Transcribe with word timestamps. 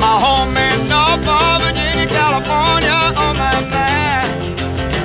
My 0.00 0.14
home 0.20 0.56
in 0.56 0.88
Norfolk, 0.88 1.62
Virginia, 1.64 2.06
California 2.06 2.96
on 3.16 3.36
my 3.36 3.60
mind. 3.72 4.60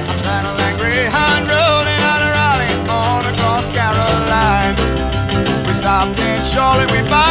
I 0.10 0.14
straddle 0.14 0.56
that 0.58 0.76
Greyhound 0.78 1.48
rolling 1.48 2.02
out 2.12 2.22
of 2.22 2.32
Raleigh 2.36 2.78
on 2.90 3.34
across 3.34 3.70
Caroline. 3.72 4.76
We 5.66 5.74
stopped 5.74 6.20
in 6.20 6.44
Charlotte, 6.44 6.92
we 6.92 7.00
bypassed 7.10 7.31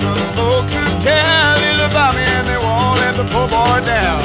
some 0.00 0.16
folks 0.32 0.72
who 0.72 0.84
care 1.04 1.52
little 1.60 1.84
about 1.84 2.14
me 2.16 2.24
and 2.24 2.48
they 2.48 2.56
won't 2.56 2.96
let 3.02 3.14
the 3.20 3.26
poor 3.32 3.46
boy 3.52 3.78
down. 3.84 4.20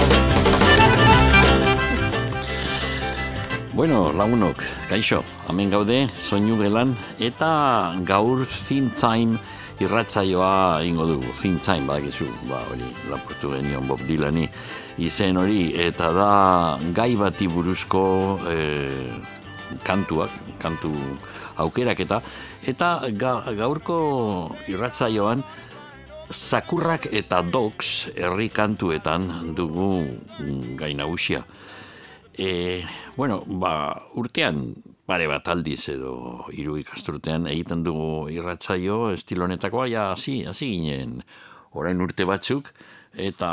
Bueno, 3.75 4.13
lagunok, 4.15 4.63
kaixo, 4.87 5.19
hemen 5.49 5.69
gaude, 5.69 6.07
soinu 6.15 6.55
gelan, 6.61 6.95
eta 7.19 7.91
gaur 8.07 8.45
Thin 8.47 8.87
Time 8.95 9.35
irratzaioa 9.83 10.79
ingo 10.87 11.09
dugu. 11.09 11.33
Thin 11.41 11.59
Time, 11.59 11.83
badakizu, 11.89 12.29
ba, 12.47 12.61
hori, 12.71 12.87
lapurtu 13.11 13.51
genion 13.57 13.83
Bob 13.91 13.99
Dylani 14.07 14.47
izen 14.95 15.35
hori, 15.35 15.73
eta 15.75 16.13
da 16.15 16.31
gai 16.95 17.17
bati 17.19 17.51
buruzko 17.51 18.05
eh, 18.47 19.11
kantuak, 19.83 20.31
kantu 20.63 20.95
aukerak 21.59 21.99
eta, 21.99 22.23
eta 22.63 22.95
ga, 23.11 23.35
gaurko 23.59 23.99
irratzaioan, 24.71 25.43
Zakurrak 26.31 27.05
eta 27.13 27.41
dogs 27.45 28.09
herri 28.17 28.49
kantuetan 28.49 29.53
dugu 29.55 30.01
mm, 30.39 30.75
gai 30.79 30.93
nagusia. 30.97 31.43
E, 32.33 32.83
bueno, 33.15 33.43
ba, 33.45 33.93
urtean 34.17 34.73
pare 35.05 35.27
bat 35.29 35.47
aldiz 35.47 35.83
edo 35.93 36.47
hiru 36.51 36.79
ikasturtean 36.81 37.45
egiten 37.47 37.83
dugu 37.85 38.27
irratzaio 38.33 39.11
estilonetakoa, 39.13 39.85
ja, 39.87 40.09
hasi, 40.15 40.41
hasi 40.49 40.71
ginen 40.73 41.21
orain 41.77 42.01
urte 42.01 42.25
batzuk, 42.25 42.71
eta 43.13 43.51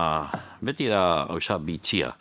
beti 0.64 0.88
da, 0.88 1.28
oza, 1.30 1.58
bitxia, 1.60 2.14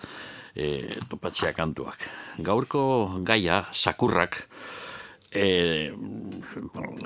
e, 0.53 0.99
topatzea 1.09 1.53
kantuak. 1.55 2.03
Gaurko 2.43 2.83
gaia, 3.23 3.63
sakurrak, 3.71 4.43
e, 5.31 5.91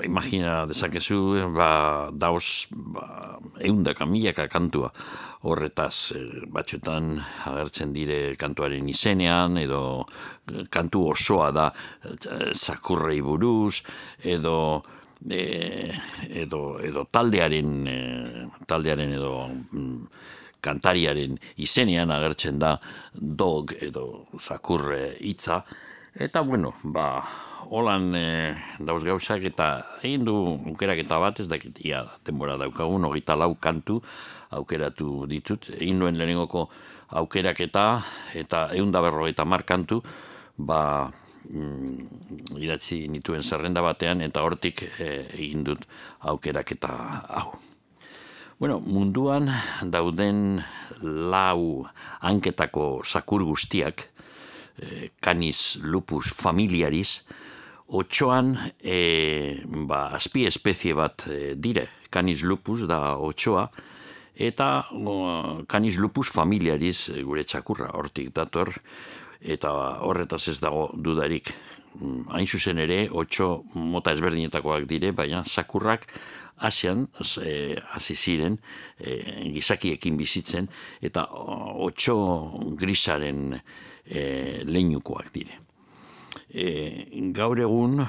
imagina 0.04 0.66
dezakezu, 0.66 1.52
ba, 1.54 2.10
dauz, 2.12 2.66
ba, 2.70 3.38
eundaka, 3.62 4.06
milaka 4.06 4.48
kantua, 4.50 4.90
horretaz 5.46 6.12
e, 6.16 6.22
batxutan 6.50 7.14
agertzen 7.46 7.94
dire 7.94 8.34
kantuaren 8.40 8.88
izenean, 8.90 9.58
edo 9.62 10.04
kantu 10.70 11.06
osoa 11.14 11.50
da 11.54 11.70
e, 12.02 12.52
zakurrei 12.54 13.20
buruz, 13.22 13.82
edo 14.24 14.82
e, 15.30 15.92
edo, 16.42 16.78
edo 16.82 17.06
taldearen 17.10 17.72
e, 17.86 17.98
taldearen 18.66 19.14
edo 19.16 19.34
mm, 19.48 20.00
kantariaren 20.66 21.38
izenean 21.62 22.10
agertzen 22.10 22.58
da 22.58 22.76
dog 23.14 23.76
edo 23.80 24.26
zakurre 24.40 25.14
hitza. 25.20 25.62
Eta 26.16 26.40
bueno, 26.40 26.72
ba 26.82 27.20
holan 27.70 28.14
e, 28.14 28.54
dauz 28.78 29.02
gauzak 29.04 29.44
eta 29.48 29.68
egin 30.02 30.24
du 30.26 30.36
aukeraketa 30.72 31.18
bat 31.22 31.40
ez 31.40 31.48
dakit 31.48 31.78
ia 31.84 32.04
denbora 32.26 32.56
daukagun 32.60 33.04
hogeita 33.08 33.36
lau 33.36 33.54
kantu 33.60 34.00
aukeratu 34.50 35.26
ditut 35.26 35.70
egin 35.76 36.00
duen 36.00 36.18
lehenengoko 36.18 36.68
aukeraketa 37.20 37.86
eta 38.34 38.68
egun 38.74 38.92
da 38.92 39.02
berrogeita 39.02 39.44
mar 39.44 39.62
kantu 39.62 40.00
ba 40.56 41.10
mm, 41.50 42.58
idatzi 42.58 43.06
nituen 43.08 43.42
zerrenda 43.42 43.82
batean 43.82 44.22
eta 44.24 44.42
hortik 44.42 44.82
e, 44.98 45.10
egin 45.36 45.64
dut 45.64 45.86
aukeraketa 46.20 46.92
hau. 47.28 47.54
Bueno, 48.56 48.80
munduan 48.80 49.50
dauden 49.84 50.62
lau 51.02 51.84
hanketako 52.24 53.02
sakur 53.04 53.44
guztiak, 53.44 54.06
e, 54.80 55.10
canis 55.20 55.76
lupus 55.84 56.32
familiaris, 56.32 57.20
otxoan 57.88 58.56
e, 58.82 59.62
ba, 59.86 60.08
azpi 60.16 60.46
espezie 60.46 60.94
bat 60.94 61.26
e, 61.30 61.54
dire, 61.54 61.88
canis 62.10 62.42
lupus 62.42 62.86
da 62.88 63.16
otxoa, 63.22 63.68
eta 64.36 64.86
o, 64.92 65.62
canis 65.68 65.98
lupus 65.98 66.28
familiaris 66.32 67.08
e, 67.14 67.22
gure 67.22 67.44
txakurra 67.46 67.92
hortik 67.94 68.32
dator, 68.34 68.72
eta 69.40 69.70
horretaz 70.06 70.48
ez 70.50 70.58
dago 70.60 70.90
dudarik. 70.94 71.52
Mm, 71.96 72.26
hain 72.34 72.46
zuzen 72.46 72.78
ere, 72.82 73.06
otxo 73.08 73.64
mota 73.74 74.12
ezberdinetakoak 74.12 74.88
dire, 74.90 75.12
baina 75.16 75.44
sakurrak 75.44 76.08
Asian, 76.56 77.06
e, 77.44 77.76
hasi 77.92 78.16
ziren, 78.16 78.58
e, 78.98 79.50
gizakiekin 79.54 80.16
bizitzen, 80.16 80.68
eta 81.00 81.26
otxo 81.86 82.16
grisaren 82.80 83.54
e, 83.54 84.64
leinukoak 84.64 85.32
dire. 85.32 85.65
E, 86.50 87.30
gaur 87.36 87.60
egun, 87.60 88.00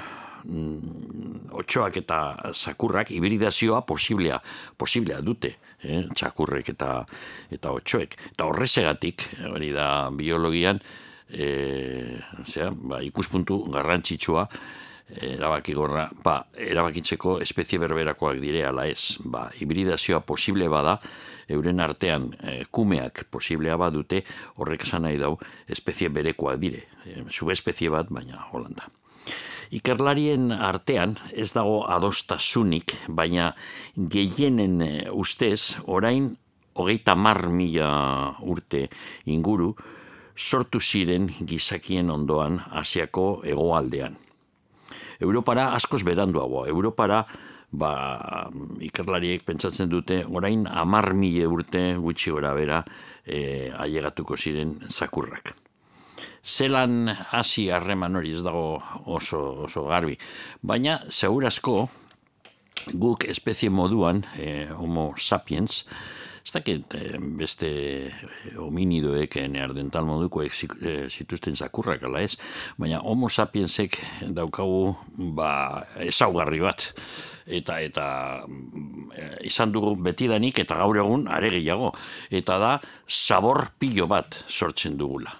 mm, 0.43 1.49
otxoak 1.57 1.97
eta 2.03 2.19
zakurrak 2.53 3.11
hibridazioa 3.11 3.81
posiblea, 3.87 4.39
posiblea 4.77 5.21
dute, 5.21 5.55
eh, 5.83 6.03
txakurrek 6.13 6.69
eta 6.75 6.91
eta 7.51 7.71
otxoek. 7.71 8.17
Eta 8.33 8.45
horrezegatik, 8.45 9.27
hori 9.51 9.71
da 9.75 10.09
biologian, 10.11 10.79
e, 11.29 12.19
zera, 12.45 12.71
ba, 12.71 13.01
ikuspuntu 13.03 13.63
garrantzitsua, 13.71 14.47
erabaki 15.15 15.73
gorra, 15.73 16.07
ba, 16.23 16.41
erabakitzeko 16.51 17.37
espezie 17.43 17.79
berberakoak 17.79 18.41
dire 18.41 18.65
ala 18.67 18.87
ez, 18.89 19.17
ba, 19.23 19.47
hibridazioa 19.55 20.19
posible 20.27 20.67
bada, 20.71 20.97
euren 21.47 21.79
artean 21.79 22.29
e, 22.41 22.57
kumeak 22.71 23.25
posiblea 23.31 23.77
badute, 23.79 24.23
horrek 24.59 24.83
esan 24.83 25.07
nahi 25.07 25.19
dau, 25.21 25.37
espezie 25.67 26.11
berekoak 26.11 26.59
dire, 26.59 26.83
e, 27.05 27.23
subespezie 27.29 27.91
bat, 27.93 28.11
baina 28.11 28.47
holanda. 28.51 28.89
Ikerlarien 29.71 30.51
artean 30.51 31.17
ez 31.35 31.49
dago 31.55 31.81
adostasunik, 31.91 32.93
baina 33.07 33.53
gehienen 33.95 34.81
e, 34.83 34.91
ustez, 35.11 35.77
orain 35.85 36.33
hogeita 36.77 37.15
mar 37.15 37.47
mila 37.49 38.35
urte 38.43 38.87
inguru, 39.25 39.73
sortu 40.37 40.79
ziren 40.79 41.31
gizakien 41.41 42.11
ondoan 42.13 42.59
Asiako 42.77 43.41
hegoaldean. 43.43 44.26
Europara 45.19 45.71
askoz 45.75 46.03
beranduago. 46.07 46.65
Europara 46.67 47.23
ba, 47.71 47.91
ikerlariek 48.83 49.43
pentsatzen 49.45 49.89
dute 49.91 50.23
orain 50.29 50.65
amar 50.67 51.13
mile 51.13 51.47
urte 51.47 51.95
gutxi 51.99 52.31
gora 52.31 52.53
bera 52.55 52.83
e, 53.25 53.71
ailegatuko 53.75 54.37
ziren 54.37 54.77
zakurrak. 54.89 55.53
Zelan 56.47 57.11
hasi 57.31 57.67
harreman 57.69 58.15
hori 58.15 58.31
ez 58.37 58.43
dago 58.43 58.79
oso, 59.05 59.41
oso 59.67 59.83
garbi. 59.89 60.15
Baina, 60.63 61.01
segurazko, 61.11 61.89
guk 62.93 63.27
espezie 63.27 63.69
moduan, 63.69 64.23
e, 64.39 64.69
homo 64.71 65.11
sapiens, 65.17 65.83
ez 66.47 66.53
dakit 66.55 66.93
eh, 66.95 67.17
beste 67.19 67.69
hominidoek 68.55 69.35
neardental 69.51 70.05
moduko 70.07 70.45
zituzten 70.47 71.57
zakurrak 71.59 72.05
ala 72.07 72.21
ez, 72.23 72.37
baina 72.79 73.01
homo 73.03 73.27
sapiensek 73.27 73.99
daukagu 74.31 74.95
ba, 75.35 75.83
ezaugarri 76.07 76.63
bat. 76.63 76.93
Eta 77.47 77.77
eta 77.79 78.05
izan 79.47 79.71
dugu 79.71 79.93
betidanik 80.03 80.59
eta 80.59 80.79
gaur 80.79 80.99
egun 80.99 81.27
are 81.31 81.51
gehiago. 81.51 81.93
Eta 82.31 82.57
da 82.59 82.71
sabor 83.07 83.69
pilo 83.79 84.07
bat 84.07 84.43
sortzen 84.47 84.97
dugula 84.99 85.35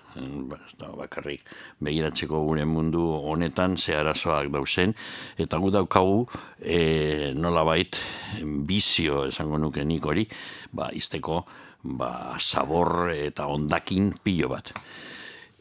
ba, 0.49 0.57
bakarrik 0.97 1.43
begiratzeko 1.83 2.41
gure 2.45 2.65
mundu 2.65 3.01
honetan 3.01 3.77
ze 3.77 3.95
arazoak 3.95 4.51
dauzen. 4.51 4.93
Eta 5.37 5.57
gu 5.57 5.71
daukagu 5.71 6.27
e, 6.59 7.33
nolabait 7.33 7.99
bizio 8.43 9.25
esango 9.27 9.57
nuke 9.57 9.85
nik 9.85 10.05
hori 10.05 10.27
ba 10.71 10.89
izteko 10.93 11.43
ba, 11.83 12.37
sabor 12.39 13.11
eta 13.13 13.47
ondakin 13.47 14.13
pilo 14.23 14.49
bat. 14.49 14.73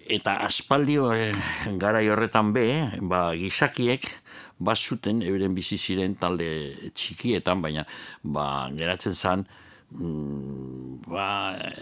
Eta 0.07 0.39
aspaldio 0.47 1.11
e, 1.13 1.33
gara 1.79 2.01
horretan 2.01 2.53
be 2.53 2.67
ba, 3.03 3.35
gizakiek 3.35 4.07
bazuten 4.59 5.21
euren 5.23 5.55
bizi 5.55 5.77
ziren 5.77 6.15
talde 6.17 6.49
txikietan, 6.95 7.61
baina 7.61 7.85
ba, 8.23 8.71
geratzen 8.73 9.15
zan 9.15 9.47
mm, 9.91 11.03
ba, 11.07 11.27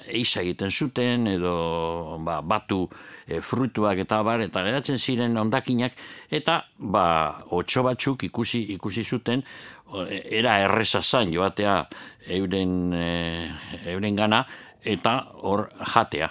eisa 0.09 0.43
egiten 0.43 0.71
zuten 0.71 1.27
edo 1.27 2.19
ba, 2.25 2.41
batu 2.43 2.85
e, 3.27 3.41
fruituak 3.41 4.05
eta 4.05 4.23
bar 4.23 4.45
eta 4.45 4.62
geratzen 4.67 4.99
ziren 4.99 5.37
ondakinak 5.37 5.97
eta 6.31 6.61
ba 6.79 7.06
otxo 7.51 7.83
batzuk 7.87 8.25
ikusi 8.29 8.65
ikusi 8.77 9.05
zuten 9.05 9.43
era 10.12 10.59
erresa 10.65 11.03
zain 11.03 11.33
joatea 11.33 11.77
euren 12.37 12.93
e, 12.93 13.09
euren 13.93 14.17
gana 14.17 14.45
eta 14.85 15.19
hor 15.43 15.69
jatea. 15.95 16.31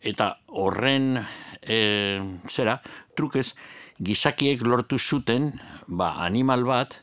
Eta 0.00 0.36
horren 0.48 1.16
e, 1.60 1.78
zera 2.48 2.78
trukez 3.16 3.52
gizakiek 4.00 4.62
lortu 4.62 4.98
zuten 4.98 5.52
ba, 5.86 6.16
animal 6.24 6.64
bat 6.64 7.00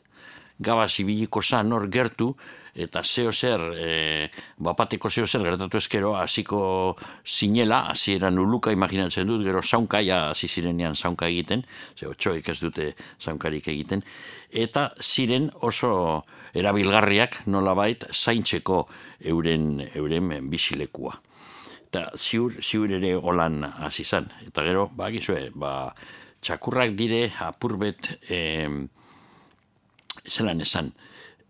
gaba 0.60 0.88
zibiliko 0.88 1.42
zan 1.42 1.74
hor 1.74 1.90
gertu, 1.92 2.34
eta 2.76 3.04
zeo 3.04 3.32
zer, 3.32 3.62
e, 3.78 4.30
bapateko 4.58 5.10
zeo 5.10 5.28
zer 5.28 5.44
gertatu 5.46 5.78
ezkero, 5.78 6.16
hasiko 6.18 6.96
zinela, 7.26 7.84
hasi 7.92 8.16
eran 8.18 8.40
uluka 8.42 8.72
imaginatzen 8.74 9.28
dut, 9.30 9.44
gero 9.46 9.62
zaunka, 9.62 10.02
ja 10.02 10.30
hasi 10.32 10.48
zirenean 10.48 10.96
zaunka 10.96 11.28
egiten, 11.30 11.66
ze 11.96 12.08
otxoik 12.10 12.50
ez 12.50 12.60
dute 12.60 12.94
zaunkarik 13.22 13.68
egiten, 13.68 14.02
eta 14.50 14.90
ziren 15.02 15.52
oso 15.62 16.24
erabilgarriak 16.54 17.44
nolabait 17.46 18.08
zaintzeko 18.14 18.88
euren, 19.22 19.86
euren 19.94 20.50
bisilekua. 20.50 21.20
Eta 21.94 22.08
ziur, 22.18 22.58
ziur 22.62 22.90
ere 22.90 23.14
holan 23.16 23.62
hasi 23.64 24.04
zan. 24.04 24.32
Eta 24.48 24.64
gero, 24.66 24.88
ba, 24.98 25.12
gizue, 25.14 25.52
ba, 25.54 25.94
txakurrak 26.42 26.96
dire 26.98 27.28
apurbet, 27.46 28.10
eh, 28.34 28.66
zelan 30.26 30.62
esan, 30.66 30.90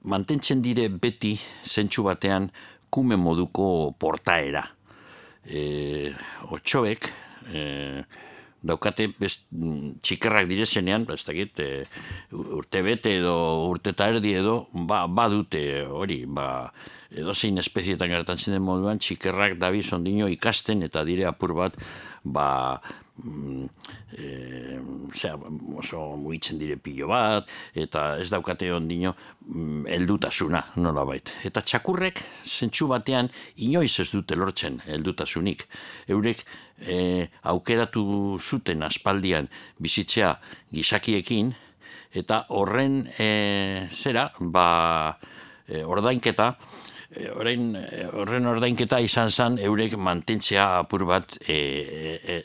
mantentzen 0.03 0.61
dire 0.61 0.89
beti 0.89 1.35
zentsu 1.65 2.03
batean 2.03 2.49
kume 2.93 3.17
moduko 3.17 3.93
portaera. 3.99 4.63
E, 5.43 6.11
otxoek, 6.55 7.09
e, 7.51 7.63
daukate 8.63 9.09
best, 9.19 9.47
txikerrak 10.05 10.47
direzenean, 10.47 11.05
ez 11.11 11.23
dakit, 11.27 11.59
e, 11.59 11.83
urte 12.31 12.83
bete 12.85 13.17
edo 13.19 13.35
urte 13.67 13.91
eta 13.91 14.07
erdi 14.13 14.35
edo, 14.39 14.67
ba, 14.87 15.03
badute 15.07 15.63
hori, 15.89 16.23
ba, 16.27 16.47
edo 17.11 17.35
zein 17.35 17.59
espezietan 17.59 18.13
gertatzen 18.13 18.55
den 18.55 18.63
moduan, 18.63 19.01
txikerrak 19.03 19.57
dabiz 19.61 19.89
ondino 19.95 20.29
ikasten 20.31 20.85
eta 20.87 21.03
dire 21.07 21.27
apur 21.27 21.55
bat, 21.57 21.75
ba, 22.23 22.47
e, 23.23 24.79
oso 25.77 26.15
mugitzen 26.19 26.59
dire 26.59 26.77
pilo 26.77 27.07
bat, 27.11 27.49
eta 27.73 28.17
ez 28.21 28.29
daukate 28.31 28.71
ondino 28.73 29.13
mm, 29.15 29.85
heldutasuna 29.95 30.63
nola 30.83 31.05
bait. 31.07 31.31
Eta 31.47 31.63
txakurrek, 31.65 32.21
zentsu 32.45 32.87
batean, 32.91 33.31
inoiz 33.65 33.93
ez 34.03 34.09
dute 34.11 34.37
lortzen 34.39 34.81
heldutasunik. 34.87 35.65
Eurek 36.11 36.45
e, 36.79 37.27
aukeratu 37.53 38.37
zuten 38.39 38.83
aspaldian 38.83 39.49
bizitzea 39.79 40.35
gizakiekin, 40.73 41.53
eta 42.13 42.43
horren 42.53 43.03
e, 43.17 43.89
zera, 43.91 44.29
ba, 44.39 45.17
e, 45.67 45.83
ordainketa, 45.83 46.53
Eh, 46.53 46.72
orain 47.35 47.75
eh, 47.79 48.05
horren 48.11 48.47
ordainketa 48.49 48.99
izan 49.03 49.31
zen 49.31 49.57
eurek 49.61 49.97
mantentzea 49.97 50.67
apur 50.79 51.05
bat 51.05 51.37
e, 51.47 51.57
e, 52.25 52.43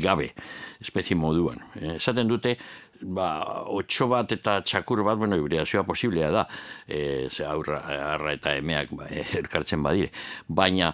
gabe 0.00 0.32
espezie 0.80 1.16
moduan. 1.16 1.60
esaten 1.96 2.28
dute 2.28 2.56
ba, 3.02 3.28
otxo 3.66 4.08
bat 4.08 4.32
eta 4.32 4.60
txakur 4.62 5.02
bat, 5.04 5.18
bueno, 5.18 5.36
hibridazioa 5.36 5.84
posiblea 5.84 6.30
da, 6.30 6.46
e, 6.86 7.28
ze 7.30 7.44
aurra, 7.44 7.82
arra 8.14 8.32
eta 8.32 8.56
emeak 8.56 8.92
ba, 8.92 9.08
elkartzen 9.40 9.82
badire. 9.82 10.12
Baina, 10.48 10.92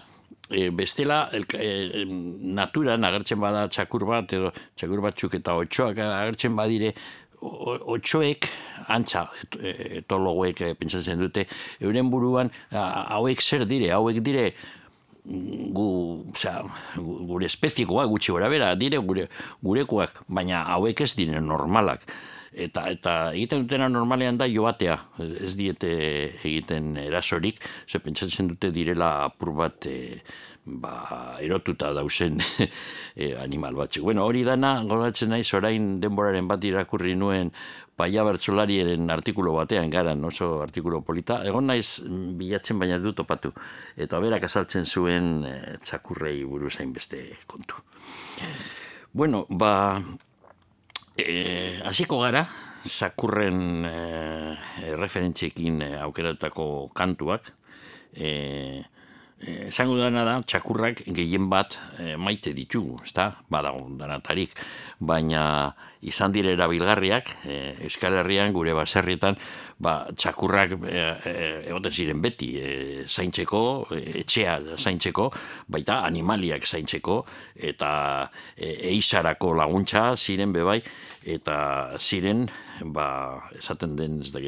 e, 0.49 0.69
bestela, 0.69 1.29
el, 1.33 1.45
e, 1.53 2.05
naturan 2.07 3.05
agertzen 3.05 3.39
bada 3.41 3.67
txakur 3.69 4.05
bat, 4.09 4.33
edo 4.33 4.51
txakur 4.75 5.03
batzuk 5.05 5.37
eta 5.39 5.55
otxoak 5.61 6.01
agertzen 6.05 6.57
badire, 6.57 6.93
otxoek, 7.41 8.47
antza, 8.91 9.27
etologoek 10.01 10.61
e, 10.65 10.73
pentsatzen 10.79 11.21
dute, 11.21 11.45
euren 11.79 12.09
buruan, 12.11 12.51
hauek 12.71 13.41
zer 13.41 13.65
dire, 13.69 13.91
hauek 13.95 14.19
dire, 14.25 14.49
gu, 15.29 15.87
oza, 16.33 16.55
gure 16.97 17.47
espezikoa 17.47 18.07
gutxi 18.09 18.33
gora 18.33 18.49
bera, 18.49 18.73
dire 18.75 18.99
gure, 19.05 19.29
gurekoak, 19.63 20.23
baina 20.27 20.65
hauek 20.75 21.05
ez 21.05 21.13
dire 21.15 21.41
normalak. 21.43 22.05
Eta, 22.49 22.87
eta 22.89 23.11
egiten 23.37 23.67
dutena 23.67 23.87
normalean 23.91 24.39
da 24.39 24.47
joatea, 24.49 24.95
ez 25.21 25.53
diete 25.55 25.89
egiten 26.41 26.95
erasorik, 26.97 27.61
ze 27.87 28.01
pentsatzen 28.01 28.49
dute 28.49 28.71
direla 28.73 29.11
apur 29.27 29.53
bat, 29.55 29.85
e, 29.85 30.19
ba, 30.81 31.37
erotuta 31.41 31.91
dausen 31.93 32.39
e, 33.15 33.33
animal 33.39 33.75
batzuk. 33.75 34.03
Bueno, 34.03 34.25
hori 34.27 34.43
dana, 34.45 34.77
goratzen 34.87 35.33
naiz, 35.33 35.47
orain 35.57 35.97
denboraren 36.01 36.47
bat 36.49 36.63
irakurri 36.63 37.15
nuen 37.17 37.51
paia 37.99 38.23
bertsolariaren 38.23 39.09
artikulo 39.11 39.57
batean 39.57 39.89
gara, 39.91 40.13
oso 40.27 40.61
artikulo 40.63 41.01
polita. 41.01 41.41
Egon 41.47 41.67
naiz 41.67 41.99
bilatzen 42.39 42.79
baina 42.79 42.99
dut 43.01 43.17
topatu. 43.19 43.51
Eta 43.97 44.21
berak 44.23 44.47
azaltzen 44.47 44.85
zuen 44.85 45.43
e, 45.43 45.55
txakurrei 45.83 46.43
buruzain 46.45 46.93
beste 46.93 47.23
kontu. 47.47 47.81
Bueno, 49.11 49.45
ba, 49.49 49.99
e, 51.17 51.79
hasiko 51.83 52.21
gara, 52.21 52.45
sakurren 52.85 53.85
e, 53.89 53.97
referentziekin 54.95 55.81
e, 55.83 55.91
aukeratako 56.05 56.69
kantuak, 56.95 57.51
e, 57.51 57.57
Eh, 58.13 58.83
esango 59.39 59.95
dana 59.99 60.25
da, 60.27 60.39
txakurrak 60.43 61.03
gehien 61.15 61.47
bat 61.51 61.77
e, 61.99 62.15
maite 62.19 62.51
ditugu, 62.55 62.99
ez 63.05 63.13
da, 63.15 63.29
badago 63.51 63.85
danatarik, 63.99 64.55
baina 64.99 65.75
izan 66.01 66.33
dire 66.35 66.53
erabilgarriak, 66.55 67.31
e, 67.45 67.59
Euskal 67.87 68.19
Herrian, 68.19 68.51
gure 68.55 68.75
baserrietan, 68.75 69.39
ba, 69.79 69.93
txakurrak 70.11 70.75
e, 70.83 71.03
egoten 71.69 71.93
ziren 71.93 72.21
beti, 72.23 72.49
e, 72.59 72.71
zaintzeko, 73.07 73.61
etxea 73.95 74.57
zaintzeko, 74.77 75.29
baita 75.71 76.01
animaliak 76.07 76.67
zaintzeko, 76.67 77.21
eta 77.71 77.91
e, 78.55 78.73
eizarako 78.91 79.53
laguntza 79.59 80.11
ziren 80.17 80.53
bebai, 80.55 80.81
eta 81.29 81.57
ziren, 81.99 82.45
ba, 82.95 83.09
esaten 83.57 83.95
den 83.99 84.21
ez 84.23 84.31
da 84.35 84.43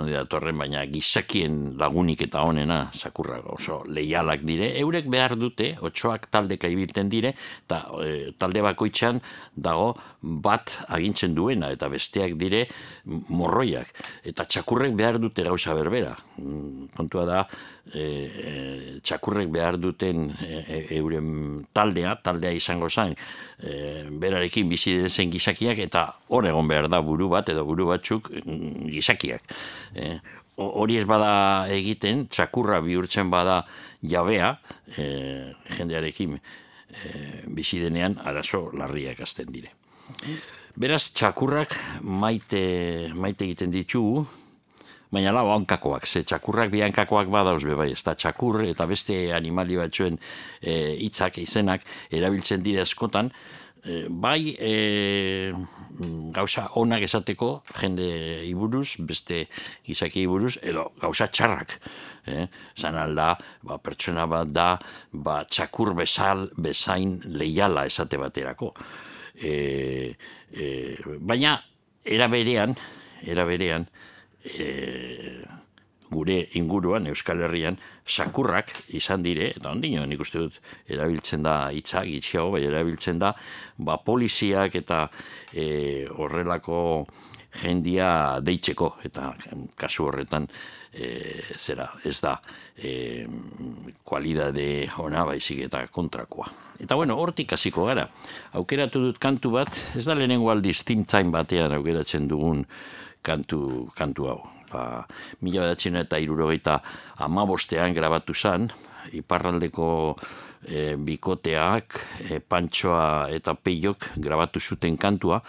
nondi 0.00 0.14
datorren, 0.14 0.58
baina 0.58 0.82
gizakien 0.90 1.76
lagunik 1.78 2.24
eta 2.26 2.42
honena 2.46 2.80
sakurra 2.94 3.40
oso 3.54 3.82
leialak 3.86 4.42
dire. 4.46 4.72
Eurek 4.80 5.08
behar 5.12 5.36
dute, 5.38 5.74
otsoak 5.80 6.28
taldeka 6.32 6.70
ibilten 6.72 7.10
dire, 7.12 7.34
eta 7.66 7.82
e, 8.04 8.32
talde 8.40 8.64
bakoitzan 8.64 9.20
dago 9.54 9.92
bat 10.20 10.74
agintzen 10.88 11.34
duena, 11.36 11.70
eta 11.74 11.88
besteak 11.92 12.36
dire 12.40 12.66
morroiak. 13.04 13.92
Eta 14.26 14.44
txakurrek 14.44 14.92
behar 14.96 15.18
dute 15.20 15.44
gauza 15.46 15.74
berbera. 15.74 16.12
Mm, 16.38 16.90
kontua 16.96 17.24
da, 17.28 17.40
e, 17.94 18.02
e, 18.02 18.52
txakurrek 19.02 19.48
behar 19.52 19.78
duten 19.80 20.28
e, 20.44 20.82
euren 20.98 21.64
taldea, 21.72 22.16
taldea 22.24 22.52
izango 22.56 22.90
zain, 22.90 23.16
e, 23.58 24.04
berarekin 24.22 24.68
bizi 24.68 24.98
zen 25.08 25.32
gizakiak, 25.32 25.80
eta 25.86 26.06
hor 26.28 26.48
egon 26.50 26.68
behar 26.68 26.90
da 26.92 27.00
buru 27.04 27.30
bat, 27.32 27.48
edo 27.48 27.64
buru 27.68 27.88
batzuk 27.92 28.30
mm, 28.44 28.90
gizakiak. 28.92 29.56
E, 29.94 30.14
hori 30.60 31.00
ez 31.00 31.06
bada 31.08 31.32
egiten, 31.72 32.26
txakurra 32.28 32.82
bihurtzen 32.84 33.32
bada 33.32 33.62
jabea, 34.04 34.54
e, 34.96 35.06
jendearekin 35.78 36.36
e, 36.36 37.12
bizi 37.48 37.80
denean, 37.80 38.18
arazo 38.24 38.68
larriak 38.76 39.24
azten 39.24 39.52
dire. 39.52 39.72
Beraz, 40.80 41.10
txakurrak 41.12 41.74
maite, 42.00 42.60
maite 43.20 43.44
egiten 43.44 43.68
ditugu, 43.74 44.22
baina 45.12 45.34
lau 45.36 45.50
hankakoak, 45.52 46.06
ze 46.08 46.22
txakurrak 46.24 46.70
bi 46.72 46.80
hankakoak 46.80 47.28
badauz 47.28 47.66
be 47.68 47.76
bai, 47.76 47.90
ez 47.92 48.00
da 48.06 48.14
txakur 48.16 48.62
eta 48.64 48.86
beste 48.88 49.18
animali 49.36 49.76
batzuen 49.76 50.16
e, 50.62 50.96
izenak 51.42 51.84
erabiltzen 52.08 52.64
dira 52.64 52.86
eskotan, 52.88 53.28
e, 53.84 54.06
bai 54.08 54.56
e, 54.56 55.52
gauza 56.32 56.70
onak 56.80 57.04
esateko 57.10 57.50
jende 57.76 58.08
iburuz, 58.48 59.04
beste 59.04 59.44
izaki 59.84 60.24
iburuz, 60.24 60.56
edo 60.62 60.94
gauza 60.96 61.28
txarrak. 61.28 61.76
Eh? 62.24 62.48
Zan 62.78 62.96
alda, 62.96 63.34
ba, 63.68 63.76
pertsona 63.84 64.24
bat 64.24 64.48
da, 64.48 64.72
ba, 65.12 65.42
txakur 65.44 65.92
bezal, 66.00 66.48
bezain 66.56 67.18
leiala 67.26 67.84
esate 67.84 68.16
baterako. 68.16 68.72
E, 69.40 70.16
e, 70.52 70.96
baina, 71.18 71.58
era 72.04 72.28
berean, 72.28 72.76
era 73.22 73.44
berean, 73.44 73.86
e, 74.44 75.44
gure 76.10 76.48
inguruan 76.58 77.06
Euskal 77.06 77.44
Herrian 77.46 77.78
sakurrak 78.06 78.72
izan 78.98 79.22
dire 79.22 79.52
eta 79.54 79.70
ondino 79.70 80.02
nik 80.10 80.20
uste 80.24 80.42
dut 80.42 80.58
erabiltzen 80.90 81.46
da 81.46 81.70
hitza 81.70 82.02
gitxiago 82.08 82.56
bai 82.56 82.64
erabiltzen 82.66 83.20
da 83.22 83.30
ba 83.78 84.00
poliziak 84.02 84.74
eta 84.82 85.04
e, 85.54 86.08
horrelako 86.10 86.80
jendia 87.62 88.40
deitzeko, 88.46 88.96
eta 89.06 89.32
kasu 89.78 90.06
horretan 90.06 90.46
e, 90.92 91.42
zera, 91.56 91.88
ez 92.04 92.18
da 92.20 92.34
e, 92.76 93.26
kualidade 94.04 94.90
ona 94.98 95.24
baizik 95.28 95.64
eta 95.66 95.84
kontrakoa. 95.92 96.48
Eta 96.80 96.96
bueno, 96.96 97.16
hortik 97.20 97.52
hasiko 97.52 97.86
gara. 97.86 98.06
Aukeratu 98.58 99.02
dut 99.06 99.20
kantu 99.22 99.54
bat, 99.58 99.76
ez 99.96 100.06
da 100.06 100.16
lehenengo 100.16 100.50
aldiz 100.50 100.82
Time 100.84 101.30
batean 101.30 101.72
aukeratzen 101.76 102.28
dugun 102.28 102.64
kantu, 103.22 103.90
kantu 103.96 104.30
hau. 104.30 104.40
Ba, 104.70 105.04
mila 105.42 105.64
bedatzen 105.66 105.98
eta 105.98 106.18
irurogeita 106.22 106.78
amabostean 107.26 107.94
grabatu 107.94 108.34
zan, 108.34 108.68
iparraldeko 109.12 109.88
e, 110.66 110.94
bikoteak, 110.96 111.98
e, 112.28 112.38
pantsoa 112.40 113.28
eta 113.34 113.54
peiok 113.54 114.12
grabatu 114.16 114.60
zuten 114.60 114.96
kantua, 114.96 115.40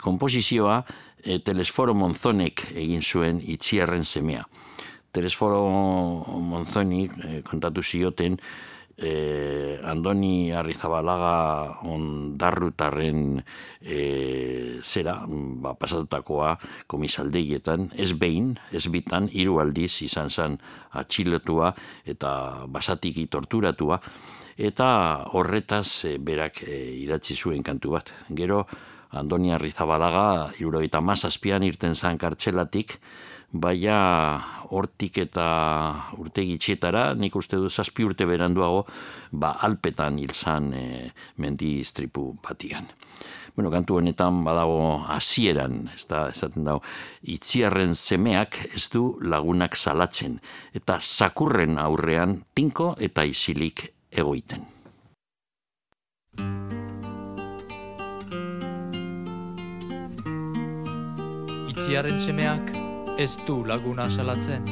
komposizioa 0.00 0.82
e, 1.24 1.38
Telesforo 1.44 1.94
Monzonek 1.94 2.66
egin 2.74 3.02
zuen 3.02 3.40
itziarren 3.44 4.04
semea. 4.04 4.44
Telesforo 5.12 5.64
Monzonik 6.40 7.16
e, 7.18 7.42
kontatu 7.42 7.82
zioten, 7.82 8.38
eh, 9.00 9.80
Andoni 9.84 10.52
Arrizabalaga 10.52 11.80
ondarrutarren 11.88 13.40
eh, 13.80 14.80
zera, 14.84 15.16
ba, 15.26 15.74
pasatutakoa 15.74 16.54
komisaldegietan, 16.90 17.90
ez 17.96 18.12
behin, 18.12 18.54
ez 18.72 18.86
bitan, 18.92 19.30
hiru 19.32 19.58
aldiz 19.62 20.02
izan 20.04 20.30
zen 20.30 20.58
atxilotua 21.00 21.72
eta 22.04 22.66
basatiki 22.68 23.26
torturatua, 23.32 24.00
eta 24.60 24.90
horretaz 25.32 26.04
eh, 26.04 26.16
berak 26.20 26.62
eh, 26.68 27.00
idatzi 27.00 27.36
zuen 27.36 27.64
kantu 27.64 27.96
bat. 27.96 28.12
Gero, 28.28 28.66
Andoni 29.10 29.50
Arrizabalaga, 29.50 30.52
irurogeita 30.60 31.00
mazazpian 31.02 31.64
irten 31.66 31.96
zan 31.96 32.20
kartxelatik, 32.20 33.00
baina 33.52 33.98
hortik 34.70 35.18
eta 35.18 35.46
urte 36.18 36.44
gitxietara, 36.46 37.14
nik 37.18 37.34
uste 37.36 37.58
du 37.58 37.70
zazpi 37.70 38.06
urte 38.06 38.26
beranduago, 38.26 38.84
ba 39.32 39.56
alpetan 39.66 40.18
hilzan 40.22 40.72
e, 40.74 40.84
mendi 41.42 41.80
istripu 41.80 42.30
batian. 42.42 42.86
Bueno, 43.56 43.70
kantu 43.70 43.98
honetan 43.98 44.44
badago 44.46 45.02
hasieran, 45.10 45.90
ez 45.94 46.06
da, 46.08 46.28
esaten 46.30 46.64
dago, 46.64 46.84
itziarren 47.22 47.96
semeak 47.98 48.60
ez 48.70 48.86
du 48.92 49.18
lagunak 49.20 49.76
salatzen, 49.76 50.38
eta 50.72 51.00
sakurren 51.02 51.78
aurrean 51.82 52.44
tinko 52.54 52.94
eta 52.98 53.26
isilik 53.26 53.88
egoiten. 54.10 54.62
Itziarren 61.74 62.22
semeak 62.22 62.89
ez 63.18 63.38
du 63.46 63.64
laguna 63.64 64.10
salatzen 64.10 64.64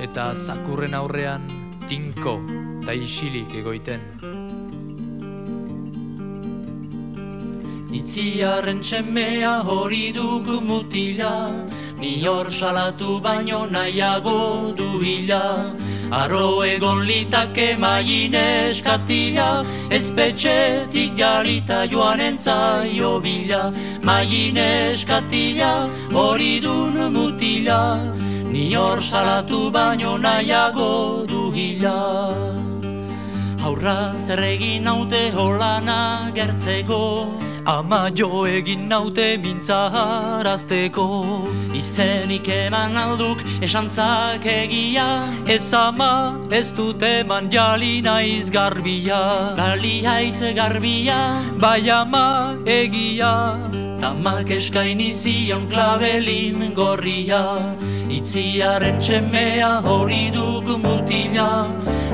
eta 0.00 0.30
zakurren 0.34 0.94
aurrean 0.94 1.42
tinko 1.88 2.38
eta 2.80 2.94
isilik 2.96 3.52
egoiten. 3.60 4.06
Itziarren 8.00 8.80
txemea 8.80 9.52
hori 9.68 10.12
dugu 10.16 10.60
mutila, 10.64 11.50
ni 12.00 12.24
hor 12.24 12.46
salatu 12.46 13.20
baino 13.20 13.60
nahiago 13.70 14.74
du 14.74 14.98
hila, 15.04 15.44
Arro 16.10 16.64
egon 16.66 17.06
litake 17.06 17.78
maien 17.78 18.32
eskatila, 18.34 19.64
ez 19.90 20.10
petxetik 20.10 21.14
jarita 21.14 21.88
joan 21.88 22.20
entzaio 22.20 23.12
bila. 23.22 23.72
Maien 24.02 24.56
eskatila, 24.56 25.88
hori 26.12 26.58
dun 26.60 26.96
mutila, 27.14 27.82
ni 28.50 28.72
hor 28.74 28.98
salatu 28.98 29.70
baino 29.70 30.16
nahiago 30.18 31.28
du 31.28 31.52
Aurra 33.60 34.16
zer 34.16 34.40
egin 34.40 34.84
naute 34.84 35.30
holana 35.36 36.32
gertzeko, 36.34 37.00
Ama 37.66 38.10
jo 38.16 38.46
egin 38.48 38.88
naute 38.88 39.36
mintzaharazteko 39.42 41.04
Izenik 41.76 42.48
eman 42.48 42.96
alduk 42.96 43.44
esantzak 43.60 44.46
egia. 44.46 45.06
Ez 45.46 45.72
ama 45.74 46.38
ez 46.50 46.72
dut 46.72 47.02
eman 47.02 47.50
jali 47.52 48.00
naiz 48.00 48.50
garbia. 48.50 49.20
Gali 49.60 50.00
haiz 50.04 50.40
garbia. 50.56 51.20
Bai 51.60 51.90
ama 51.90 52.56
egia 52.64 53.89
Tamak 54.00 54.50
eskaini 54.50 55.12
zion 55.12 55.66
klabelin 55.68 56.72
gorria. 56.74 57.42
Itziaren 58.08 58.96
txemea 59.00 59.68
hori 59.84 60.30
dugu 60.32 60.78
mutila. 60.84 61.48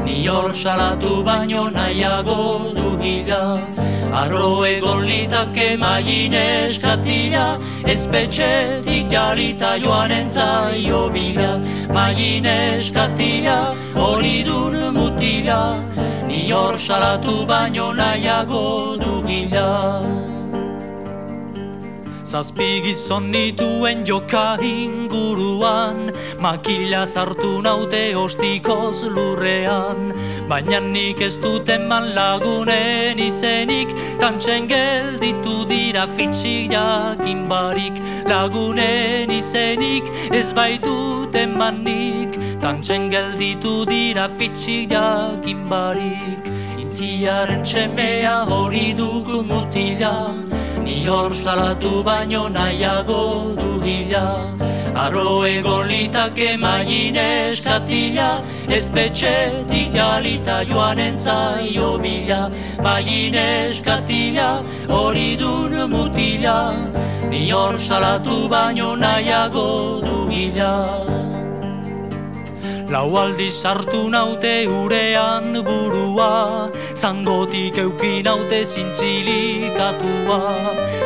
Ni 0.04 0.26
hor 0.26 0.50
salatu 0.50 1.22
baino 1.24 1.70
nahiago 1.70 2.74
du 2.74 2.96
Arro 4.16 4.64
egon 4.64 5.04
litake 5.06 5.76
maien 5.78 6.32
eskatila, 6.32 7.60
ez 7.86 8.06
petxetik 8.08 9.08
jarita 9.10 9.78
joan 9.78 10.10
entzaio 10.10 11.02
bila. 11.12 11.58
Maien 11.92 12.46
eskatila, 12.46 13.58
hori 13.94 14.42
dun 14.42 14.78
mutila, 14.94 15.60
ni 16.26 16.48
hor 16.50 16.74
salatu 16.74 17.46
baino 17.46 17.92
nahiago 17.92 18.96
du 18.98 19.22
Zazpi 22.26 22.82
gizon 22.82 23.30
nituen 23.30 24.04
joka 24.04 24.58
inguruan 24.58 26.10
Makila 26.42 27.06
sartu 27.06 27.62
naute 27.62 28.16
ostikoz 28.18 29.04
lurrean. 29.04 30.10
Baina 30.48 30.80
nik 30.80 31.20
ez 31.22 31.38
dut 31.38 31.70
eman 31.70 32.10
lagunen 32.16 33.22
izenik 33.22 33.94
Tantxen 34.18 34.66
gelditu 34.66 35.62
dira 35.70 36.08
fitxik 36.16 36.74
jakin 36.74 37.46
barik 37.46 37.94
Lagunen 38.26 39.30
izenik 39.30 40.10
ez 40.34 40.50
baitut 40.52 41.34
eman 41.44 41.84
nik 41.84 42.34
Tantxen 42.58 43.06
gelditu 43.08 43.86
dira 43.86 44.26
fitxik 44.28 44.90
jakin 44.90 45.62
barik 45.70 46.50
Itziaren 46.82 47.62
txemea 47.62 48.36
hori 48.50 48.90
dugu 48.98 49.44
mutila 49.46 50.55
Ni 50.86 51.04
hor 51.04 51.30
salatu 51.30 52.04
baino 52.06 52.42
nahiago 52.56 53.56
du 53.60 53.70
hila 53.84 54.26
Arro 55.04 55.30
egon 55.48 55.88
litake 55.88 56.50
maien 56.64 57.16
eskatila 57.22 58.28
Ez 58.76 58.86
petxetik 58.94 59.90
jalita 59.98 60.56
joan 60.70 60.98
entzaio 61.08 61.90
bila. 62.04 62.40
Maien 62.86 63.34
eskatila 63.34 64.48
hori 64.88 65.36
dun 65.36 65.74
mutila. 65.90 66.58
Ni 67.30 67.50
hor 67.50 67.74
salatu 67.90 68.38
baino 68.48 68.90
nahiago 69.04 69.68
du 70.06 70.18
hila 70.30 71.35
Lau 72.86 73.16
aldi 73.18 73.50
sartu 73.50 74.06
naute 74.10 74.68
urean 74.70 75.50
burua 75.66 76.70
Zangotik 76.94 77.78
eukin 77.82 78.22
naute 78.24 78.62
zintzilikatua 78.62 80.38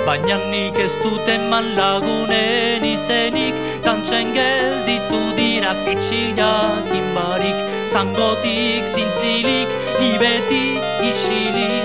Baina 0.04 0.36
nik 0.52 0.76
ez 0.76 0.94
duten 1.00 1.48
man 1.48 1.64
lagunen 1.78 2.84
izenik 2.84 3.54
Tantxen 3.84 4.28
gelditu 4.36 5.20
dira 5.36 5.72
fitxiak 5.84 6.92
inbarik. 7.00 7.58
Zangotik 7.88 8.84
zintzilik, 8.84 9.68
ibeti 10.12 10.66
isilik 11.10 11.84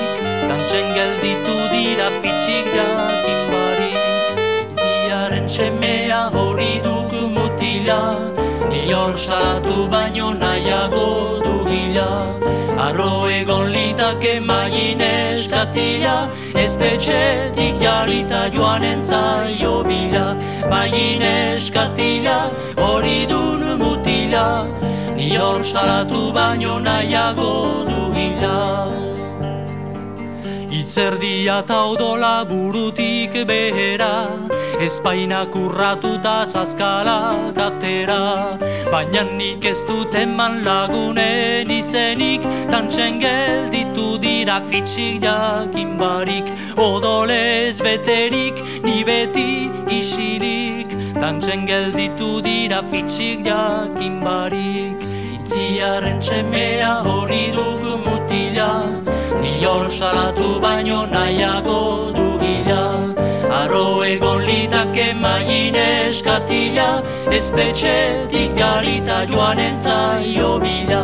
Tantxen 0.50 0.88
gelditu 0.98 1.58
dira 1.72 2.10
fitxiak 2.20 3.14
Salatu 9.15 9.89
baino 9.89 10.34
nahiago 10.34 11.39
du 11.41 11.53
gila. 11.69 12.07
Arro 12.86 13.29
egon 13.31 13.72
litake 13.72 14.41
maien 14.43 15.00
eskatila 15.00 16.29
Ez 16.53 16.75
petxetik 16.75 17.79
jarita 17.79 18.51
joan 18.51 18.84
entzaio 18.84 19.84
bila. 19.88 20.36
Maien 20.69 21.22
eskatila 21.22 22.51
hori 22.77 23.25
dun 23.25 23.63
mutila. 23.79 24.67
Ior 25.15 25.63
salatu 25.63 26.34
baino 26.34 26.79
nahiago 26.79 27.88
du 27.88 28.01
gila. 28.17 28.60
Itzerdia 30.69 31.65
ta 31.65 31.86
odola 31.86 32.43
burutik 32.43 33.31
behera 33.48 34.13
Espainak 34.79 35.55
urratuta 35.55 36.44
zazkala 36.46 37.51
gatera 37.55 38.58
Baina 38.91 39.24
nik 39.24 39.65
ez 39.65 39.82
dut 39.88 40.15
eman 40.20 40.63
lagunen 40.65 41.72
izenik. 41.72 42.44
Tantzen 42.72 43.22
gelditu 43.24 44.17
dira 44.20 44.60
fitxik 44.60 45.22
jakin 45.24 45.96
barik 45.98 46.51
Odolez 46.75 47.79
beterik, 47.79 48.60
ni 48.84 49.03
beti 49.08 49.72
isilik. 49.88 50.91
Tantzen 51.22 51.65
gelditu 51.65 52.41
dira 52.44 52.84
fitxik 52.91 53.46
jakin 53.48 54.20
barik 54.20 55.08
Itziaren 55.39 56.20
txemea 56.20 56.94
hori 57.08 57.48
dugu 57.55 57.98
mutila. 58.03 58.70
Ni 59.39 59.58
hor 59.63 59.88
salatu 59.88 60.60
baino 60.60 61.05
nahiago 61.05 62.12
dugila 62.12 62.25
Aro 63.65 64.05
egon 64.05 64.43
litake 64.45 65.07
maien 65.17 65.74
eskatila 65.74 67.01
Ezpetxetik 67.34 68.51
jarita 68.53 69.24
joan 69.25 69.57
entzaio 69.57 70.60
bila. 70.62 71.00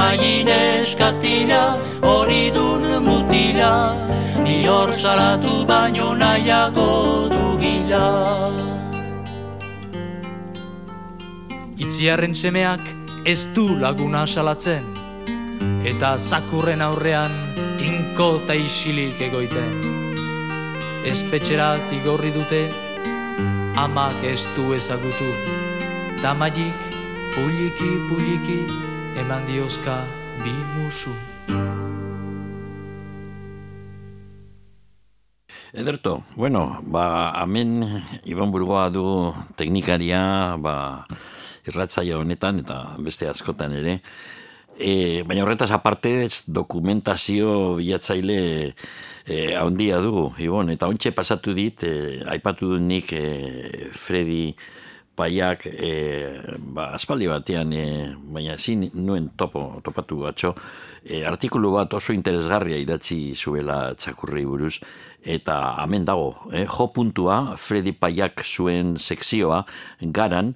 Maien 0.00 0.48
eskatila 0.48 1.76
hori 2.00 2.48
dun 2.54 2.86
mutila 3.04 3.72
Ni 4.40 4.64
hor 4.64 4.94
salatu 4.96 5.66
baino 5.68 6.14
nahiago 6.16 7.28
dugila 7.34 8.06
Itziarren 11.76 12.32
semeak 12.32 12.80
ez 13.26 13.42
du 13.52 13.66
laguna 13.76 14.24
salatzen 14.26 14.88
Eta 15.84 16.16
zakurren 16.16 16.80
aurrean 16.80 17.36
tinko 17.76 18.38
eta 18.40 18.56
isilik 18.56 19.20
egoiten 19.28 19.95
espetxerat 21.06 21.92
igorri 21.94 22.32
dute, 22.34 22.66
amak 23.78 24.24
ez 24.26 24.42
du 24.56 24.72
ezagutu. 24.74 25.28
Tamaiik, 26.18 26.80
puliki, 27.36 27.90
puliki, 28.08 28.58
eman 29.22 29.46
diozka 29.46 30.00
bi 30.42 30.54
musu. 30.74 31.14
Ederto, 35.76 36.24
bueno, 36.34 36.80
ba, 36.82 37.30
hemen 37.38 37.84
Iban 38.24 38.50
Burgoa 38.50 38.88
du 38.90 39.30
teknikaria, 39.54 40.56
ba, 40.58 41.06
irratzaia 41.68 42.18
honetan 42.18 42.64
eta 42.64 42.96
beste 42.98 43.28
askotan 43.30 43.78
ere. 43.78 44.00
E, 44.78 45.22
baina 45.24 45.42
horretaz 45.42 45.70
aparte, 45.72 46.28
dokumentazio 46.52 47.76
bilatzaile 47.78 48.74
e, 49.24 49.54
handia 49.56 50.02
dugu, 50.04 50.34
Ibon, 50.38 50.68
eta 50.74 50.88
ontxe 50.92 51.14
pasatu 51.16 51.54
dit, 51.56 51.80
e, 51.88 52.20
aipatu 52.28 52.74
du 52.74 52.80
nik 52.82 53.14
e, 53.16 53.88
Freddy 53.96 54.52
Paiak, 55.16 55.64
e, 55.72 55.92
ba, 56.76 56.90
aspaldi 56.92 57.30
batean, 57.30 57.72
e, 57.72 57.86
baina 58.36 58.58
zin 58.60 58.90
nuen 58.92 59.30
topo, 59.40 59.80
topatu 59.82 60.20
batxo, 60.26 60.52
e, 61.02 61.24
artikulu 61.24 61.72
bat 61.78 61.96
oso 61.96 62.12
interesgarria 62.12 62.76
idatzi 62.76 63.32
zuela 63.34 63.94
txakurri 63.96 64.44
buruz, 64.44 64.74
eta 65.24 65.56
hemen 65.86 66.04
dago, 66.04 66.34
e, 66.52 66.66
jo 66.68 66.92
puntua, 66.92 67.56
Freddy 67.56 67.96
Paiak 67.96 68.44
zuen 68.44 68.98
sekzioa, 69.00 69.64
garan, 70.12 70.52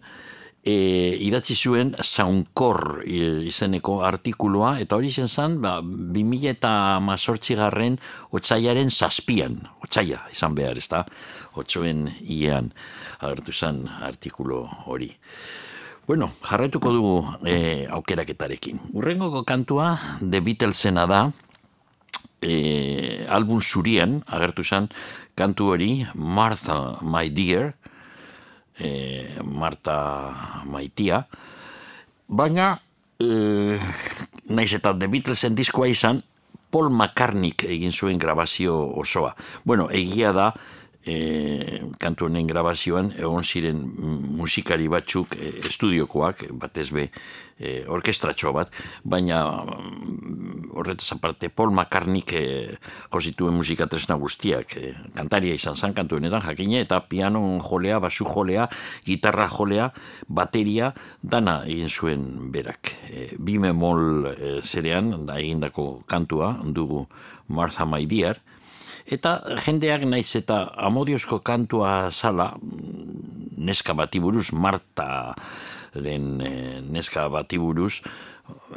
e, 0.65 1.17
idatzi 1.25 1.55
zuen 1.57 1.95
zaunkor 2.05 3.03
izeneko 3.07 4.01
artikuloa, 4.05 4.77
eta 4.83 4.97
hori 4.97 5.11
zen 5.11 5.61
ba, 5.61 5.81
2000 5.83 6.51
eta 6.51 6.73
mazortzi 7.01 7.57
garren 7.57 7.99
otxaiaren 8.31 8.91
zazpian, 8.91 9.61
otxaia 9.83 10.21
izan 10.33 10.55
behar, 10.55 10.77
ez 10.77 10.89
da, 10.89 11.05
otxoen 11.55 12.09
iean 12.21 12.73
agertu 13.21 13.53
zen 13.53 13.87
artikulo 14.03 14.69
hori. 14.87 15.11
Bueno, 16.07 16.33
jarraituko 16.43 16.91
dugu 16.91 17.15
e, 17.47 17.87
aukeraketarekin. 17.87 18.81
Urrengoko 18.99 19.45
kantua, 19.47 19.95
The 20.19 20.41
Beatlesena 20.41 21.07
da, 21.07 21.21
e, 22.43 23.27
album 23.29 23.61
zurien, 23.61 24.21
agertu 24.27 24.65
zen, 24.65 24.89
kantu 25.39 25.71
hori, 25.75 25.93
Martha, 26.15 26.99
My 27.03 27.31
Dear, 27.31 27.77
e, 28.81 28.91
Marta 29.45 30.63
Maitia, 30.67 31.25
baina 32.29 32.73
e, 33.21 33.79
naiz 34.49 34.73
eta 34.77 34.95
The 34.97 35.09
Beatlesen 35.09 35.55
diskoa 35.59 35.91
izan, 35.93 36.23
Paul 36.71 36.91
McCartney 36.91 37.55
egin 37.67 37.93
zuen 37.93 38.19
grabazio 38.19 38.77
osoa. 39.03 39.35
Bueno, 39.65 39.89
egia 39.91 40.31
da, 40.33 40.53
e, 41.05 41.81
kantu 42.01 42.29
honen 42.29 42.49
grabazioan 42.49 43.13
egon 43.19 43.45
ziren 43.45 43.81
musikari 44.39 44.89
batzuk 44.89 45.37
e, 45.37 45.53
estudiokoak, 45.69 46.47
batez 46.53 46.91
be 46.95 47.09
e, 47.61 47.85
orkestratxo 47.93 48.53
bat, 48.57 48.73
baina 49.05 49.45
mm, 49.63 50.73
horretaz 50.81 51.13
aparte 51.15 51.51
Paul 51.53 51.75
McCartney 51.75 52.25
e, 52.33 52.45
josituen 53.13 53.55
musikatresna 53.55 54.17
guztiak, 54.21 54.77
e, 54.77 54.95
kantaria 55.15 55.55
izan 55.55 55.77
zan 55.77 55.95
kantu 55.95 56.19
honetan 56.19 56.43
jakine, 56.49 56.81
eta 56.81 57.03
piano 57.09 57.43
jolea, 57.63 58.01
basu 58.01 58.25
jolea, 58.25 58.69
gitarra 59.07 59.49
jolea, 59.53 59.91
bateria, 60.29 60.95
dana 61.23 61.61
egin 61.69 61.93
zuen 61.93 62.27
berak. 62.53 62.95
E, 63.11 63.29
bimemol 63.39 64.33
e, 64.33 64.55
zerean, 64.65 65.13
da 65.29 65.39
egindako 65.39 66.03
kantua, 66.09 66.57
dugu 66.65 67.07
Martha 67.49 67.85
My 67.85 68.07
Dear, 68.09 68.41
Eta 69.11 69.41
jendeak 69.65 70.05
naiz 70.07 70.29
eta 70.39 70.61
amodiozko 70.87 71.41
kantua 71.43 72.13
zala, 72.13 72.53
mm, 72.63 73.57
neska 73.59 73.95
bati 73.99 74.21
buruz, 74.23 74.53
Marta 74.53 75.35
den 75.95 76.41
eh, 76.41 76.81
neska 76.83 77.29
bati 77.29 77.59
buruz, 77.59 78.01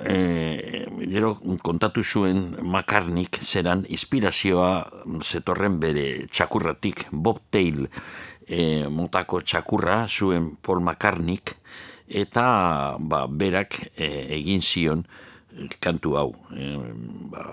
e, 0.06 0.86
gero 1.10 1.36
kontatu 1.62 2.04
zuen 2.04 2.56
makarnik 2.62 3.40
zeran 3.42 3.86
inspirazioa 3.90 4.72
zetorren 5.22 5.80
bere 5.80 6.28
txakurratik, 6.30 7.08
Bob 7.12 7.42
Tail 7.50 7.88
e, 8.48 8.88
montako 8.90 9.42
txakurra 9.42 10.04
zuen 10.10 10.56
Paul 10.62 10.84
Makarnik, 10.86 11.56
eta 12.08 12.98
ba, 13.00 13.26
berak 13.28 13.80
egin 13.98 14.62
zion 14.62 15.06
kantu 15.82 16.18
hau. 16.18 16.30
E, 16.54 16.74
ba, 17.34 17.46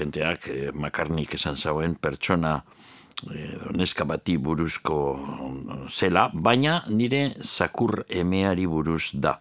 jenteak 0.00 0.48
eh, 0.50 0.70
makarnik 0.74 1.34
esan 1.38 1.56
zauen 1.56 1.96
pertsona 2.00 2.60
eh, 3.34 3.70
neska 3.76 4.04
bati 4.04 4.38
buruzko 4.38 4.98
zela, 5.88 6.30
baina 6.32 6.82
nire 6.88 7.34
zakur 7.42 8.04
emeari 8.08 8.66
buruz 8.66 9.10
da, 9.14 9.36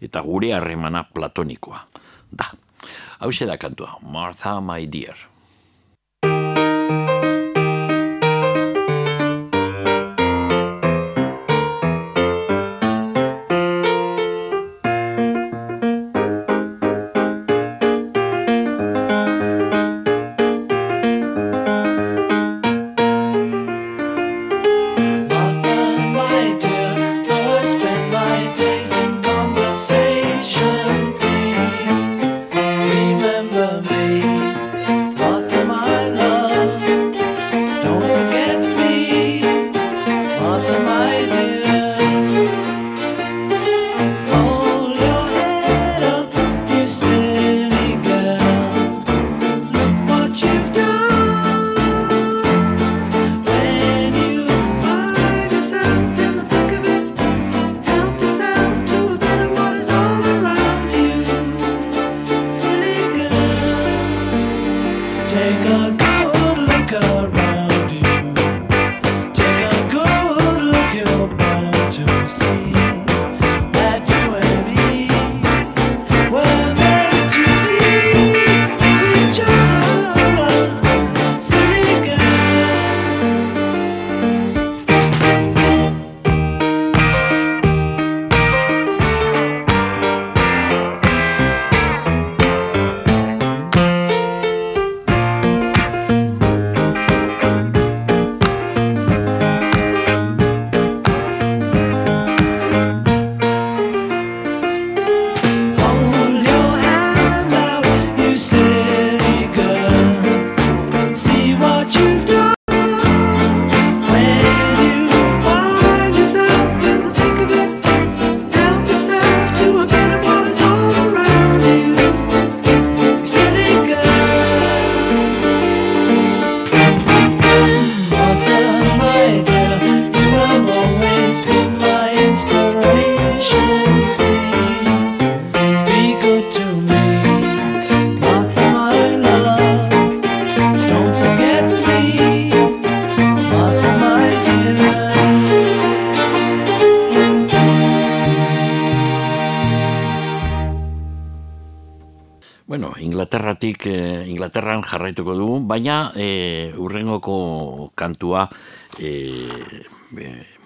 eta 0.00 0.22
gure 0.22 0.52
harremana 0.52 1.04
platonikoa 1.04 1.84
da. 2.30 2.50
Hau 3.20 3.30
da 3.30 3.56
kantua, 3.58 3.98
Martha, 4.02 4.60
my 4.60 4.86
dear. 4.86 5.29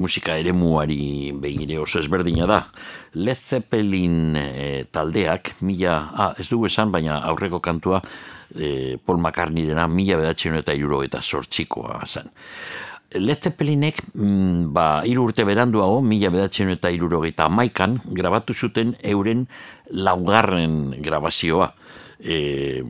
Musika 0.05 0.37
ere 0.41 0.53
muari 0.53 1.33
begire 1.41 1.79
oso 1.81 2.01
ezberdina 2.03 2.47
da. 2.51 2.61
Led 3.17 3.41
Zeppelin 3.41 4.37
eh, 4.37 4.85
taldeak, 4.93 5.55
mila, 5.65 5.99
ah, 6.13 6.33
ez 6.39 6.49
dugu 6.51 6.69
esan, 6.69 6.93
baina 6.93 7.23
aurreko 7.31 7.63
kantua 7.65 8.03
eh, 8.55 8.97
Paul 9.01 9.23
McCartneyrena 9.23 9.87
mila 9.89 10.21
bedatzen 10.21 10.61
eta 10.61 10.77
iruro 10.77 11.03
eta 11.07 11.23
sortxikoa 11.23 12.03
zen. 12.07 12.29
Led 13.15 13.47
Zeppelinek, 13.47 14.01
mm, 14.13 14.73
ba, 14.75 14.89
iru 15.07 15.29
urte 15.29 15.47
beranduago, 15.47 16.01
mila 16.03 16.33
bedatzen 16.35 16.73
eta 16.75 16.91
irurogeita 16.91 17.47
maikan, 17.49 18.01
grabatu 18.11 18.55
zuten 18.55 18.97
euren 19.15 19.47
laugarren 19.95 20.97
grabazioa 21.05 21.71
e, 22.19 22.83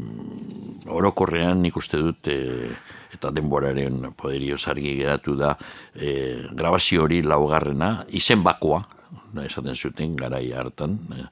orokorrean 0.90 1.62
nik 1.64 1.76
uste 1.76 2.00
dut 2.00 2.30
e, 2.30 2.38
eta 3.14 3.30
denboraren 3.34 4.10
poderio 4.16 4.58
zargi 4.58 4.96
geratu 4.98 5.36
da 5.38 5.54
e, 5.94 6.44
grabazio 6.52 7.04
hori 7.04 7.22
laugarrena 7.22 8.04
izen 8.12 8.42
bakoa 8.42 8.82
da 9.34 9.44
esaten 9.46 9.74
zuten 9.74 10.16
garai 10.16 10.46
hartan 10.52 10.98
e, 11.14 11.26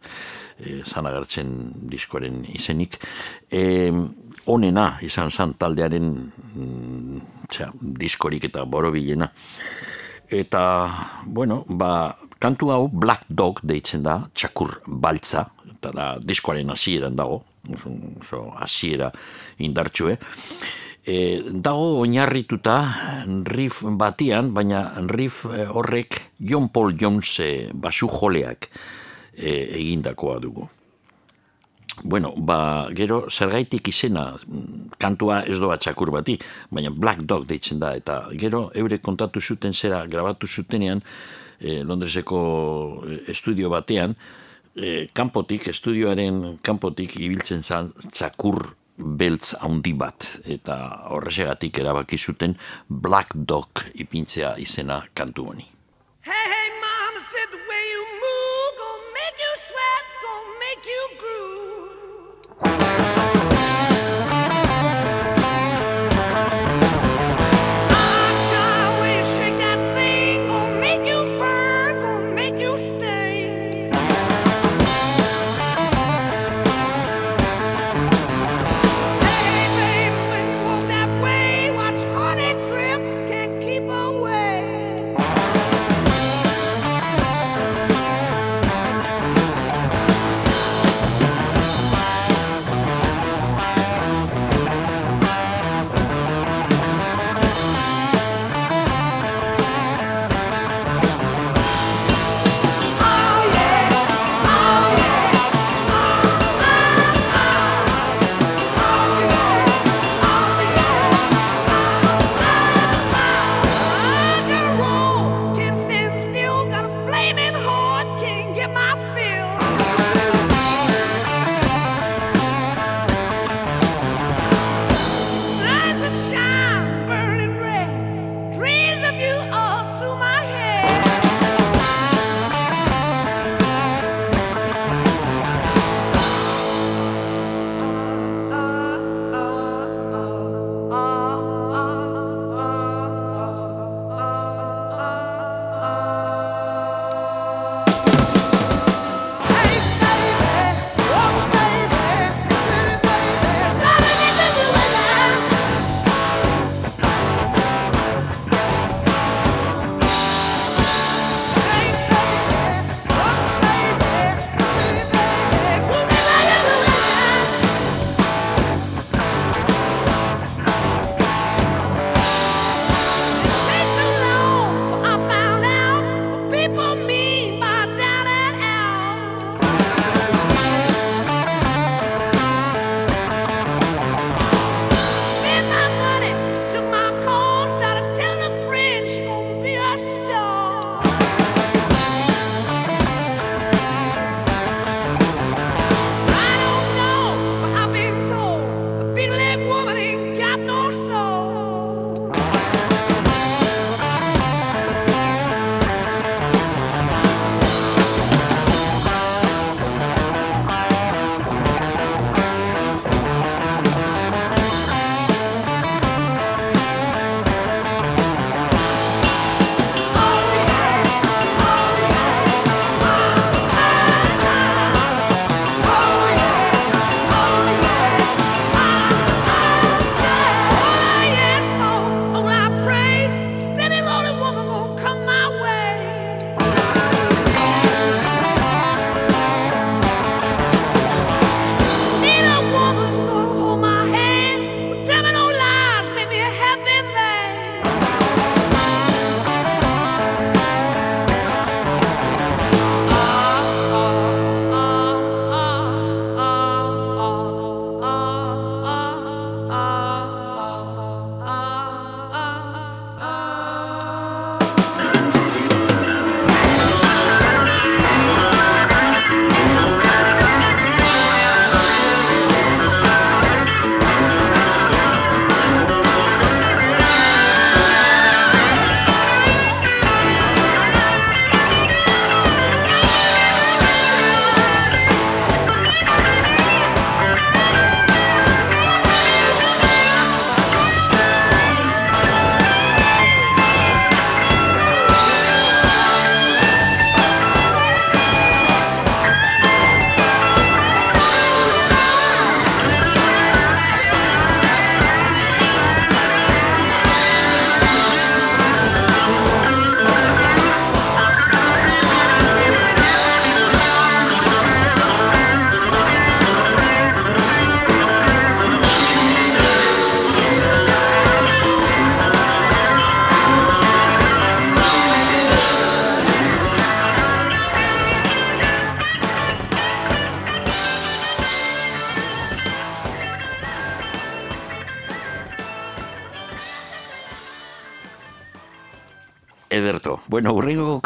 e, 0.59 0.81
zanagartzen 0.87 1.73
diskoaren 1.91 2.43
izenik 2.55 2.99
e, 3.51 3.91
onena 4.47 4.99
izan 5.03 5.31
zan 5.31 5.55
taldearen 5.59 6.11
mm, 6.55 7.21
diskorik 7.99 8.49
eta 8.51 8.65
borobilena 8.65 9.29
eta 10.33 10.65
bueno 11.27 11.65
ba 11.69 12.17
kantu 12.43 12.73
hau 12.75 12.89
Black 12.89 13.29
Dog 13.29 13.61
deitzen 13.63 14.03
da 14.03 14.23
txakur 14.35 14.81
baltza 14.87 15.47
eta 15.77 15.93
da 15.95 16.07
diskoaren 16.19 16.71
hasieran 16.71 17.17
dago 17.17 17.43
oso 17.71 18.53
hasiera 18.59 19.11
indartsue. 19.59 20.19
E, 21.03 21.43
dago 21.43 21.99
oinarrituta 22.05 22.77
riff 23.51 23.83
batian, 23.99 24.53
baina 24.55 24.85
riff 25.11 25.49
e, 25.51 25.65
horrek 25.67 26.21
John 26.39 26.69
Paul 26.71 26.95
Jones 26.95 27.41
e, 27.43 27.49
basu 27.75 28.07
joleak 28.07 28.69
e, 29.35 29.51
egindakoa 29.81 30.39
dugu. 30.39 30.69
Bueno, 32.05 32.33
ba, 32.37 32.89
gero, 32.95 33.27
zergaitik 33.31 33.91
izena, 33.91 34.29
kantua 34.99 35.43
ez 35.45 35.59
doa 35.61 35.77
txakur 35.77 36.13
bati, 36.15 36.39
baina 36.71 36.91
Black 36.95 37.27
Dog 37.29 37.49
deitzen 37.51 37.83
da, 37.83 37.93
eta 37.99 38.23
gero, 38.39 38.69
eure 38.75 38.99
kontatu 39.03 39.43
zuten 39.43 39.75
zera, 39.75 40.05
grabatu 40.07 40.47
zutenean, 40.47 41.03
e, 41.59 41.83
Londreseko 41.83 42.39
estudio 43.29 43.71
batean, 43.75 44.15
e, 44.75 45.09
kanpotik, 45.13 45.67
estudioaren 45.75 46.61
kanpotik 46.63 47.19
ibiltzen 47.19 47.67
zan 47.67 47.93
txakur 48.11 48.63
beltz 48.97 49.55
handi 49.61 49.95
bat 49.99 50.27
eta 50.45 50.77
horresegatik 51.15 51.79
erabaki 51.79 52.19
zuten 52.19 52.57
Black 52.89 53.35
Dog 53.35 53.87
ipintzea 53.95 54.57
izena 54.59 55.03
kantu 55.15 55.49
honi. 55.53 55.71
Ederto. 56.23 56.62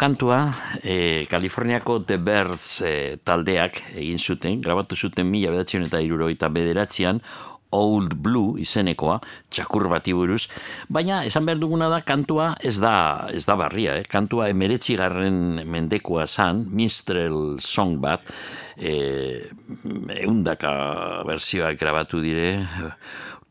Kantua, 0.07 0.53
e, 0.83 1.25
Kaliforniako 1.27 1.99
The 2.07 2.15
Birds 2.17 2.81
e, 2.85 3.17
taldeak 3.27 3.81
egin 3.99 4.21
zuten, 4.21 4.61
grabatu 4.63 4.95
zuten 4.95 5.27
mila 5.27 5.51
bedatzen 5.51 5.83
eta 5.83 5.99
iruroita 5.99 6.47
bederatzean, 6.53 7.19
Old 7.75 8.13
Blue 8.23 8.55
izenekoa, 8.63 9.17
txakur 9.51 9.89
bati 9.91 10.13
buruz, 10.15 10.45
baina 10.87 11.19
esan 11.27 11.43
behar 11.49 11.59
duguna 11.59 11.89
da 11.91 11.99
kantua 12.07 12.53
ez 12.63 12.77
da, 12.79 12.93
ez 13.35 13.43
da 13.49 13.57
barria, 13.59 13.97
eh? 13.99 14.07
kantua 14.07 14.47
emeretzi 14.53 14.95
garren 14.95 15.59
mendekoa 15.67 16.23
zan, 16.27 16.63
Minstrel 16.71 17.57
Song 17.59 17.99
bat, 17.99 18.31
e, 18.79 18.93
eundaka 20.23 20.71
berzioak 21.27 21.75
grabatu 21.83 22.23
dire, 22.23 22.53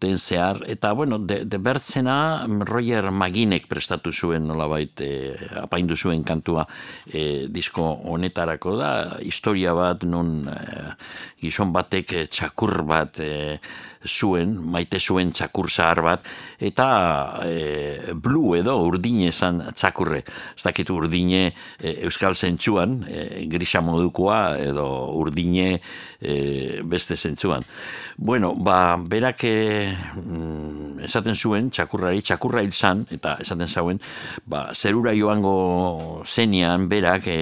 den 0.01 0.19
zehar, 0.19 0.63
eta 0.69 0.93
bueno, 0.93 1.19
de, 1.19 1.45
de 1.45 1.59
bertzena 1.59 2.47
Roger 2.69 3.11
Maginek 3.11 3.67
prestatu 3.69 4.13
zuen 4.13 4.47
nolabait 4.49 5.01
e, 5.01 5.11
apaindu 5.63 5.97
zuen 5.97 6.25
kantua 6.25 6.67
e, 7.09 7.47
disko 7.49 7.85
honetarako 8.13 8.77
da, 8.77 8.93
historia 9.25 9.73
bat 9.77 10.05
non 10.05 10.43
e, 10.53 10.59
gizon 11.41 11.73
batek 11.73 12.29
txakur 12.29 12.83
bat 12.85 13.21
e, 13.25 13.59
zuen, 14.07 14.55
maite 14.73 15.01
zuen 15.01 15.33
txakur 15.33 15.71
zahar 15.71 16.03
bat, 16.03 16.27
eta 16.59 16.89
e, 17.45 18.15
blue 18.15 18.57
edo 18.59 18.77
urdine 18.87 19.29
esan 19.31 19.63
txakurre. 19.75 20.23
Ez 20.57 20.65
dakit 20.65 20.91
urdine 20.91 21.51
e, 21.51 21.97
euskal 22.07 22.35
zentsuan, 22.35 23.03
e, 23.09 23.47
grisa 23.51 23.83
modukoa 23.85 24.57
edo 24.63 24.87
urdine 25.19 25.81
e, 26.21 26.81
beste 26.85 27.17
zentsuan. 27.17 27.65
Bueno, 28.17 28.55
ba, 28.57 28.97
berak 28.97 29.45
e, 29.45 29.93
esaten 31.05 31.37
zuen, 31.37 31.69
txakurrari, 31.71 32.23
txakurra 32.25 32.63
hil 32.65 32.73
zan, 32.73 33.05
eta 33.13 33.37
esaten 33.45 33.69
zauen, 33.69 34.01
ba, 34.49 34.71
zerura 34.73 35.13
joango 35.13 36.23
zenian, 36.25 36.89
berak 36.89 37.29
e, 37.29 37.41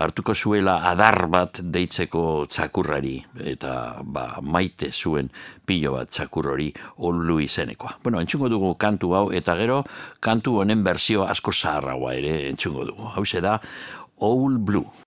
hartuko 0.00 0.34
zuela 0.34 0.78
adar 0.88 1.26
bat 1.32 1.60
deitzeko 1.60 2.46
txakurrari, 2.48 3.18
eta 3.52 4.00
ba, 4.02 4.38
maite 4.40 4.88
zuen 4.92 5.28
pilo 5.66 5.95
bat 5.96 6.12
txakur 6.12 6.52
hori 6.52 6.70
onlu 7.08 7.40
izenekoa. 7.44 7.98
Bueno, 8.04 8.20
entzungo 8.20 8.50
dugu 8.52 8.74
kantu 8.80 9.14
hau, 9.16 9.24
eta 9.32 9.56
gero 9.58 9.82
kantu 10.20 10.60
honen 10.62 10.84
berzio 10.84 11.26
asko 11.26 11.52
zaharragoa 11.52 12.14
ere 12.20 12.36
entzungo 12.50 12.86
dugu. 12.92 13.10
Hau 13.16 13.24
da, 13.42 13.58
Old 14.20 14.64
Blue. 14.64 15.05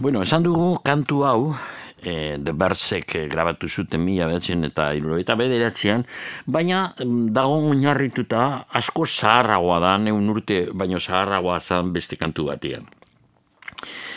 Bueno, 0.00 0.20
esan 0.22 0.42
dugu 0.42 0.82
kantu 0.84 1.22
hau, 1.24 1.54
e, 2.02 2.36
The 2.44 2.52
Bersek 2.52 3.14
e, 3.16 3.22
grabatu 3.28 3.68
zuten 3.68 4.02
mila 4.04 4.26
behatzen 4.28 4.68
eta 4.68 4.90
iruro 4.92 5.16
eta 5.16 5.32
bederatzean, 5.34 6.04
baina 6.44 6.92
dago 7.32 7.62
oinarrituta 7.70 8.66
asko 8.68 9.06
zaharragoa 9.06 9.78
da, 9.80 9.94
neun 9.96 10.28
urte 10.28 10.66
baino 10.74 11.00
zaharragoa 11.00 11.60
zan 11.60 11.94
beste 11.94 12.18
kantu 12.20 12.50
batean. 12.50 12.84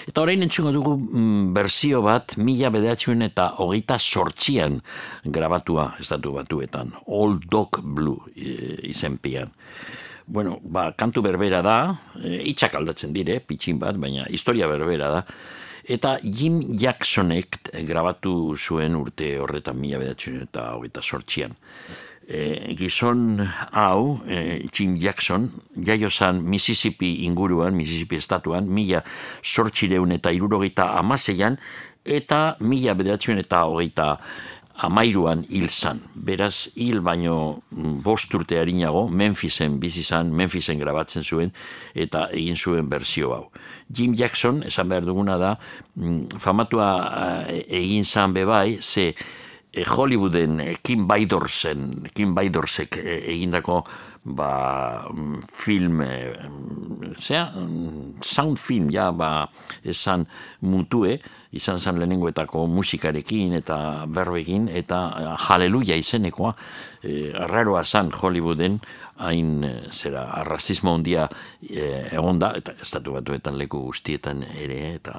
Eta 0.09 0.25
orain 0.25 0.43
entzungo 0.43 0.73
dugu 0.75 0.97
mm, 0.97 1.53
berzio 1.55 2.01
bat, 2.03 2.35
mila 2.35 2.73
bedeatxuen 2.75 3.23
eta 3.29 3.53
hogeita 3.63 3.95
sortxian 3.99 4.81
grabatua 5.23 5.93
estatu 6.03 6.35
batuetan. 6.35 6.91
Old 7.07 7.47
Dog 7.47 7.79
Blue 7.79 8.27
e, 8.35 8.75
izenpian. 8.91 9.55
Bueno, 10.29 10.59
ba, 10.61 10.91
kantu 10.93 11.23
berbera 11.25 11.63
da, 11.65 11.77
e, 12.21 12.53
aldatzen 12.73 13.13
dire, 13.13 13.39
pitxin 13.39 13.79
bat, 13.79 13.97
baina 13.97 14.27
historia 14.29 14.67
berbera 14.67 15.09
da. 15.09 15.23
Eta 15.89 16.19
Jim 16.21 16.61
Jacksonek 16.77 17.71
grabatu 17.87 18.55
zuen 18.55 18.95
urte 18.95 19.39
horretan 19.41 19.79
mila 19.79 19.97
bedatzen 19.97 20.43
eta 20.43 20.75
hogeita 20.75 21.01
sortxian 21.01 21.55
e, 22.29 22.75
gizon 22.77 23.41
hau, 23.71 24.21
e, 24.27 24.67
Jim 24.71 24.95
Jackson, 24.97 25.49
jaio 25.75 26.09
zan 26.09 26.43
Mississippi 26.45 27.25
inguruan, 27.25 27.75
Mississippi 27.75 28.19
estatuan, 28.21 28.69
mila 28.69 29.01
sortxireun 29.41 30.13
eta 30.19 30.31
irurogeita 30.35 30.91
amaseian, 30.99 31.57
eta 32.05 32.55
mila 32.61 32.95
bederatzen 32.97 33.41
eta 33.41 33.65
hogeita 33.69 34.11
amairuan 34.85 35.43
hil 35.49 35.67
zan. 35.69 35.99
Beraz, 36.15 36.69
hil 36.75 37.01
baino 37.03 37.61
mm, 37.71 37.99
bost 38.03 38.33
urte 38.35 38.59
harinago, 38.59 39.07
Memphisen 39.09 39.79
bizi 39.81 40.03
zan, 40.03 40.31
Memphisen 40.35 40.79
grabatzen 40.79 41.23
zuen, 41.23 41.51
eta 41.93 42.27
egin 42.35 42.55
zuen 42.55 42.89
berzio 42.89 43.33
hau. 43.35 43.43
Jim 43.91 44.15
Jackson, 44.15 44.63
esan 44.67 44.89
behar 44.91 45.07
duguna 45.07 45.37
da, 45.41 45.55
mm, 45.95 46.39
famatua 46.39 46.89
e, 47.49 47.63
egin 47.81 48.05
zan 48.05 48.35
bebai, 48.35 48.79
ze 48.81 49.11
e, 49.11 49.83
Hollywooden 49.83 50.59
e, 50.63 50.69
Kim 50.83 51.07
Baidorsen, 51.07 51.89
Kim 52.15 52.35
Baidorsek 52.37 53.01
egindako 53.03 53.83
ba, 54.23 55.07
film, 55.47 56.01
e, 56.01 56.33
zera, 57.19 57.51
mm, 57.55 58.21
sound 58.21 58.57
film, 58.57 58.89
ja, 58.91 59.11
ba, 59.11 59.49
esan 59.83 60.25
mutue, 60.61 61.19
izan 61.51 61.79
zen 61.79 61.97
lehenengoetako 61.97 62.67
musikarekin 62.69 63.55
eta 63.57 64.05
berbekin, 64.05 64.67
eta 64.69 64.99
jaleluia 65.47 65.97
izenekoa, 65.97 66.53
e, 67.01 67.31
arraroa 67.33 67.83
zan 67.83 68.11
Hollywooden, 68.11 68.79
hain 69.19 69.63
eh, 69.67 69.89
zera 69.91 70.23
arrazismo 70.39 70.93
ondia 70.95 71.27
e, 71.61 72.07
egon 72.15 72.39
da, 72.39 72.51
eta 72.57 72.73
estatu 72.81 73.13
batuetan 73.15 73.57
leku 73.59 73.81
guztietan 73.83 74.43
ere, 74.47 74.79
eta 74.99 75.15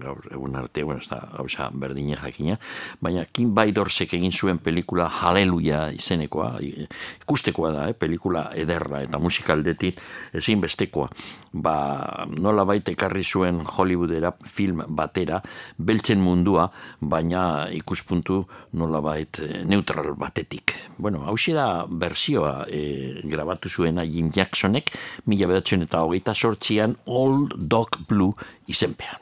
gaur 0.00 0.22
egun 0.30 0.56
arte, 0.60 0.84
bueno, 0.86 1.00
ez 1.02 1.08
da 1.10 1.20
gauza 1.36 1.70
berdine 1.72 2.16
jakina, 2.20 2.58
baina 3.02 3.24
Kim 3.32 3.54
Baidorsek 3.54 4.14
egin 4.18 4.32
zuen 4.32 4.60
pelikula 4.62 5.08
Haleluia 5.20 5.88
izenekoa, 5.96 6.52
ikustekoa 6.60 7.72
da, 7.74 7.88
eh, 7.90 7.96
pelikula 7.98 8.50
ederra 8.54 9.02
eta 9.06 9.18
musikaldetik 9.18 9.98
ezin 10.36 10.62
bestekoa, 10.62 11.10
ba 11.52 12.26
nola 12.30 12.64
baita 12.64 12.92
ekarri 12.94 13.24
zuen 13.24 13.62
Hollywoodera 13.66 14.32
film 14.46 14.84
batera, 14.86 15.40
beltzen 15.78 16.20
mundua, 16.22 16.68
baina 17.00 17.68
ikuspuntu 17.74 18.44
nola 18.78 19.02
bait 19.04 19.42
eh, 19.42 19.64
neutral 19.66 20.14
batetik. 20.18 20.76
Bueno, 20.98 21.24
hau 21.26 21.36
da 21.54 21.86
bersioa 21.88 22.66
e, 22.68 23.22
grabatu 23.24 23.68
zuena 23.68 24.04
Jim 24.04 24.30
Jacksonek, 24.30 24.92
mila 25.26 25.48
bedatzen 25.48 25.79
eta 25.82 26.02
hogeita 26.04 26.34
sortzian 26.34 26.96
Old 27.06 27.54
Dog 27.68 27.88
Blue 28.08 28.32
izenpean. 28.68 29.18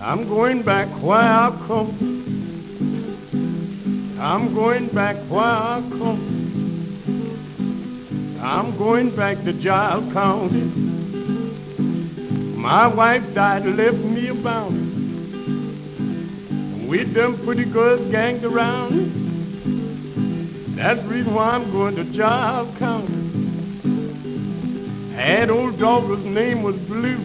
I'm 0.00 0.28
going 0.28 0.62
back 0.62 0.88
where 1.02 1.18
I 1.18 1.50
come. 1.66 1.90
I'm 4.20 4.54
going 4.54 4.88
back 4.88 5.16
where 5.28 5.42
I 5.42 5.82
come. 5.98 6.22
I'm 8.42 8.76
going 8.76 9.10
back 9.14 9.42
to 9.44 9.52
Giles 9.52 10.12
County. 10.12 10.66
My 12.56 12.86
wife 12.86 13.34
died 13.34 13.66
left 13.66 13.98
me 14.04 14.28
a 14.28 14.34
bounty 14.34 14.78
With 16.86 17.12
them 17.12 17.36
pretty 17.38 17.64
girls 17.64 18.08
ganged 18.10 18.44
around. 18.44 19.10
That's 20.76 21.02
the 21.02 21.08
reason 21.08 21.34
why 21.34 21.50
I'm 21.50 21.70
going 21.72 21.96
to 21.96 22.04
Giles 22.04 22.76
County 22.78 23.41
Had 25.14 25.50
old 25.50 25.78
daughter's 25.78 26.24
name 26.24 26.62
was 26.62 26.76
Blue. 26.88 27.20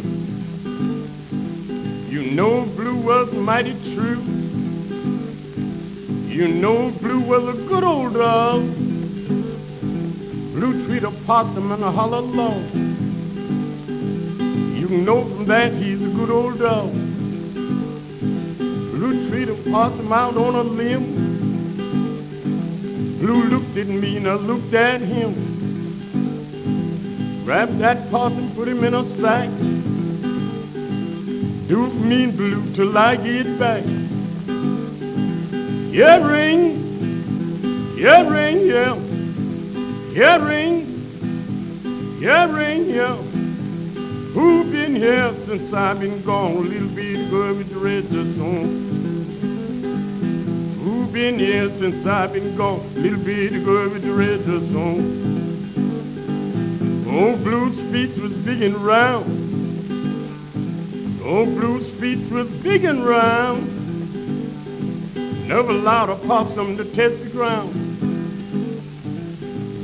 You 2.10 2.32
know 2.32 2.66
Blue 2.76 2.98
was 2.98 3.32
mighty 3.34 3.74
true. 3.96 4.22
You 6.28 6.50
know 6.50 6.92
Blue 7.00 7.22
was 7.22 7.48
a 7.48 7.54
good 7.68 7.84
old 7.84 8.14
dog. 8.14 8.62
Blue 10.54 10.86
treat 10.86 11.04
a 11.04 11.12
possum 11.26 11.72
and 11.72 11.82
a 11.82 11.92
hollow 11.92 12.22
log. 12.22 12.76
You 14.76 14.90
know 14.90 15.24
from 15.24 15.46
that 15.46 15.72
he's 15.72 16.02
a 16.02 16.10
good 16.10 16.30
old 16.30 16.60
dog. 16.60 16.92
Blue 18.92 19.30
treat 19.30 19.48
a 19.48 19.56
possum 19.72 20.12
out 20.12 20.36
on 20.36 20.56
a 20.56 20.64
limb. 20.64 21.06
Blue 23.20 23.44
looked 23.44 23.78
at 23.78 23.88
me 23.88 24.18
and 24.18 24.28
I 24.28 24.34
looked 24.36 24.74
at 24.74 25.00
him. 25.00 25.57
Grab 27.48 27.70
that 27.78 28.12
possum, 28.12 28.52
put 28.56 28.68
him 28.68 28.84
in 28.84 28.94
a 28.94 29.06
sack. 29.22 29.48
Do 31.70 31.88
mean 31.94 32.36
blue 32.36 32.62
till 32.74 32.98
I 32.98 33.16
get 33.16 33.58
back. 33.58 33.86
Yeah, 35.94 36.28
ring, 36.28 36.76
yeah, 37.96 38.28
ring, 38.28 38.66
yeah. 38.68 39.00
Yeah, 40.12 40.46
ring, 40.46 40.86
yeah, 42.20 42.54
ring, 42.54 42.90
yeah. 42.90 43.16
Who 43.16 44.70
been 44.70 44.94
here 44.98 45.34
since 45.46 45.72
I've 45.74 46.02
been 46.02 46.22
gone? 46.24 46.68
Little 46.68 46.90
bitty 46.90 47.30
girl 47.30 47.54
with 47.54 47.70
the 47.70 47.80
red 47.80 48.10
dress 48.10 48.40
on. 48.42 48.68
Who 50.84 51.08
been 51.14 51.40
here 51.40 51.70
since 51.70 52.06
I've 52.06 52.34
been 52.34 52.58
gone? 52.58 52.82
Little 52.96 53.24
bitty 53.24 53.64
girl 53.64 53.88
with 53.88 54.02
the 54.02 54.12
red 54.12 54.44
dress 54.44 54.76
on. 54.76 55.57
Old 57.10 57.42
Blue's 57.42 57.80
feet 57.92 58.22
was 58.22 58.34
big 58.34 58.62
and 58.62 58.76
round. 58.76 59.26
Old 61.24 61.56
Blue's 61.56 61.90
feet 62.00 62.30
was 62.30 62.50
big 62.62 62.84
and 62.84 63.04
round. 63.06 63.66
Never 65.48 65.72
allowed 65.72 66.10
a 66.10 66.16
possum 66.16 66.76
to 66.76 66.84
test 66.84 67.24
the 67.24 67.30
ground. 67.30 67.74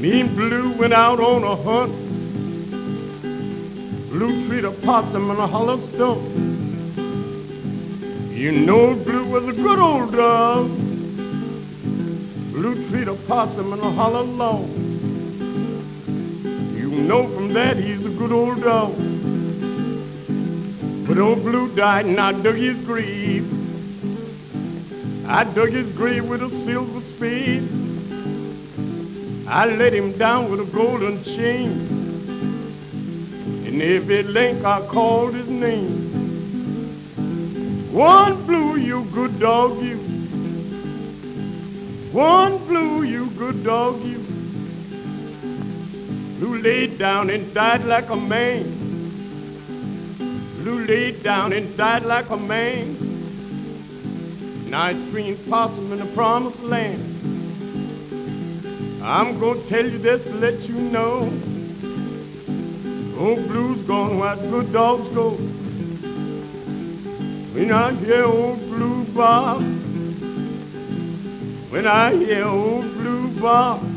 Me 0.01 0.19
and 0.19 0.35
Blue 0.35 0.73
went 0.73 0.91
out 0.91 1.21
on 1.21 1.43
a 1.43 1.55
hunt. 1.55 1.93
Blue 4.09 4.45
treat 4.47 4.65
a 4.65 4.71
possum 4.71 5.31
in 5.31 5.37
a 5.37 5.47
hollow 5.47 5.77
stump. 5.77 6.21
You 8.31 8.51
know 8.51 8.95
Blue 8.95 9.25
was 9.25 9.47
a 9.47 9.53
good 9.53 9.79
old 9.79 10.11
dog. 10.11 10.67
Blue 12.51 12.89
treat 12.89 13.07
a 13.07 13.15
possum 13.27 13.71
in 13.71 13.79
a 13.79 13.91
hollow 13.91 14.23
log 14.23 14.82
know 17.03 17.27
from 17.27 17.53
that 17.53 17.77
he's 17.77 18.05
a 18.05 18.09
good 18.09 18.31
old 18.31 18.61
dog. 18.61 18.95
But 21.05 21.17
old 21.17 21.43
Blue 21.43 21.73
died 21.75 22.05
and 22.05 22.19
I 22.19 22.31
dug 22.31 22.55
his 22.55 22.83
grave. 22.85 23.45
I 25.27 25.43
dug 25.43 25.69
his 25.69 25.91
grave 25.91 26.27
with 26.29 26.41
a 26.41 26.49
silver 26.49 27.01
spade. 27.01 27.67
I 29.47 29.65
let 29.65 29.93
him 29.93 30.17
down 30.17 30.49
with 30.49 30.61
a 30.61 30.65
golden 30.73 31.21
chain. 31.23 31.71
And 33.65 33.81
every 33.81 34.23
link 34.23 34.63
I 34.63 34.81
called 34.87 35.33
his 35.33 35.49
name. 35.49 36.03
One 37.91 38.45
blue, 38.45 38.77
you 38.77 39.03
good 39.13 39.39
dog, 39.39 39.81
you. 39.83 39.97
One 42.11 42.57
blue, 42.65 43.03
you 43.03 43.27
good 43.37 43.63
dog, 43.63 44.01
you 44.03 44.22
laid 46.63 46.97
down 46.97 47.29
and 47.29 47.53
died 47.53 47.83
like 47.83 48.09
a 48.09 48.15
man. 48.15 48.63
Blue 50.55 50.85
laid 50.85 51.21
down 51.21 51.51
and 51.51 51.75
died 51.75 52.03
like 52.03 52.29
a 52.29 52.37
man. 52.37 52.95
Nice 54.69 54.95
green 55.11 55.35
possum 55.49 55.91
in 55.91 55.99
the 55.99 56.05
promised 56.15 56.63
land. 56.63 57.03
I'm 59.03 59.37
gonna 59.41 59.59
tell 59.63 59.85
you 59.85 59.97
this 59.97 60.23
to 60.23 60.35
let 60.35 60.57
you 60.61 60.75
know. 60.75 61.29
Old 63.19 63.45
blue's 63.49 63.85
gone 63.85 64.17
where 64.19 64.37
good 64.37 64.71
dogs 64.71 65.09
go. 65.09 65.31
When 67.55 67.73
I 67.73 67.91
hear 67.95 68.23
old 68.23 68.61
blue 68.69 69.03
Bob, 69.13 69.61
when 71.71 71.85
I 71.85 72.15
hear 72.15 72.45
old 72.45 72.85
blue 72.93 73.27
Bob, 73.41 73.92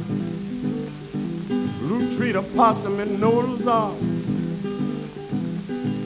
treat 2.16 2.34
a 2.34 2.42
possum 2.42 2.98
in 3.00 3.20
Noah's 3.20 3.66
Ark. 3.66 3.98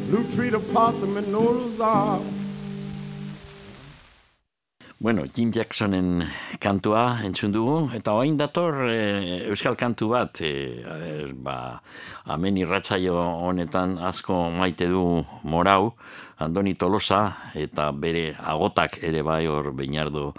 Blue 0.09 0.27
treat 0.35 0.55
a 0.55 0.59
possum 0.59 1.17
in 1.17 1.31
Noah's 1.31 1.81
Ark. 1.81 2.23
Bueno, 4.99 5.25
Jim 5.35 5.53
Jacksonen 5.53 6.27
kantua 6.61 7.21
entzun 7.25 7.55
dugu, 7.55 7.77
eta 7.95 8.13
orain 8.13 8.37
dator 8.37 8.91
e, 8.91 9.47
euskal 9.49 9.79
kantu 9.79 10.11
bat, 10.11 10.43
e, 10.43 10.83
a 10.83 10.97
ber, 10.99 11.31
ba, 11.33 11.55
amen 12.27 12.59
irratzaio 12.59 13.15
honetan 13.17 13.97
asko 13.97 14.51
maite 14.51 14.91
du 14.91 15.23
morau, 15.45 15.95
Andoni 16.39 16.75
Tolosa, 16.75 17.23
eta 17.55 17.93
bere 17.93 18.35
agotak 18.35 18.99
ere 19.01 19.23
bai 19.23 19.47
hor 19.47 19.71
beinardo 19.73 20.35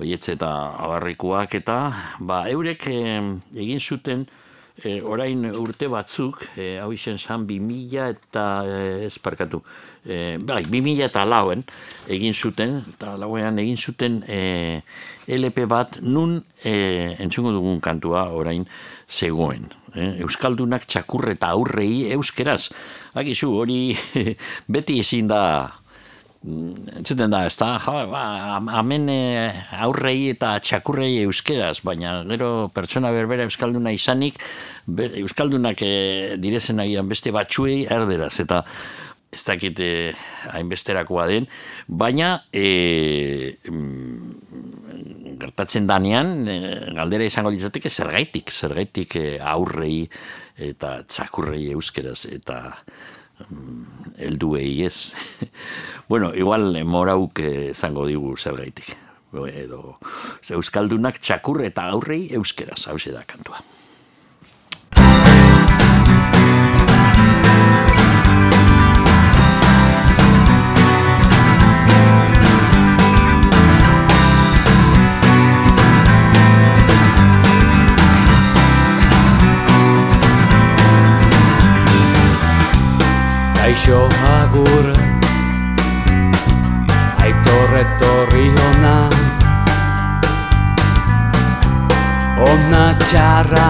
oietze 0.00 0.34
eta 0.34 0.52
abarrikuak, 0.76 1.54
eta 1.62 1.80
ba, 2.20 2.42
eurek 2.50 2.86
e, 2.90 3.00
egin 3.54 3.80
zuten, 3.80 4.28
e, 4.84 5.00
orain 5.02 5.44
urte 5.52 5.88
batzuk, 5.90 6.42
e, 6.56 6.76
hau 6.80 6.90
izen 6.94 7.18
zan, 7.18 7.46
bi 7.48 7.60
mila 7.60 8.08
eta 8.14 8.44
e, 8.66 9.06
esparkatu, 9.08 9.62
e, 10.04 10.38
bai, 10.38 10.62
2000 10.68 11.06
eta 11.08 11.24
lauen 11.28 11.64
egin 12.08 12.34
zuten, 12.34 12.80
eta 12.94 13.16
lauean 13.20 13.58
egin 13.62 13.76
zuten 13.76 14.22
e, 14.28 14.40
LP 15.30 15.66
bat 15.70 16.00
nun 16.02 16.38
e, 16.64 17.16
entzungo 17.20 17.52
dugun 17.56 17.80
kantua 17.80 18.28
orain 18.36 18.66
zegoen. 19.10 19.68
E, 19.94 20.22
Euskaldunak 20.24 20.86
txakurre 20.86 21.36
eta 21.36 21.50
aurrei 21.54 22.10
euskeraz. 22.14 22.70
Akizu, 23.18 23.52
hori 23.62 23.80
beti 24.74 25.00
ezin 25.02 25.30
da 25.30 25.42
Entzuten 26.40 27.28
da, 27.28 27.42
ez 27.44 27.56
da, 27.60 27.74
ba, 28.08 28.22
amen 28.80 29.10
e, 29.12 29.18
aurrei 29.84 30.30
eta 30.30 30.54
txakurrei 30.64 31.18
euskeraz, 31.26 31.82
baina 31.84 32.22
gero 32.30 32.70
pertsona 32.72 33.10
berbera 33.12 33.44
euskalduna 33.44 33.92
izanik, 33.92 34.40
euskaldunak 35.20 35.84
e, 35.84 35.92
direzen 36.40 36.80
agian 36.80 37.12
beste 37.12 37.34
batxuei 37.36 37.84
erderaz, 37.92 38.38
eta 38.40 38.64
ez 39.30 39.42
dakit 39.46 39.78
eh, 39.84 40.12
hainbesterakoa 40.50 41.26
den, 41.30 41.46
baina 41.86 42.32
e, 42.52 43.54
gertatzen 45.40 45.86
danean, 45.86 46.48
eh, 46.50 46.90
galdera 46.96 47.28
izango 47.28 47.52
litzateke 47.54 47.90
zergaitik, 47.90 48.50
zergaitik 48.50 49.16
e, 49.20 49.26
aurrei 49.38 50.08
eta 50.60 50.98
txakurrei 51.06 51.70
euskeraz, 51.76 52.24
eta 52.32 52.60
elduei 54.18 54.82
ez. 54.86 55.14
bueno, 56.10 56.32
igual 56.34 56.72
morauk 56.84 57.42
izango 57.70 58.06
digu 58.06 58.36
zergaitik. 58.36 58.96
Edo, 59.30 59.98
euskaldunak 60.50 61.20
txakur 61.22 61.62
eta 61.62 61.86
aurrei 61.92 62.24
euskeraz, 62.34 62.88
hau 62.90 62.98
da 63.14 63.22
kantua. 63.22 63.62
Kaixo 83.70 84.08
agur. 84.36 84.86
Aitor 87.22 87.74
etorri 87.82 88.48
ona. 88.68 88.94
Ona 92.48 92.82
txarra. 93.04 93.68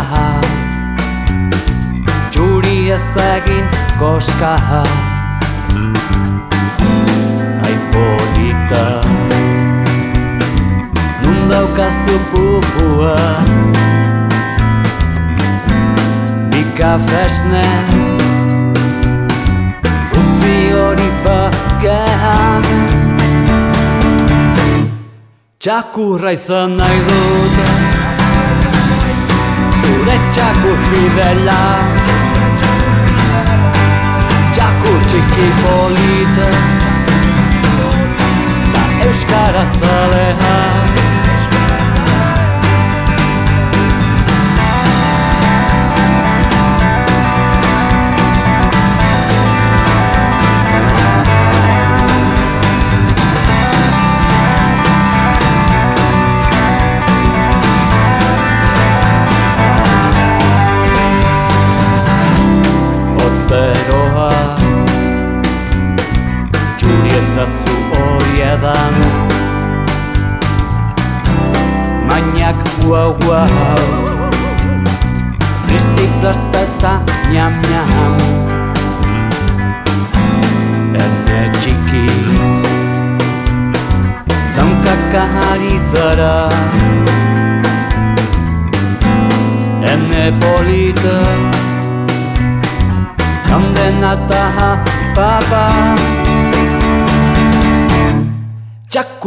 Txuri 2.33 2.79
ezagin 2.97 3.69
koska. 4.01 4.55
Aipolita 7.69 8.85
Nun 11.21 11.41
daukazu 11.53 12.21
pupua. 12.33 13.17
Bika 16.49 16.97
fesne 17.11 17.67
hori 17.77 18.00
bakean. 21.25 22.63
Txakurra 25.61 26.33
izan 26.33 26.77
nahi 26.79 27.01
dut. 27.09 27.57
Zure 29.83 30.17
txakur 30.35 30.79
fidela. 30.89 31.63
Txakur 34.55 35.01
txiki 35.11 35.49
polita 35.63 36.49
Ta 38.73 38.83
euskara 39.07 39.65
zalean 39.81 41.00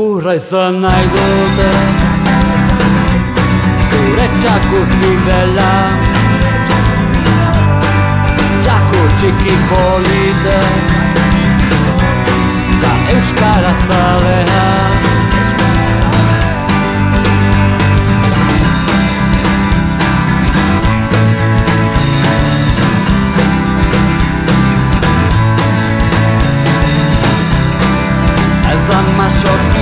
Txakurra 0.04 0.34
izan 0.36 0.82
nahi 0.84 1.04
dute 1.12 1.68
Zure 3.92 4.26
txakur 4.42 4.90
fidela 4.96 5.70
Txakur 8.66 9.14
txiki 9.22 9.56
polite 9.70 10.60
Da 12.84 12.94
euskara 13.16 13.74
zalea 13.88 15.13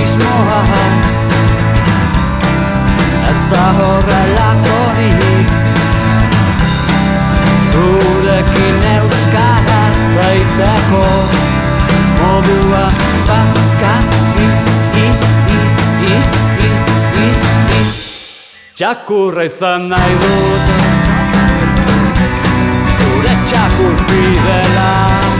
masokismoa 0.02 0.62
Ez 3.30 3.50
da 3.50 3.72
horrelakorik 3.78 5.48
Zurekin 7.72 8.82
euskara 8.96 9.82
zaiteko 10.14 11.04
Modua 12.20 12.90
baka 13.28 13.94
i, 14.36 14.48
i, 14.98 15.08
i, 15.48 15.60
i, 16.02 16.14
i, 16.58 16.70
i, 17.18 17.28
i. 17.78 17.84
Txakurra 18.74 19.44
izan 19.44 19.88
nahi 19.88 20.14
dut. 20.22 20.72
Zure 22.98 23.36
txakur 23.46 23.96
fidela 24.06 25.31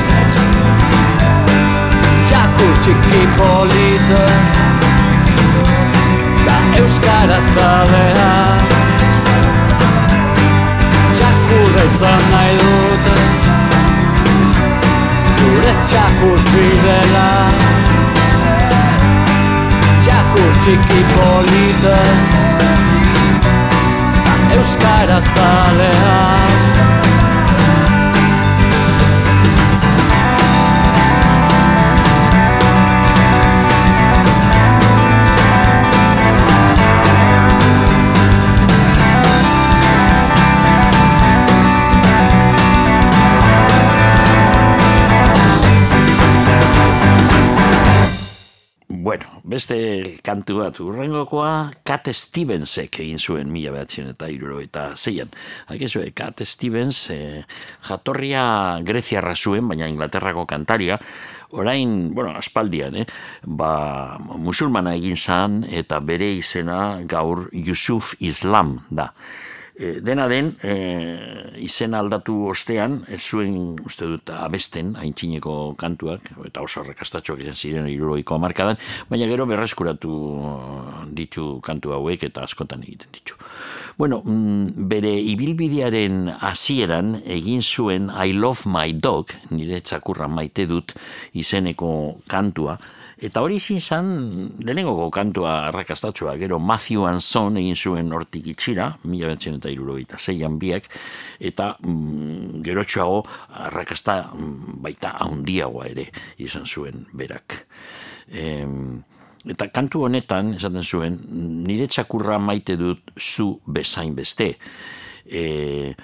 txiki 2.83 3.23
polita 3.39 4.23
Da 6.47 6.57
euskara 6.81 7.39
zalea. 7.55 8.31
Txakurra 11.19 11.85
izan 11.91 12.25
nahi 12.33 12.57
dut 12.63 13.07
Zure 15.37 15.75
txakur 15.93 16.43
fidela. 16.51 17.31
Txakur 20.03 20.53
txiki 20.67 21.03
polita 21.15 21.99
Da 24.27 24.37
euskara 24.59 25.23
zalea 25.35 26.21
beste 49.53 49.77
kantu 50.25 50.63
bat 50.63 50.79
urrengokoa 50.81 51.53
Cat 51.85 52.09
Stevensek 52.17 53.03
egin 53.05 53.21
zuen 53.21 53.51
mila 53.53 53.75
behatzen 53.75 54.09
eta 54.15 54.31
iruro 54.33 54.61
eta 54.63 54.93
zeian. 54.97 55.29
Hakizue, 55.69 56.09
Cat 56.17 56.41
Stevens 56.49 57.05
eh, 57.13 57.43
jatorria 57.89 58.45
Greziarra 58.87 59.35
zuen, 59.37 59.69
baina 59.69 59.91
Inglaterrako 59.93 60.47
kantaria, 60.49 60.99
orain, 61.53 62.15
bueno, 62.17 62.33
aspaldian, 62.39 62.97
eh, 63.03 63.07
ba, 63.45 64.19
musulmana 64.19 64.97
egin 64.97 65.21
zan 65.21 65.63
eta 65.69 66.01
bere 66.01 66.33
izena 66.39 67.03
gaur 67.09 67.49
Yusuf 67.53 68.15
Islam 68.21 68.79
da. 68.91 69.13
E, 69.73 70.01
dena 70.05 70.27
den, 70.29 70.51
e, 70.61 70.73
izen 71.65 71.95
aldatu 71.97 72.35
ostean, 72.51 72.99
ez 73.09 73.23
zuen, 73.23 73.79
uste 73.89 74.05
dut, 74.11 74.33
abesten, 74.37 74.93
haintzineko 75.01 75.75
kantuak, 75.81 76.29
eta 76.45 76.65
oso 76.65 76.85
rekastatxoak 76.85 77.41
izan 77.47 77.57
ziren 77.57 77.89
iruroiko 77.89 78.37
amarkadan, 78.37 78.77
baina 79.09 79.31
gero 79.31 79.47
berreskuratu 79.49 80.13
ditu 81.17 81.47
kantu 81.65 81.97
hauek 81.97 82.29
eta 82.29 82.45
askotan 82.45 82.85
egiten 82.85 83.17
ditu. 83.17 83.39
Bueno, 83.97 84.21
mm, 84.25 84.89
bere 84.93 85.13
ibilbidearen 85.33 86.27
hasieran 86.41 87.17
egin 87.25 87.63
zuen 87.63 88.11
I 88.13 88.33
Love 88.37 88.69
My 88.69 88.93
Dog, 88.93 89.33
nire 89.51 89.81
txakurra 89.81 90.29
maite 90.29 90.69
dut 90.69 90.93
izeneko 91.33 92.21
kantua, 92.29 92.77
Eta 93.23 93.39
hori 93.45 93.61
izin 93.61 93.79
zan, 93.79 94.09
lehenengoko 94.67 95.07
kantua 95.15 95.69
arrakastatua, 95.69 96.35
gero 96.41 96.59
Matthew 96.59 97.05
Anson 97.07 97.61
egin 97.61 97.77
zuen 97.79 98.11
hortik 98.17 98.49
itxira, 98.51 98.89
mila 99.07 99.29
bentzen 99.31 99.61
eta 99.61 99.71
iruro 99.71 99.95
eta 100.01 100.19
zeian 100.19 100.57
biak, 100.59 100.89
eta 101.39 101.69
mm, 101.79 102.65
gero 102.67 102.83
txago 102.83 103.21
arrakasta 103.69 104.17
mm, 104.35 104.81
baita 104.83 105.15
handiagoa 105.23 105.87
ere 105.93 106.09
izan 106.43 106.67
zuen 106.67 107.05
berak. 107.15 107.61
E, 108.27 108.49
eta 109.55 109.71
kantu 109.71 110.03
honetan, 110.09 110.57
esaten 110.59 110.83
zuen, 110.83 111.21
nire 111.69 111.87
txakurra 111.87 112.41
maite 112.43 112.75
dut 112.81 113.15
zu 113.21 113.53
bezain 113.67 114.19
beste. 114.19 114.57
E, 115.23 115.95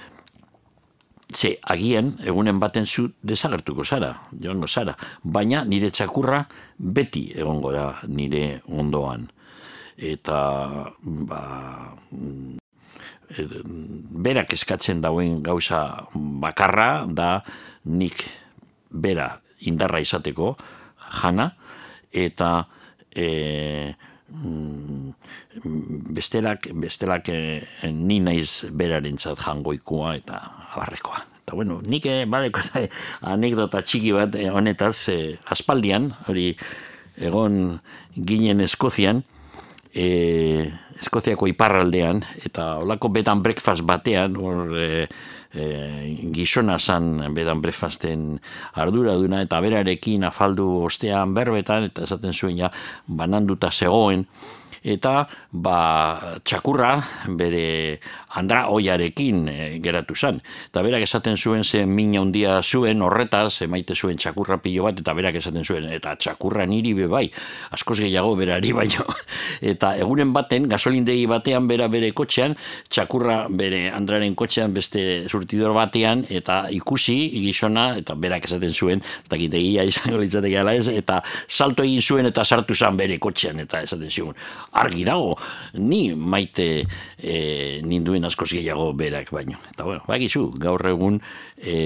Ze, 1.28 1.58
agian, 1.62 2.14
egunen 2.24 2.56
baten 2.60 2.86
zu 2.86 3.10
desagertuko 3.20 3.84
zara, 3.84 4.14
joango 4.32 4.66
zara, 4.68 4.94
baina 5.22 5.60
nire 5.64 5.90
txakurra 5.92 6.40
beti 6.78 7.26
egongo 7.36 7.72
da 7.72 7.90
nire 8.08 8.62
ondoan. 8.72 9.26
Eta, 9.98 10.38
ba, 11.02 11.42
berak 14.24 14.54
eskatzen 14.56 15.02
dauen 15.04 15.42
gauza 15.44 16.06
bakarra 16.14 17.04
da 17.04 17.42
nik 17.84 18.24
bera 18.88 19.28
indarra 19.68 20.00
izateko 20.00 20.54
jana, 21.20 21.50
eta 22.08 22.52
e, 23.12 23.92
bestelak, 26.16 26.70
bestelak 26.72 27.28
e, 27.28 27.40
ni 27.92 28.20
naiz 28.24 28.64
berarentzat 28.72 29.44
jangoikoa 29.44 30.14
eta 30.22 30.40
abarrekoa. 30.74 31.24
Eta 31.44 31.56
bueno, 31.56 31.80
nik 31.80 32.06
eh, 32.06 32.26
badeko 32.28 32.60
anekdota 33.34 33.82
txiki 33.82 34.12
bat 34.16 34.36
eh, 34.36 34.50
honetaz, 34.52 35.08
eh, 35.14 35.38
aspaldian, 35.48 36.12
hori 36.28 36.52
egon 37.18 37.78
ginen 38.14 38.60
Eskozian, 38.60 39.22
eh, 39.94 40.68
Eskoziako 40.98 41.48
iparraldean, 41.50 42.24
eta 42.44 42.76
olako 42.82 43.10
bedan 43.14 43.42
breakfast 43.42 43.84
batean, 43.86 44.36
hor 44.36 44.74
eh, 44.76 45.06
eh, 45.54 46.16
gizona 46.34 46.78
zan 46.78 47.32
bedan 47.34 47.62
breakfasten 47.62 48.40
ardura 48.74 49.14
duna, 49.14 49.42
eta 49.46 49.60
berarekin 49.62 50.26
afaldu 50.26 50.66
ostean 50.88 51.34
berbetan, 51.34 51.88
eta 51.90 52.04
esaten 52.08 52.34
zuen 52.34 52.58
ja, 52.58 52.72
bananduta 53.06 53.70
zegoen, 53.70 54.26
eta 54.82 55.26
ba, 55.52 56.38
txakurra 56.44 56.92
bere 57.38 57.98
andra 58.38 58.68
oiarekin 58.70 59.48
e, 59.48 59.56
geratu 59.82 60.14
zen. 60.14 60.40
Eta 60.68 60.82
berak 60.84 61.02
esaten 61.06 61.36
zuen 61.36 61.64
ze 61.64 61.84
mina 61.86 62.20
handia 62.20 62.60
zuen 62.62 63.02
horretaz, 63.02 63.62
emaite 63.62 63.94
zuen 63.94 64.18
txakurra 64.18 64.58
pilo 64.62 64.84
bat, 64.84 65.00
eta 65.00 65.14
berak 65.14 65.38
esaten 65.40 65.64
zuen, 65.64 65.88
eta 65.92 66.14
txakurra 66.16 66.66
niri 66.66 66.94
be 66.94 67.06
bai, 67.06 67.26
askoz 67.70 67.98
gehiago 68.00 68.34
berari 68.36 68.72
baino. 68.78 69.06
Eta 69.60 69.94
egunen 69.96 70.32
baten, 70.32 70.68
gasolindegi 70.68 71.26
batean 71.30 71.68
bera 71.68 71.88
bere 71.88 72.12
kotxean, 72.12 72.56
txakurra 72.88 73.46
bere 73.50 73.88
andraren 73.94 74.34
kotxean 74.38 74.74
beste 74.74 75.28
surtidor 75.28 75.74
batean, 75.76 76.24
eta 76.28 76.66
ikusi 76.74 77.18
gizona, 77.42 77.90
eta 77.98 78.14
berak 78.14 78.44
esaten 78.48 78.74
zuen, 78.74 79.02
eta 79.26 79.40
gitegia 79.40 79.84
izango 79.88 80.20
litzateke 80.22 80.64
ez, 80.74 80.88
eta 80.88 81.22
salto 81.48 81.82
egin 81.82 82.02
zuen 82.02 82.26
eta 82.28 82.44
sartu 82.44 82.74
zen 82.74 82.96
bere 82.96 83.18
kotxean, 83.18 83.60
eta 83.64 83.82
esaten 83.82 84.10
zuen, 84.10 84.36
argi 84.72 85.04
dago, 85.06 85.36
ni 85.80 86.14
maite 86.14 86.68
e, 87.16 87.80
ninduen 87.84 88.24
asko 88.28 88.46
gehiago 88.48 88.92
berak 88.96 89.30
baino. 89.32 89.58
Eta 89.72 89.86
bueno, 89.88 90.04
bakizu, 90.08 90.48
gaur 90.60 90.84
egun 90.90 91.20
e, 91.56 91.76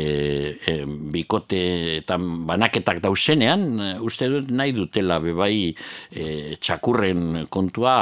e, 0.66 0.76
bikote 0.86 1.62
eta 2.00 2.18
banaketak 2.18 3.02
dauzenean, 3.04 4.00
uste 4.02 4.28
dut 4.32 4.50
nahi 4.50 4.74
dutela 4.76 5.20
bebai 5.22 5.72
e, 6.10 6.56
txakurren 6.60 7.46
kontua 7.52 7.94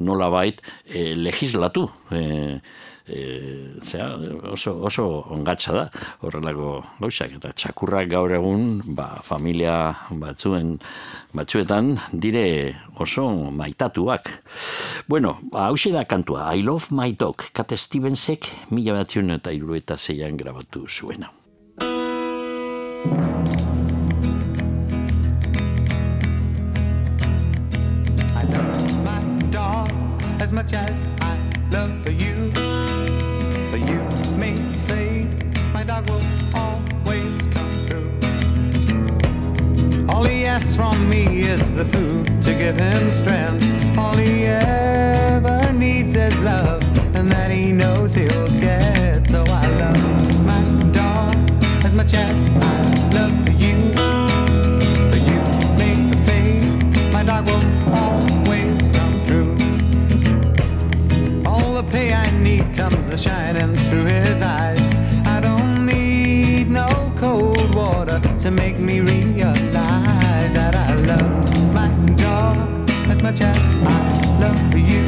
nola 0.00 0.30
bait 0.32 0.60
e, 0.86 1.14
legislatu. 1.14 1.86
E, 2.10 2.26
e, 3.06 3.78
zera, 3.82 4.16
oso, 4.50 4.74
oso 4.82 5.06
ongatsa 5.30 5.74
da 5.74 5.84
horrelako 6.26 6.70
gauzak 7.00 7.36
eta 7.38 7.52
txakurrak 7.54 8.10
gaur 8.10 8.34
egun 8.34 8.80
ba, 8.98 9.08
familia 9.26 9.94
batzuen 10.10 10.76
batzuetan 11.36 11.98
dire 12.12 12.76
oso 12.96 13.28
maitatuak 13.52 14.30
bueno, 15.08 15.36
hause 15.52 15.92
da 15.92 16.04
kantua 16.04 16.54
I 16.56 16.62
love 16.62 16.90
my 16.90 17.12
dog, 17.12 17.52
Kat 17.52 17.72
Stevensek 17.76 18.48
mila 18.70 18.96
batzion 18.96 19.30
eta 19.30 19.52
iru 19.52 19.76
zeian 19.96 20.36
grabatu 20.36 20.86
zuena 20.88 21.30
I 28.34 28.42
love 28.48 29.04
my 29.04 29.50
dog 29.50 29.90
as 30.40 30.52
much 30.52 30.72
as 30.72 31.04
I 31.20 31.36
love 31.70 32.06
you. 32.06 32.15
Asks 40.56 40.74
from 40.74 41.06
me 41.06 41.40
is 41.40 41.60
the 41.74 41.84
food 41.84 42.40
to 42.40 42.54
give 42.54 42.76
him 42.78 43.10
strength. 43.10 43.66
All 43.98 44.16
he 44.16 44.46
ever 44.46 45.70
needs 45.74 46.14
is 46.14 46.34
love, 46.38 46.82
and 47.14 47.30
that 47.30 47.50
he 47.50 47.72
knows 47.72 48.14
he'll 48.14 48.48
get. 48.58 49.28
So 49.28 49.44
I 49.44 49.66
love 49.82 50.46
my 50.46 50.62
dog 50.92 51.34
as 51.84 51.94
much 51.94 52.14
as 52.14 52.42
I 52.72 52.76
love 53.18 53.36
you. 53.64 53.76
The 55.12 55.18
you 55.30 55.42
may 55.80 55.98
fade, 56.26 57.12
my 57.12 57.22
dog 57.22 57.44
will 57.50 57.66
always 58.02 58.80
come 58.96 59.16
through. 59.26 59.54
All 61.44 61.74
the 61.74 61.84
pay 61.92 62.14
I 62.14 62.30
need 62.40 62.74
comes 62.74 63.10
a 63.10 63.18
shining 63.18 63.76
through 63.88 64.06
his 64.06 64.40
eyes. 64.40 64.90
I 65.26 65.38
don't 65.38 65.84
need 65.84 66.70
no 66.70 66.88
cold 67.14 67.74
water 67.74 68.20
to 68.38 68.50
make 68.50 68.78
me 68.78 69.00
realize 69.00 69.75
much 73.38 73.42
as 73.42 73.58
I 73.58 74.38
love 74.40 74.78
you. 74.78 75.05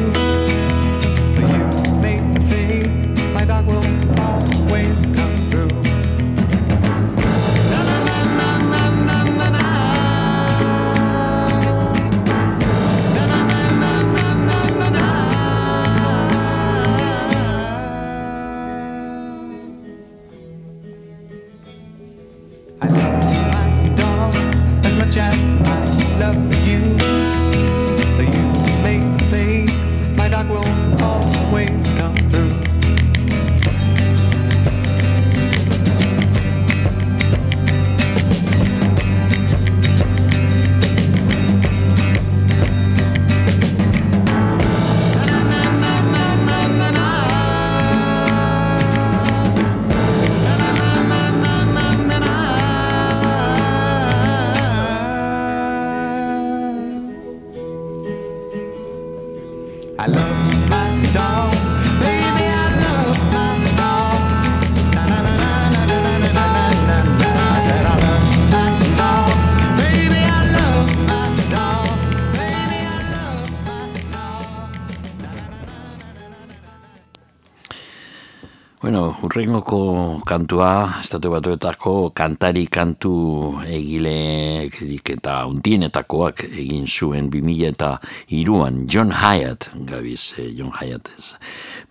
Bueno, 79.38 79.62
urrengoko 79.62 80.18
kantua, 80.26 80.98
estatu 80.98 81.30
batuetako 81.30 82.10
kantari 82.10 82.64
kantu 82.66 83.60
egile 83.70 84.66
eta 84.66 85.46
undienetakoak 85.46 86.42
egin 86.48 86.88
zuen 86.90 87.28
2000 87.30 87.68
eta 87.70 87.90
iruan 88.34 88.88
John 88.90 89.14
Hyatt, 89.14 89.70
gabiz 89.86 90.34
eh, 90.42 90.50
John 90.58 90.72
Hyatt 90.74 91.12
ez, 91.14 91.36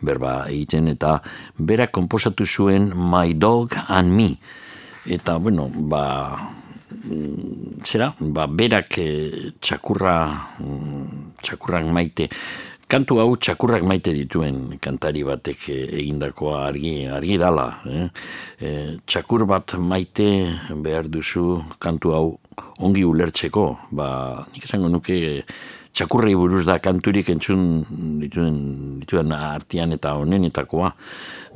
berba 0.04 0.50
egiten 0.50 0.92
eta 0.92 1.22
berak 1.56 1.96
komposatu 1.96 2.44
zuen 2.44 2.92
My 2.92 3.32
Dog 3.32 3.80
and 3.88 4.12
Me. 4.12 4.36
Eta, 5.08 5.40
bueno, 5.40 5.72
ba, 5.72 6.52
mm, 6.92 7.80
zera, 7.88 8.12
ba, 8.20 8.50
berak 8.52 9.00
eh, 9.00 9.54
txakurra, 9.62 10.18
mm, 10.60 11.38
txakurrak 11.40 11.88
maite, 11.96 12.28
kantu 12.88 13.20
hau 13.20 13.36
txakurrak 13.36 13.84
maite 13.84 14.14
dituen 14.16 14.78
kantari 14.80 15.24
batek 15.28 15.70
eh, 15.74 15.88
egindakoa 16.00 16.64
argi, 16.70 16.94
argi 17.12 17.36
dala. 17.40 17.68
Eh? 17.84 18.06
E, 18.64 18.70
txakur 19.04 19.44
bat 19.48 19.76
maite 19.76 20.28
behar 20.72 21.10
duzu 21.12 21.60
kantu 21.84 22.14
hau 22.16 22.28
ongi 22.80 23.04
ulertzeko. 23.04 23.66
Ba, 23.92 24.08
nik 24.54 24.64
esango 24.70 24.88
nuke 24.92 25.44
txakurrei 25.92 26.36
buruz 26.40 26.64
da 26.68 26.78
kanturik 26.80 27.28
entzun 27.34 27.84
dituen, 28.24 28.58
dituen 29.04 29.36
artian 29.36 29.92
eta 29.98 30.16
honenetakoa. 30.22 30.94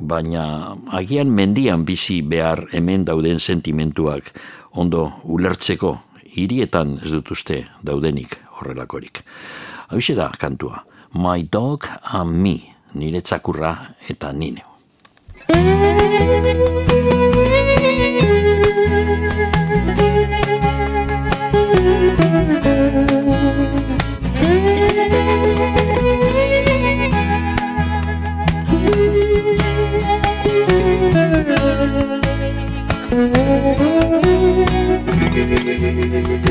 Baina 0.04 0.76
agian 0.92 1.32
mendian 1.32 1.86
bizi 1.88 2.20
behar 2.22 2.66
hemen 2.76 3.08
dauden 3.08 3.40
sentimentuak 3.40 4.34
ondo 4.76 5.08
ulertzeko 5.24 5.96
hirietan 6.36 6.98
ez 7.00 7.12
dut 7.16 7.32
uste 7.32 7.62
daudenik 7.80 8.36
horrelakorik. 8.58 9.24
Hau 9.88 10.00
da 10.16 10.32
kantua. 10.38 10.91
My 11.14 11.42
dog 11.42 11.84
and 12.14 12.42
me, 12.42 12.74
nire 12.94 13.20
txakurra 13.20 13.94
eta 14.08 14.32
nine. 14.32 14.62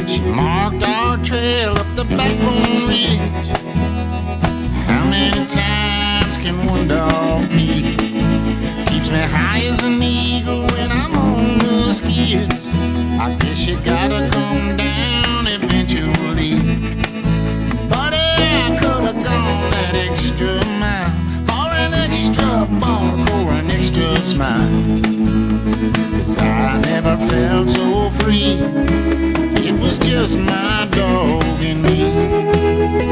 She 0.07 0.21
marked 0.29 0.83
our 0.83 1.17
trail 1.23 1.71
up 1.71 1.87
the 1.95 2.05
backbone 2.15 2.87
ridge. 2.87 3.90
Many 5.11 5.45
times 5.47 6.37
can 6.37 6.55
one 6.65 6.87
dog 6.87 7.49
be? 7.49 7.97
Keeps 8.87 9.09
me 9.11 9.19
high 9.35 9.61
as 9.65 9.83
an 9.83 10.01
eagle 10.01 10.61
when 10.67 10.89
I'm 10.89 11.13
on 11.17 11.57
the 11.57 11.91
skids. 11.91 12.69
I 13.19 13.35
guess 13.41 13.67
you 13.67 13.75
gotta 13.81 14.29
come 14.29 14.77
down 14.77 15.47
eventually. 15.47 16.55
But 17.89 18.13
I 18.13 18.77
could 18.79 19.03
have 19.09 19.21
gone 19.21 19.69
that 19.71 19.95
extra 19.95 20.53
mile 20.79 21.11
for 21.49 21.67
an 21.85 21.93
extra 21.93 22.65
bark 22.79 23.29
or 23.35 23.51
an 23.51 23.69
extra 23.69 24.15
smile. 24.21 25.01
Cause 26.15 26.37
I 26.37 26.79
never 26.85 27.17
felt 27.17 27.69
so 27.69 28.09
free. 28.11 28.59
It 29.67 29.75
was 29.81 29.97
just 29.97 30.37
my 30.37 30.87
dog 30.89 31.43
and 31.59 31.83
me. 31.83 33.10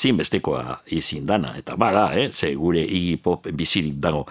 Ezinbestekoa 0.00 0.80
izin 0.96 1.26
dana. 1.28 1.52
Eta 1.58 1.76
bada, 1.76 2.08
eh, 2.16 2.30
ze 2.32 2.54
gure 2.54 2.80
Iggy 2.80 3.16
Pop 3.22 3.46
bizirik 3.52 4.00
dago. 4.00 4.24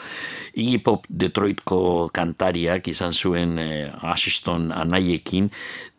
Iggy 0.53 0.81
Pop 0.83 1.05
Detroitko 1.09 2.09
kantariak 2.13 2.87
izan 2.87 3.13
zuen 3.13 3.57
eh, 3.59 3.91
asiston 4.01 4.71
anaiekin 4.71 5.49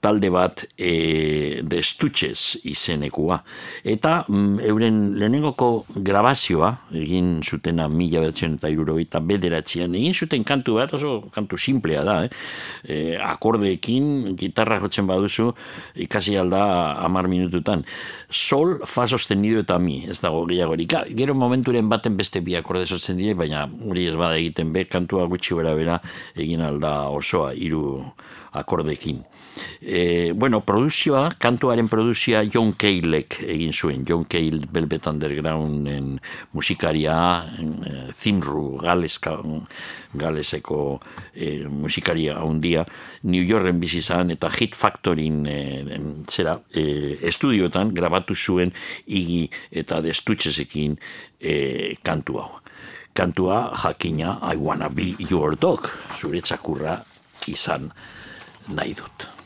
talde 0.00 0.30
bat 0.32 0.64
e, 0.76 1.60
de 1.62 1.82
Stutches 1.84 2.58
izenekua. 2.64 3.40
Eta 3.84 4.24
mm, 4.26 4.60
euren 4.70 5.00
lehenengoko 5.20 5.84
grabazioa, 5.94 6.72
egin 6.96 7.40
zutena 7.44 7.86
mila 7.92 8.24
behatzen 8.24 8.56
eta 8.56 8.70
irurogeita 8.72 9.20
bederatzean, 9.24 9.94
egin 9.98 10.16
zuten 10.16 10.44
kantu 10.48 10.78
bat, 10.80 10.94
oso 10.96 11.30
kantu 11.34 11.58
simplea 11.60 12.04
da, 12.06 12.16
eh? 12.24 12.30
E, 12.84 12.98
akordeekin, 13.20 14.34
gitarra 14.40 14.80
jotzen 14.80 15.08
baduzu, 15.10 15.50
ikasi 16.06 16.38
alda 16.40 16.62
amar 17.04 17.28
minututan. 17.28 17.84
Sol, 18.30 18.78
fa 18.86 19.06
sostenido 19.10 19.60
eta 19.64 19.78
mi, 19.82 20.00
ez 20.08 20.20
dago 20.24 20.46
gehiagorik. 20.48 20.96
Gero 21.18 21.36
momenturen 21.36 21.88
baten 21.92 22.16
beste 22.16 22.40
bi 22.44 22.56
akorde 22.56 22.86
sostenido, 22.88 23.36
baina 23.38 23.66
hori 23.68 24.08
ez 24.08 24.16
bada 24.16 24.40
egiten 24.40 24.72
be, 24.72 24.86
kantua 24.88 25.28
gutxi 25.30 25.58
bera 25.58 25.74
bera 25.76 26.00
egin 26.38 26.64
alda 26.64 26.94
osoa, 27.12 27.52
hiru 27.52 28.00
akordekin. 28.56 29.20
E, 29.80 30.32
bueno, 30.32 30.60
produzioa, 30.66 31.30
kantuaren 31.38 31.88
produzioa 31.88 32.42
John 32.52 32.74
Caleek 32.78 33.40
egin 33.46 33.72
zuen. 33.72 34.04
John 34.08 34.26
Cale, 34.28 34.66
Velvet 34.72 35.06
Undergrounden 35.06 36.18
musikaria, 36.52 37.16
e, 37.58 38.12
Zimru, 38.12 38.78
Galeska, 38.82 39.38
Galeseko 40.14 41.00
e, 41.34 41.66
musikaria 41.68 42.36
handia, 42.40 42.84
New 43.22 43.42
Yorken 43.42 43.80
bizi 43.80 44.00
eta 44.00 44.50
Hit 44.50 44.74
Factoryn 44.74 45.46
e, 45.46 45.58
zera, 46.28 46.60
e, 46.74 47.16
estudioetan 47.22 47.94
grabatu 47.94 48.34
zuen 48.34 48.72
igi 49.06 49.48
eta 49.70 50.00
destutxesekin 50.00 50.98
e, 51.40 51.96
kantu 52.02 52.38
hau. 52.38 52.60
Kantua 53.14 53.72
jakina 53.74 54.38
I 54.42 54.56
wanna 54.56 54.88
be 54.88 55.16
your 55.18 55.56
dog, 55.56 55.90
zure 56.14 56.40
txakurra 56.40 57.00
izan 57.46 57.90
nahi 58.68 58.94
dut. 58.94 59.39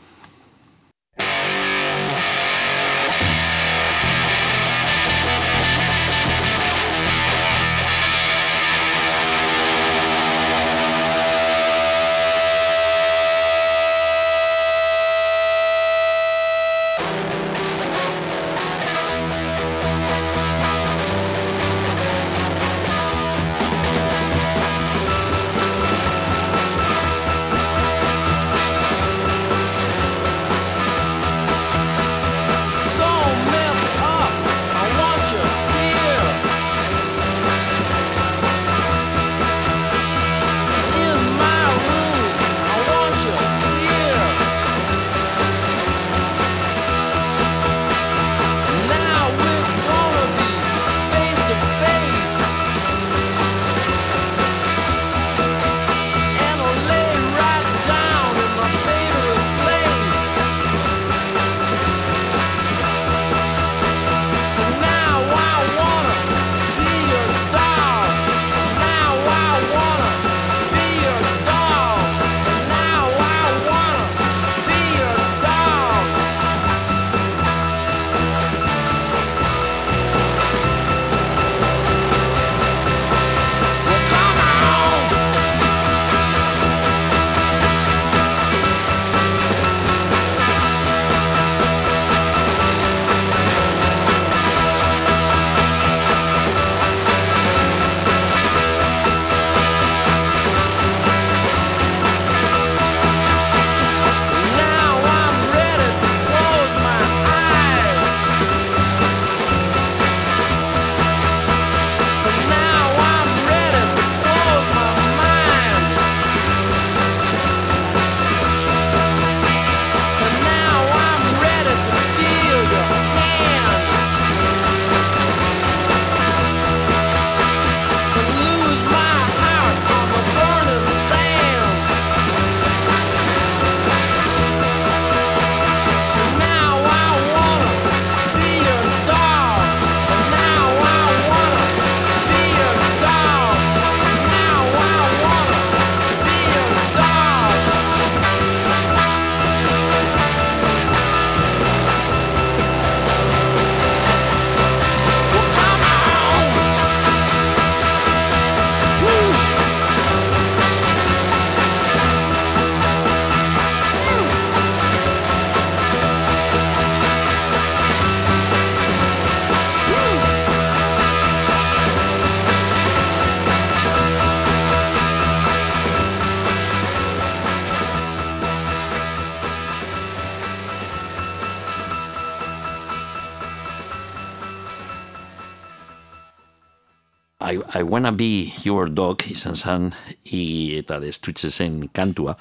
Wanna 187.95 188.11
be 188.11 188.51
your 188.67 188.89
dog 188.91 189.23
izan 189.31 189.55
zan 189.55 189.93
i, 190.35 190.75
eta 190.81 190.99
destutze 190.99 191.47
zen 191.47 191.87
kantua. 191.95 192.35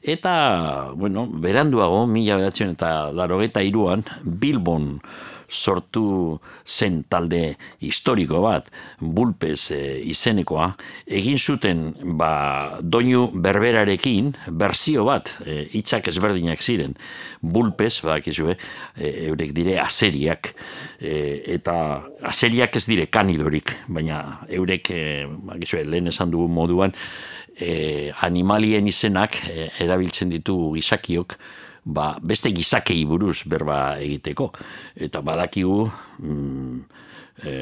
Eta, 0.00 0.92
bueno, 0.96 1.26
beranduago, 1.28 2.06
mila 2.08 2.38
behatzen 2.40 2.72
eta 2.72 3.12
larogeta 3.12 3.60
iruan, 3.60 4.06
Bilbon 4.24 4.94
sortu 5.54 6.38
zen 6.66 7.02
talde 7.08 7.54
historiko 7.84 8.42
bat, 8.44 8.68
bulpez 8.98 9.70
e, 9.72 9.80
izenekoa, 10.10 10.68
egin 11.06 11.38
zuten 11.38 11.84
ba, 12.18 12.80
doinu 12.82 13.28
berberarekin 13.34 14.32
berzio 14.60 15.06
bat, 15.08 15.30
e, 15.46 15.62
hitzak 15.78 16.10
ezberdinak 16.12 16.62
ziren, 16.62 16.96
bulpez, 17.40 18.00
bakizue, 18.04 18.58
e, 18.96 19.12
eurek 19.28 19.54
dire 19.56 19.78
azeriak, 19.82 20.52
e, 20.98 21.14
eta 21.56 21.76
azeriak 22.26 22.80
ez 22.80 22.86
dire 22.90 23.06
kanidorik, 23.12 23.76
baina 23.86 24.24
eurek, 24.48 24.90
e, 24.90 25.04
bakizue, 25.54 25.84
lehen 25.86 26.10
esan 26.12 26.34
dugu 26.34 26.50
moduan, 26.50 26.94
e, 27.56 28.10
animalien 28.26 28.86
izenak 28.90 29.38
e, 29.48 29.68
erabiltzen 29.84 30.32
ditu 30.34 30.56
gizakiok, 30.74 31.38
ba, 31.84 32.14
beste 32.22 32.52
gizakei 32.54 33.04
buruz 33.08 33.44
berba 33.46 33.98
egiteko. 34.00 34.50
Eta 34.96 35.20
badakigu, 35.24 35.84
mm, 36.18 36.80
e, 37.44 37.52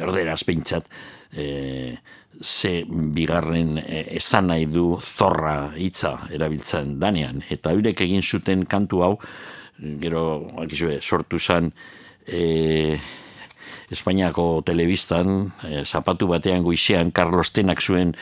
erderaz 0.00 0.42
peintzat, 0.44 0.88
e, 1.32 1.96
ze 2.42 2.84
bigarren 2.88 3.78
e, 3.78 4.04
esan 4.16 4.48
nahi 4.52 4.66
du 4.70 4.98
zorra 5.00 5.72
hitza 5.76 6.28
erabiltzen 6.32 6.98
danean. 6.98 7.42
Eta 7.50 7.72
eurek 7.76 8.00
egin 8.06 8.22
zuten 8.22 8.64
kantu 8.64 9.02
hau, 9.04 9.14
gero, 9.78 10.24
akizue, 10.62 11.00
sortu 11.02 11.38
zen, 11.38 11.72
e, 12.26 12.98
Espainiako 13.90 14.60
telebistan, 14.66 15.52
e, 15.64 15.84
zapatu 15.84 16.28
batean 16.28 16.62
goizean, 16.62 17.10
Carlos 17.10 17.48
Tenak 17.56 17.80
zuen 17.80 18.12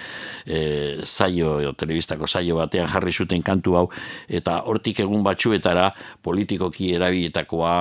e, 0.47 1.03
zaio, 1.05 1.57
e, 1.61 1.73
telebistako 1.75 2.29
zaio 2.31 2.61
batean 2.61 2.87
jarri 2.91 3.13
zuten 3.13 3.43
kantu 3.43 3.75
hau, 3.81 3.85
eta 4.29 4.61
hortik 4.71 5.01
egun 5.03 5.25
batzuetara 5.27 5.89
politikoki 6.23 6.93
erabiletakoa, 6.95 7.75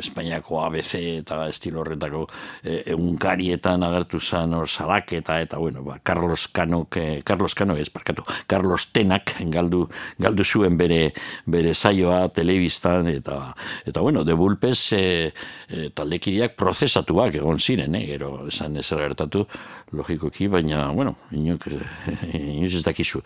Espainiako 0.00 0.60
ABC 0.66 1.00
eta 1.22 1.46
estilo 1.48 1.80
horretako 1.80 2.26
e, 2.62 2.82
egunkarietan 2.92 3.88
agertu 3.88 4.20
zen 4.20 4.54
hor 4.54 4.68
salaketa, 4.68 5.40
eta 5.40 5.58
bueno, 5.58 5.82
ba, 5.82 5.98
Carlos 6.02 6.48
Cano, 6.52 6.86
e, 6.94 7.22
Carlos 7.24 7.54
Cano 7.54 7.76
ez, 7.76 7.88
parkatu, 7.90 8.24
Carlos 8.46 8.90
Tenak 8.92 9.36
galdu, 9.48 9.86
galdu 10.18 10.44
zuen 10.44 10.76
bere, 10.76 11.14
bere 11.46 11.74
zaioa 11.74 12.28
telebistan, 12.28 13.08
eta, 13.08 13.54
eta 13.86 14.00
bueno, 14.00 14.24
de 14.24 14.36
bulpez 14.36 14.92
e, 14.92 15.32
e, 15.68 15.88
taldekideak 15.96 16.56
prozesatuak 16.60 17.29
egon 17.38 17.60
ziren, 17.60 17.94
eh? 17.94 18.04
gero 18.06 18.46
esan 18.48 18.76
ez 18.80 18.86
gertatu, 18.88 19.44
logikoki, 19.92 20.48
baina, 20.48 20.88
bueno, 20.92 21.16
inok, 21.36 21.66
inoz 22.34 22.74
ez 22.78 22.82
dakizu. 22.84 23.22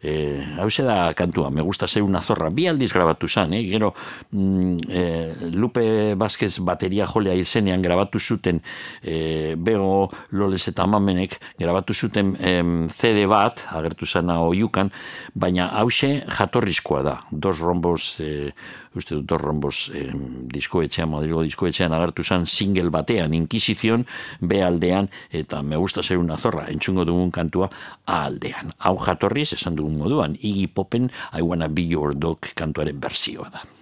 E, 0.00 0.42
hau 0.60 0.68
da 0.86 1.12
kantua, 1.14 1.50
me 1.50 1.62
gusta 1.62 1.86
ser 1.86 2.02
una 2.02 2.20
zorra, 2.20 2.50
bi 2.50 2.66
aldiz 2.68 2.92
grabatu 2.92 3.28
zan, 3.28 3.52
eh? 3.54 3.62
gero 3.68 3.94
mm, 4.30 4.78
e, 4.88 5.04
Lupe 5.52 6.14
Vázquez 6.14 6.58
bateria 6.60 7.06
jolea 7.06 7.34
izenean 7.34 7.82
grabatu 7.82 8.18
zuten 8.18 8.60
e, 9.02 9.54
Bego 9.56 10.10
Loles 10.32 10.66
eta 10.68 10.86
Mamenek 10.86 11.38
grabatu 11.58 11.94
zuten 11.94 12.34
CD 12.96 13.26
bat, 13.26 13.62
agertu 13.72 14.06
zana 14.06 14.40
oiukan, 14.44 14.90
baina 15.34 15.68
hause 15.80 16.22
jatorrizkoa 16.38 17.02
da, 17.02 17.20
dos 17.30 17.60
rombos 17.60 18.16
e, 18.20 18.52
uste 18.96 19.18
dut 19.18 19.36
horronboz 19.36 19.76
eh, 19.94 20.10
diskoetxean, 20.54 21.10
Madrigo 21.12 21.44
diskoetxean 21.46 21.94
agertu 21.96 22.24
zen 22.24 22.46
single 22.46 22.90
batean, 22.90 23.34
Inquisizion, 23.36 24.06
B 24.40 24.60
aldean, 24.64 25.10
eta 25.30 25.62
me 25.62 25.76
gusta 25.76 26.02
ser 26.02 26.18
una 26.18 26.36
zorra, 26.36 26.66
entzungo 26.72 27.04
dugun 27.04 27.30
kantua 27.30 27.70
A 28.06 28.24
aldean. 28.24 28.72
Hau 28.78 28.96
jatorriz, 29.02 29.52
esan 29.52 29.76
dugun 29.76 29.98
moduan, 30.00 30.36
Iggy 30.40 30.68
Popen, 30.68 31.10
I 31.32 31.42
wanna 31.42 31.68
be 31.68 31.82
your 31.82 32.14
dog 32.14 32.52
kantuaren 32.54 33.00
berzioa 33.00 33.50
da. 33.52 33.75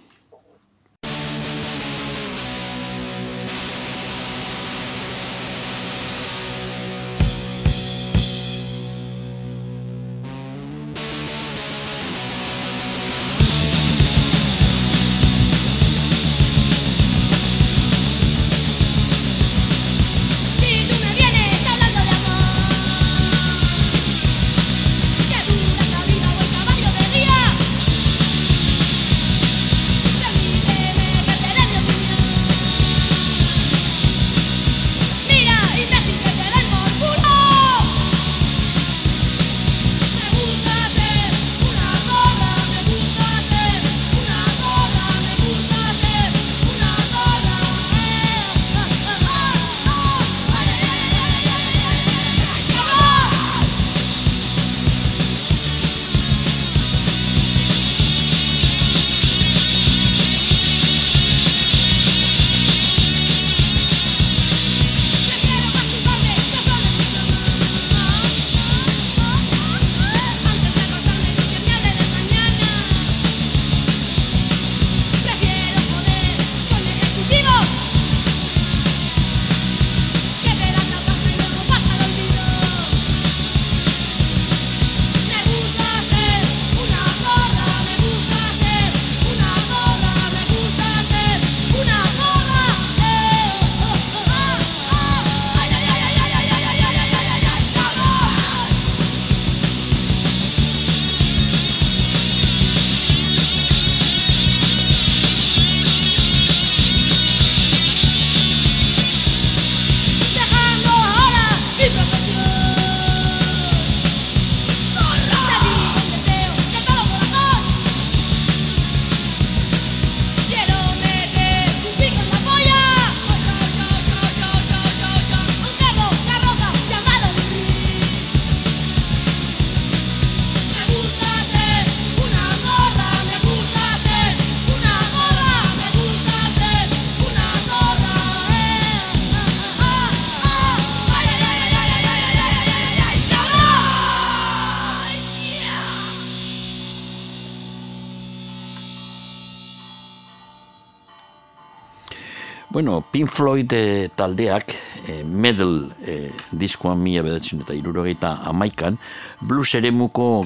Bueno, 152.75 153.05
Pink 153.09 153.31
Floyd 153.31 153.73
e, 153.73 154.11
taldeak 154.17 154.73
e, 155.07 155.23
Medal 155.23 155.93
e, 156.03 156.33
diskoan 156.51 156.99
mila 156.99 157.23
bedatzen 157.23 157.61
eta 157.63 157.77
irurogeita 157.79 158.33
amaikan 158.51 158.97
blues 159.39 159.77
ere 159.79 159.93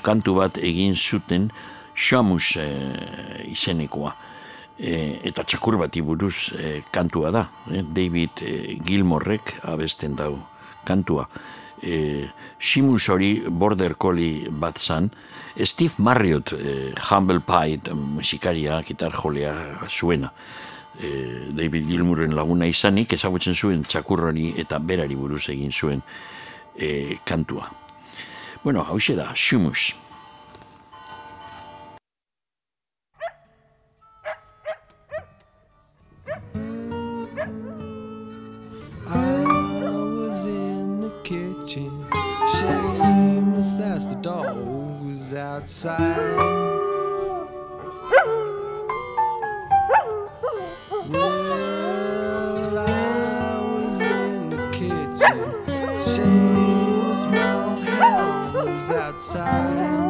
kantu 0.05 0.35
bat 0.37 0.59
egin 0.59 0.93
zuten 0.95 1.49
Shamus 1.95 2.57
e, 2.61 2.66
izenekoa. 3.49 4.12
E, 4.76 5.20
eta 5.24 5.43
txakur 5.43 5.79
bat 5.79 5.97
iburuz 5.97 6.53
e, 6.53 6.83
kantua 6.93 7.31
da 7.31 7.49
e, 7.72 7.81
David 7.81 8.43
e, 8.45 8.76
Gilmorrek 8.76 9.64
abesten 9.64 10.14
dau 10.14 10.37
kantua. 10.85 11.26
E, 11.81 12.29
Shimus 12.59 13.09
hori 13.09 13.41
Border 13.49 13.95
Collie 13.95 14.51
bat 14.51 14.76
zan. 14.76 15.09
Steve 15.64 15.95
Marriott 15.97 16.53
e, 16.53 16.93
Humble 17.09 17.41
Pie 17.41 17.95
musikaria, 17.95 18.83
gitar 18.83 19.16
jolea 19.16 19.89
zuena 19.89 20.31
e, 21.01 21.51
David 21.55 21.86
Gilmurren 21.86 22.34
laguna 22.36 22.66
izanik 22.66 23.12
ezagutzen 23.12 23.55
zuen 23.55 23.84
txakurroni 23.84 24.53
eta 24.59 24.78
berari 24.78 25.16
buruz 25.16 25.49
egin 25.49 25.72
zuen 25.72 26.03
e, 26.76 27.16
kantua. 27.24 27.70
Bueno, 28.64 28.84
hau 28.84 28.99
da, 29.16 29.32
Xumus. 29.34 29.94
That's 43.78 44.07
the 44.07 44.14
dog 44.14 44.78
outside. 45.36 46.16
Was 46.16 46.59
my 46.64 46.78
outside. 58.91 60.07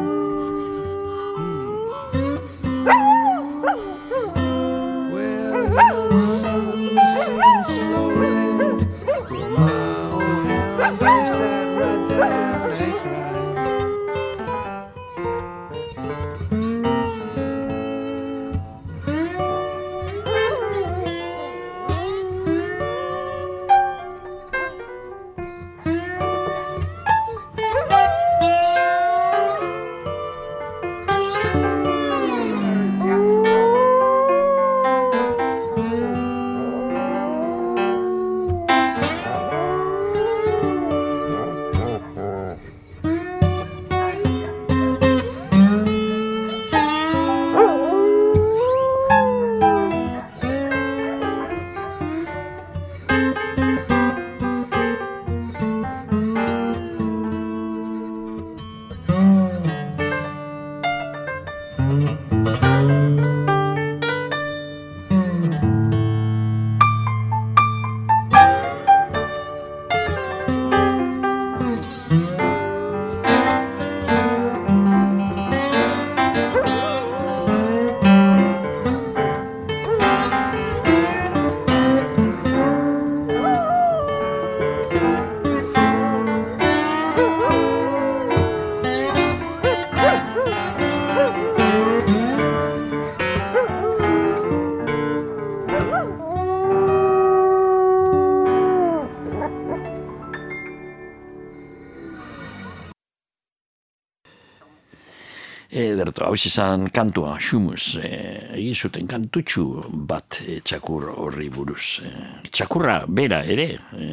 Ederto, 105.69 106.23
hau 106.25 106.33
izan 106.33 106.87
kantua, 106.89 107.35
xumus, 107.37 107.99
e, 108.01 108.09
egin 108.57 108.73
zuten 108.73 109.05
kantutxu 109.05 109.67
bat 110.09 110.39
e, 110.41 110.55
txakur 110.65 111.11
horri 111.13 111.45
buruz. 111.53 111.99
E, 112.01 112.13
txakurra 112.49 113.03
bera 113.05 113.43
ere, 113.45 113.67
e, 113.93 114.07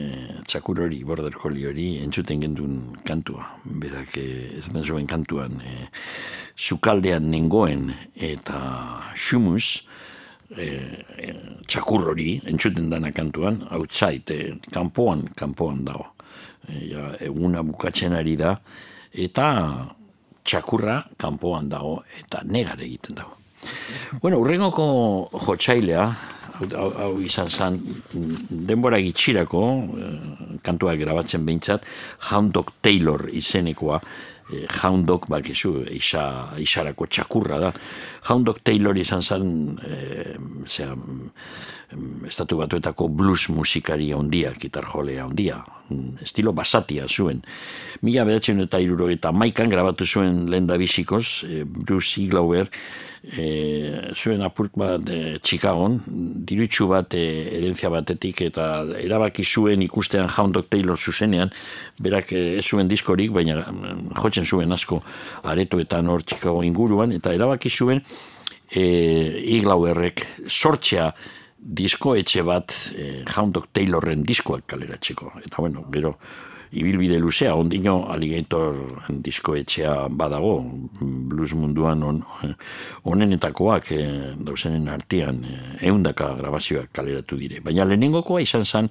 txakur 0.44 0.82
hori, 0.84 1.00
border 1.08 1.32
collie 1.32 1.70
hori, 1.70 1.88
entzuten 2.04 2.44
gendun 2.44 2.76
kantua. 3.08 3.48
Berak 3.64 4.20
e, 4.20 4.26
ez 4.60 4.66
da 4.68 4.84
zoen 4.84 5.08
kantuan, 5.08 5.56
e, 5.64 5.88
sukaldean 6.60 7.32
nengoen 7.32 7.88
eta 8.12 8.60
xumus, 9.16 9.88
e, 10.52 10.70
e, 11.16 11.34
txakur 11.64 12.10
hori, 12.12 12.34
entzuten 12.52 12.92
dana 12.92 13.16
kantuan, 13.16 13.62
outside, 13.72 14.28
e, 14.28 14.58
kanpoan, 14.76 15.30
kanpoan 15.32 15.86
dago. 15.88 16.10
E, 16.68 16.82
ja, 16.92 17.14
eguna 17.32 17.64
bukatzen 17.64 18.12
ari 18.12 18.36
da, 18.44 18.58
eta 19.16 19.54
txakurra 20.46 21.00
kanpoan 21.18 21.68
dago 21.68 21.98
eta 22.20 22.42
negar 22.46 22.80
egiten 22.80 23.18
dago. 23.18 23.36
Bueno, 24.22 24.38
urrengoko 24.38 24.86
jotxailea, 25.42 26.06
hau, 26.60 26.68
hau, 26.78 26.90
hau 27.02 27.10
izan 27.24 27.50
zen, 27.50 27.80
denbora 28.68 29.00
gitxirako, 29.02 29.64
eh, 29.98 30.14
kantuak 30.66 31.00
grabatzen 31.02 31.44
behintzat, 31.46 31.86
Hound 32.30 32.54
Dog 32.54 32.72
Taylor 32.80 33.26
izenekoa, 33.32 34.00
eh, 34.52 34.66
Hound 34.80 35.06
Dog, 35.08 35.26
bakizu, 35.32 35.74
isa, 35.90 36.26
isarako 36.62 37.08
txakurra 37.10 37.60
da. 37.66 37.72
Hound 38.28 38.46
Dog 38.46 38.60
Taylor 38.62 38.96
izan 38.98 39.22
zen, 39.22 39.78
eh, 39.86 40.36
zera, 40.66 40.94
mm, 40.96 42.26
estatu 42.26 42.58
batuetako 42.58 43.08
blues 43.08 43.48
musikari 43.48 44.12
handia, 44.12 44.52
gitar 44.58 44.84
jolea 44.84 45.24
handia, 45.24 45.62
mm, 45.88 46.22
estilo 46.22 46.52
basatia 46.52 47.06
zuen. 47.08 47.42
Mila 48.02 48.24
bedatzen 48.24 48.60
eta 48.60 48.80
iruro 48.80 49.08
eta 49.08 49.32
maikan 49.32 49.68
grabatu 49.68 50.04
zuen 50.04 50.50
lehen 50.50 50.66
bizikoz, 50.66 51.44
eh, 51.44 51.64
Bruce 51.64 52.20
Iglauer, 52.20 52.68
e, 53.26 54.12
zuen 54.14 54.42
apurt 54.42 54.76
bat 54.78 55.08
e, 55.10 55.38
Chicagon, 55.42 55.98
dirutsu 56.46 56.86
bat 56.90 57.14
e, 57.16 57.24
herentzia 57.56 57.90
batetik 57.90 58.42
eta 58.46 58.68
erabaki 59.00 59.44
zuen 59.44 59.82
ikustean 59.82 60.28
Hound 60.30 60.54
Dog 60.54 60.68
Taylor 60.70 60.96
zuzenean, 60.98 61.50
berak 62.02 62.32
e, 62.32 62.44
ez 62.60 62.64
zuen 62.66 62.88
diskorik, 62.88 63.32
baina 63.34 63.58
mm, 63.64 64.12
jotzen 64.20 64.46
zuen 64.46 64.72
asko 64.72 65.02
aretoetan 65.44 66.08
hor 66.12 66.24
Chicago 66.24 66.62
inguruan, 66.66 67.14
eta 67.16 67.34
erabaki 67.34 67.70
zuen 67.70 68.02
e, 68.70 68.84
Iglauerrek 69.56 70.24
sortzea 70.46 71.10
disko 71.56 72.14
etxe 72.18 72.44
bat 72.46 72.74
e, 72.94 73.24
Hound 73.34 73.56
Dog 73.56 73.70
Taylorren 73.72 74.22
diskoak 74.26 74.66
kaleratzeko. 74.70 75.32
Eta 75.44 75.62
bueno, 75.62 75.86
gero 75.92 76.16
ibilbide 76.72 77.18
luzea, 77.18 77.54
ondino 77.54 78.06
Alligator 78.10 78.76
disko 79.08 79.54
etxea 79.56 80.08
badago, 80.10 80.58
blues 81.00 81.52
munduan 81.54 82.02
on, 82.02 82.20
onenetakoak 83.04 83.92
e, 83.92 84.02
dauzenen 84.38 84.88
artean 84.92 85.42
e, 85.44 85.56
eundaka 85.88 86.32
grabazioak 86.38 86.90
kaleratu 86.96 87.38
dire. 87.40 87.60
Baina 87.64 87.86
lehenengokoa 87.86 88.42
izan 88.44 88.66
zen, 88.66 88.90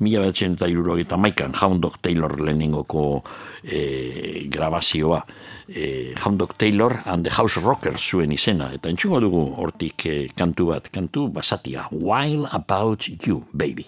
mila 0.00 0.26
batzen 0.26 0.58
eta 0.58 0.68
eta 1.00 1.16
maikan 1.16 1.54
Hound 1.54 1.82
Dog 1.82 2.00
Taylor 2.02 2.38
lehenengoko 2.40 3.22
e, 3.62 4.48
grabazioa. 4.48 5.24
E, 5.68 6.14
Hound 6.24 6.38
Dog 6.38 6.56
Taylor 6.58 7.02
and 7.06 7.24
the 7.24 7.30
House 7.30 7.60
Rockers 7.60 8.02
zuen 8.10 8.32
izena, 8.32 8.72
eta 8.74 8.88
entxungo 8.88 9.20
dugu 9.20 9.42
hortik 9.56 10.06
e, 10.06 10.28
kantu 10.36 10.72
bat, 10.74 10.90
kantu 10.92 11.28
basatia, 11.28 11.88
While 11.90 12.48
About 12.52 13.08
You, 13.26 13.44
Baby. 13.52 13.86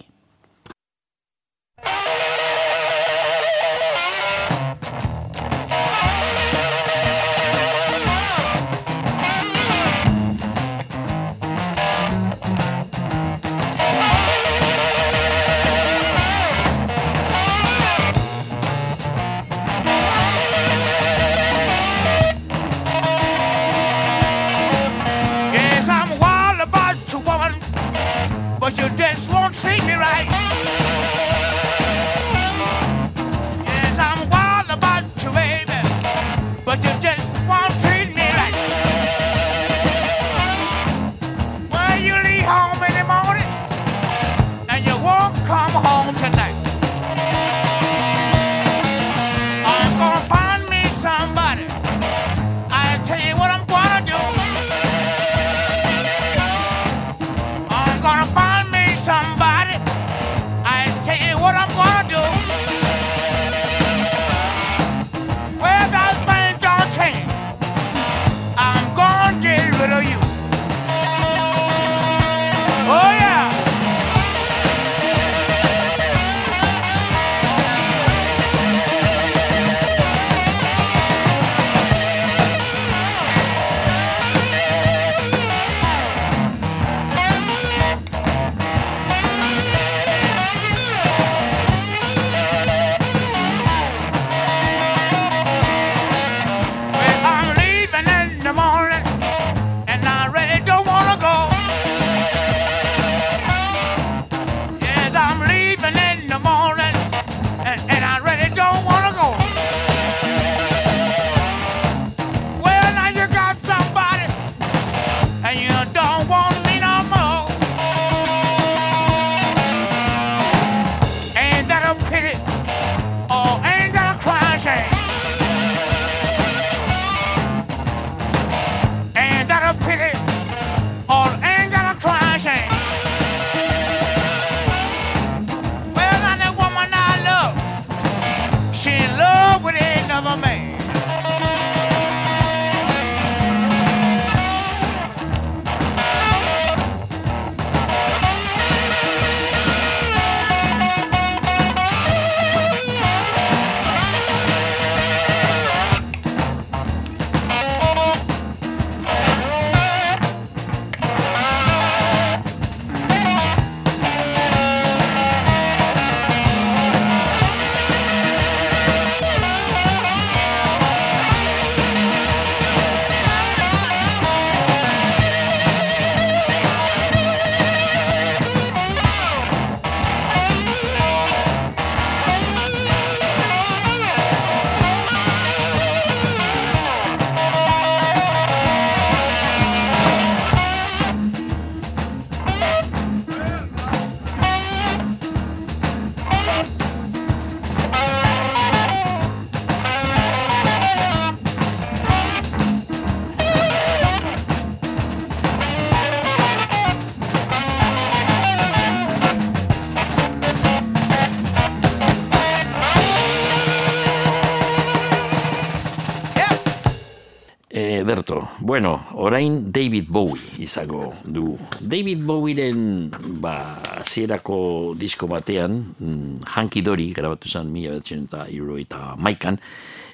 Ondo. 218.25 218.49
Bueno, 218.59 219.05
orain 219.13 219.71
David 219.71 220.05
Bowie 220.09 220.41
izango 220.57 221.13
du. 221.23 221.57
David 221.79 222.23
Bowieren 222.25 223.11
ba, 223.39 223.77
zierako 224.03 224.95
disko 224.97 225.27
batean, 225.27 225.95
mm, 225.99 226.39
Hanky 226.55 226.81
Dory, 226.81 227.11
grabatu 227.13 227.47
zen 227.47 227.71
mila 227.71 227.93
betzen 227.93 228.25
eta 228.25 228.47
eta 228.79 229.15
maikan, 229.17 229.59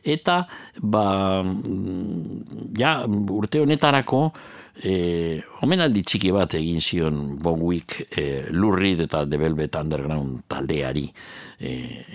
eta 0.03 0.47
ba, 0.81 1.41
mm, 1.43 2.73
ja, 2.75 3.05
urte 3.07 3.59
honetarako, 3.61 4.31
e, 4.79 5.41
omenaldi 5.65 6.03
txiki 6.05 6.31
bat 6.33 6.55
egin 6.57 6.81
zion 6.81 7.21
Bowiek 7.41 7.97
e, 8.17 8.25
Lurrid 8.55 9.03
eta 9.05 9.25
The 9.29 9.39
Velvet 9.39 9.75
Underground 9.75 10.45
taldeari. 10.51 11.07
E, 11.61 11.71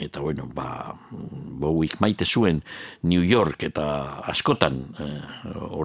eta 0.06 0.20
bueno, 0.24 0.48
ba, 0.54 0.94
Bowiek 1.10 2.00
maite 2.02 2.26
zuen 2.26 2.62
New 3.06 3.22
York 3.22 3.66
eta 3.68 3.86
askotan 4.26 4.82
e, 4.98 5.10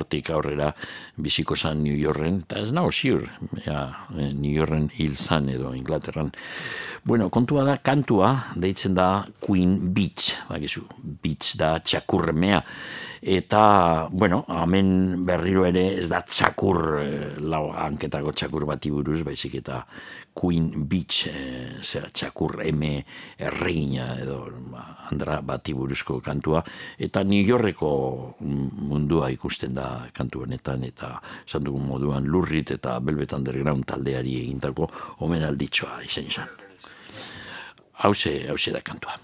hortik 0.02 0.32
aurrera 0.34 0.72
biziko 1.22 1.56
zan 1.56 1.84
New 1.86 1.96
Yorken, 1.98 2.42
eta 2.46 2.62
ez 2.66 2.72
nago 2.76 2.92
ziur, 2.92 3.28
ja, 3.66 4.08
eh, 4.18 4.32
New 4.34 4.52
Yorken 4.52 4.90
hil 4.98 5.16
zan 5.16 5.50
edo 5.50 5.74
Inglaterran. 5.78 6.32
Bueno, 7.04 7.30
kontua 7.30 7.64
da, 7.66 7.78
kantua, 7.78 8.34
deitzen 8.56 8.98
da 8.98 9.26
Queen 9.42 9.94
Beach, 9.94 10.36
bakizu, 10.50 10.84
beach 11.24 11.56
da 11.58 11.78
txakurremea, 11.80 12.62
eta, 13.22 14.08
bueno, 14.12 14.46
hemen 14.50 15.26
berriro 15.26 15.66
ere 15.70 15.84
ez 16.02 16.10
da 16.10 16.24
txakur, 16.26 16.80
eh, 17.02 17.34
lau 17.40 17.70
hanketako 17.70 18.34
txakur 18.34 18.66
bati 18.66 18.90
buruz, 18.90 19.22
baizik 19.24 19.60
eta 19.62 19.86
Queen 20.34 20.72
Beach, 20.90 21.28
e, 21.28 21.84
zera, 21.84 22.10
txakur 22.10 22.64
M 22.66 23.04
erregina 23.38 24.16
eh, 24.16 24.24
edo 24.24 24.48
ba, 24.72 24.86
andra 25.12 25.42
bati 25.46 25.74
buruzko 25.78 26.20
kantua, 26.20 26.64
eta 26.98 27.24
New 27.24 27.46
Yorkeko 27.46 27.92
mundua 28.42 29.30
ikusten 29.30 29.76
da 29.76 30.08
kantu 30.14 30.48
honetan, 30.48 30.84
eta 30.84 31.20
esan 31.46 31.68
dugun 31.68 31.86
moduan 31.86 32.26
lurrit 32.26 32.72
eta 32.72 32.98
Velvet 33.00 33.34
Underground 33.38 33.86
taldeari 33.86 34.40
egintako 34.46 34.90
omenalditxoa 35.20 36.02
izen 36.08 36.32
izan. 36.32 36.50
Hauze, 38.02 38.48
hauze 38.50 38.74
da 38.74 38.82
kantua. 38.82 39.20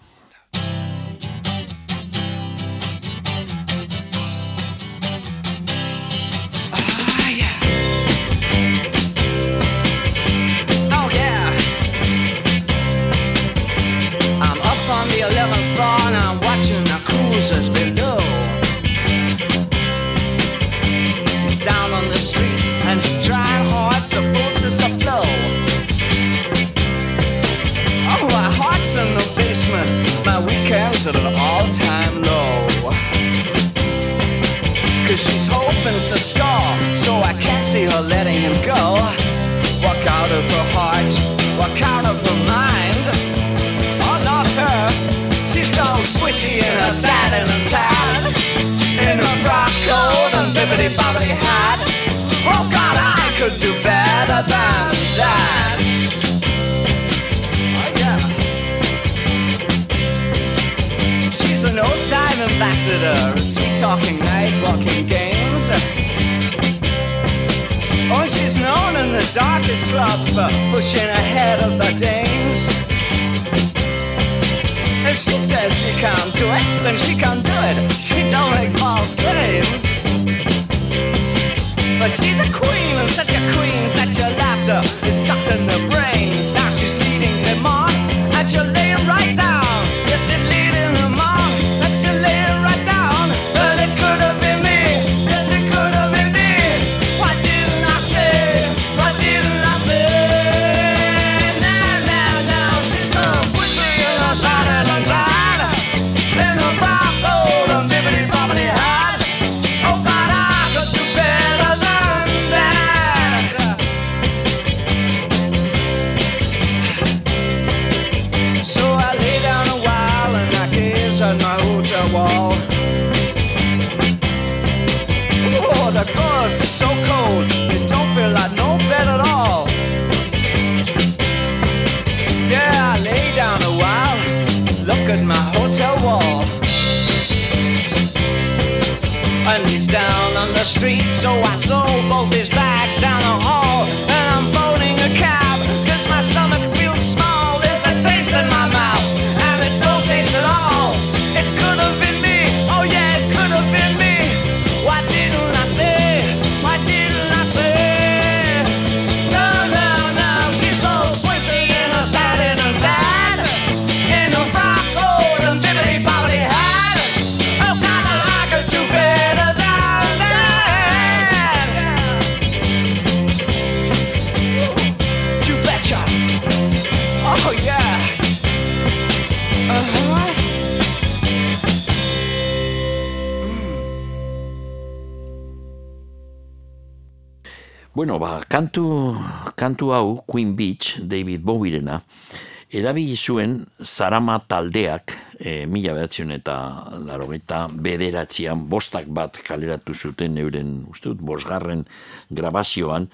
Erabili 192.88 193.18
zuen 193.20 193.66
Zarama 193.84 194.38
taldeak, 194.48 195.12
e, 195.40 195.66
mila 195.68 195.92
behatzen 195.98 196.32
eta 196.32 196.56
larogeita 197.04 197.66
bederatzean 197.68 198.62
bostak 198.72 199.10
bat 199.12 199.42
kaleratu 199.44 199.92
zuten 199.94 200.38
euren, 200.40 200.86
uste 200.88 201.12
dut, 201.12 201.20
bosgarren 201.20 201.84
grabazioan, 202.32 203.10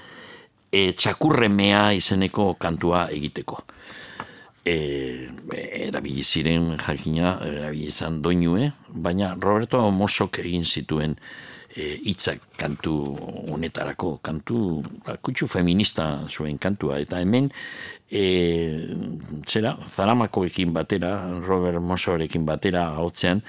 e, 0.70 0.91
txakurremea 0.94 1.88
izeneko 1.98 2.52
kantua 2.62 3.08
egiteko. 3.16 3.64
E, 4.64 4.76
erabili 5.58 6.22
ziren 6.24 6.76
jakina, 6.78 7.40
erabili 7.50 7.90
izan 7.90 8.22
doinue, 8.22 8.70
baina 8.94 9.34
Roberto 9.34 9.82
Mosok 9.90 10.38
egin 10.45 10.70
zituen 10.70 11.18
e, 11.74 11.95
hitzak 12.06 12.45
kantu 12.62 13.00
honetarako, 13.50 14.20
kantu 14.22 14.84
ba, 15.02 15.18
kutsu 15.18 15.50
feminista 15.50 16.28
zuen 16.30 16.62
kantua, 16.62 17.02
eta 17.02 17.26
hemen 17.26 17.50
e, 18.14 18.94
zera, 19.49 19.73
zaramakoekin 19.90 20.73
batera, 20.73 21.15
Robert 21.41 21.81
Mosorekin 21.81 22.45
batera 22.45 22.85
hotzean, 23.02 23.41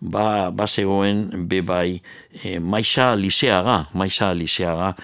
ba, 0.00 0.50
ba 0.50 0.66
zegoen 0.66 1.46
bebai 1.48 2.00
e, 2.42 2.58
maisa 2.58 3.12
liseaga, 3.14 3.82
maisa 3.92 4.32
liseaga, 4.34 4.94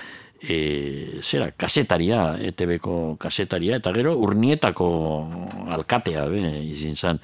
e, 0.41 1.21
zera, 1.21 1.53
kasetaria, 1.53 2.39
ETB-ko 2.41 3.17
kasetaria, 3.21 3.77
eta 3.83 3.93
gero 3.93 4.17
urnietako 4.17 4.89
alkatea, 5.77 6.27
be, 6.33 6.47
izin 6.73 6.97
zen, 6.97 7.21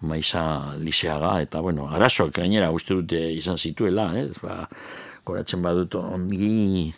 maiza 0.00 0.74
liseaga, 0.78 1.38
eta 1.42 1.62
bueno, 1.62 1.88
arazoak 1.90 2.36
gainera 2.38 2.70
uste 2.74 2.94
dute 2.98 3.22
izan 3.34 3.58
zituela, 3.58 4.10
ez, 4.18 4.36
ba, 4.42 4.64
goratzen 5.26 5.62
badut 5.62 5.98
ongi, 6.00 6.92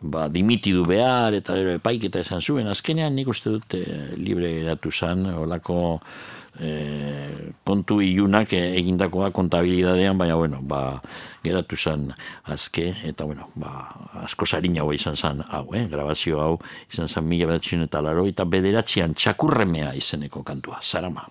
ba, 0.00 0.28
dimitidu 0.28 0.84
behar, 0.86 1.34
eta 1.34 1.56
gero 1.56 1.76
epaiketa 1.78 2.20
esan 2.20 2.40
zuen, 2.40 2.68
azkenean 2.68 3.14
nik 3.16 3.28
uste 3.32 3.52
dute 3.52 3.82
libre 4.16 4.50
eratu 4.60 4.92
zen, 4.92 5.24
olako 5.32 5.78
e, 6.60 6.72
kontu 7.64 8.00
ilunak 8.04 8.52
egindakoa 8.56 9.30
kontabilidadean, 9.36 10.18
baina 10.18 10.36
bueno, 10.36 10.60
ba, 10.62 11.00
geratu 11.44 11.76
zen 11.76 12.10
azke, 12.52 12.90
eta 13.08 13.24
bueno, 13.24 13.50
ba, 13.54 13.72
asko 14.24 14.46
zarin 14.46 14.78
hau 14.82 14.90
izan 14.92 15.16
zen 15.16 15.42
hau, 15.48 15.66
eh? 15.74 15.86
grabazio 15.92 16.42
hau 16.42 16.52
izan 16.92 17.08
zen 17.08 17.28
mila 17.28 17.52
behatzen 17.54 17.86
eta 17.88 18.04
laro, 18.04 18.26
eta 18.28 18.44
bederatzean 18.44 19.14
txakurremea 19.14 19.94
izeneko 19.96 20.44
kantua, 20.44 20.82
zarama. 20.82 21.28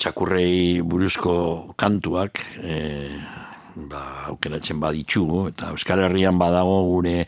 Txakurrei 0.00 0.80
buruzko 0.80 1.74
kantuak, 1.78 2.40
e, 2.64 2.74
ba, 3.90 4.30
aukeratzen 4.32 4.80
baditxugu, 4.80 5.50
eta 5.52 5.70
Euskal 5.74 6.02
Herrian 6.06 6.38
badago 6.40 6.78
gure 6.88 7.26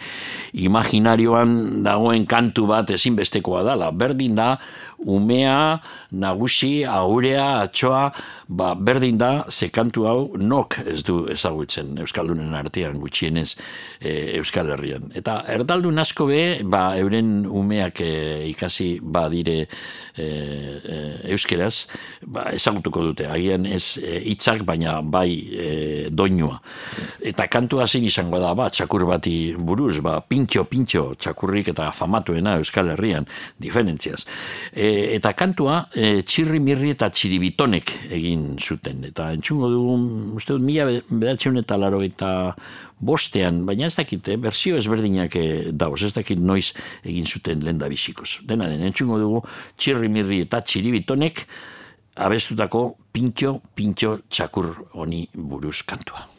imaginarioan 0.59 1.83
dagoen 1.85 2.27
kantu 2.27 2.67
bat 2.71 2.91
ezinbestekoa 2.97 3.63
dala. 3.67 3.91
Berdin 3.93 4.35
da, 4.39 4.57
umea, 5.05 5.81
nagusi, 6.13 6.85
aurea, 6.85 7.63
atxoa, 7.63 8.11
ba, 8.53 8.73
berdin 8.75 9.19
da, 9.19 9.31
sekantu 9.49 10.07
hau 10.09 10.19
nok 10.39 10.79
ez 10.93 11.01
du 11.07 11.23
ezagutzen 11.33 11.97
Euskaldunen 12.03 12.55
artean 12.57 12.99
gutxienez 13.01 13.55
e, 13.99 14.39
Euskal 14.39 14.71
Herrian. 14.75 15.09
Eta 15.19 15.41
erdaldun 15.53 15.99
asko 16.03 16.27
be, 16.29 16.43
ba, 16.65 16.93
euren 17.01 17.47
umeak 17.49 18.03
e, 18.05 18.13
ikasi 18.51 18.91
badire 19.03 19.57
e, 19.63 19.67
e, 20.25 20.99
euskeraz, 21.33 21.89
ba, 22.27 22.49
ezagutuko 22.53 23.07
dute, 23.09 23.27
agian 23.31 23.67
ez 23.67 23.97
e, 24.03 24.19
hitzak 24.33 24.63
e, 24.63 24.69
baina 24.69 24.99
bai 25.03 25.31
e, 25.33 25.71
doinua. 26.11 26.61
Eta 27.33 27.49
kantua 27.53 27.89
zin 27.89 28.07
izango 28.09 28.41
da, 28.43 28.53
ba, 28.59 28.69
txakur 28.73 29.07
bati 29.09 29.37
buruz, 29.57 29.99
ba, 30.05 30.19
pintxo, 30.21 30.67
pintxo, 30.69 31.07
txakurrik 31.19 31.73
eta 31.73 31.91
famatuena 31.97 32.59
Euskal 32.61 32.93
Herrian, 32.93 33.29
diferentziaz. 33.63 34.27
E, 34.73 34.92
Eh, 34.93 35.17
eta 35.17 35.33
kantua 35.39 35.87
e, 35.95 36.23
txirri 36.27 36.59
mirri 36.61 36.91
eta 36.93 37.09
txiribitonek 37.13 37.93
egin 38.13 38.57
zuten. 38.61 39.05
Eta 39.09 39.31
entzungo 39.33 39.71
dugu, 39.73 39.95
uste 40.37 40.57
dut, 40.57 40.65
mila 40.67 40.89
bedatxeun 40.91 41.61
eta 41.63 41.79
laro 41.81 42.03
eta 42.05 42.33
bostean, 43.01 43.63
baina 43.69 43.89
ez 43.89 43.95
dakit, 43.97 44.29
eh, 44.29 44.37
bersio 44.43 44.77
ezberdinak 44.81 45.37
eh, 45.39 45.71
dauz, 45.73 46.03
ez 46.03 46.13
dakit 46.17 46.43
noiz 46.43 46.73
egin 47.05 47.27
zuten 47.27 47.65
lenda 47.65 47.89
bizikoz. 47.89 48.43
Dena 48.49 48.69
den, 48.69 48.85
entzungo 48.91 49.21
dugu 49.23 49.41
txirri 49.79 50.13
mirri 50.13 50.43
eta 50.49 50.61
txiribitonek 50.61 51.47
abestutako 52.27 52.85
pintxo, 53.15 53.57
pintxo 53.75 54.19
txakur 54.29 54.75
honi 54.99 55.25
buruz 55.33 55.81
kantua. 55.89 56.32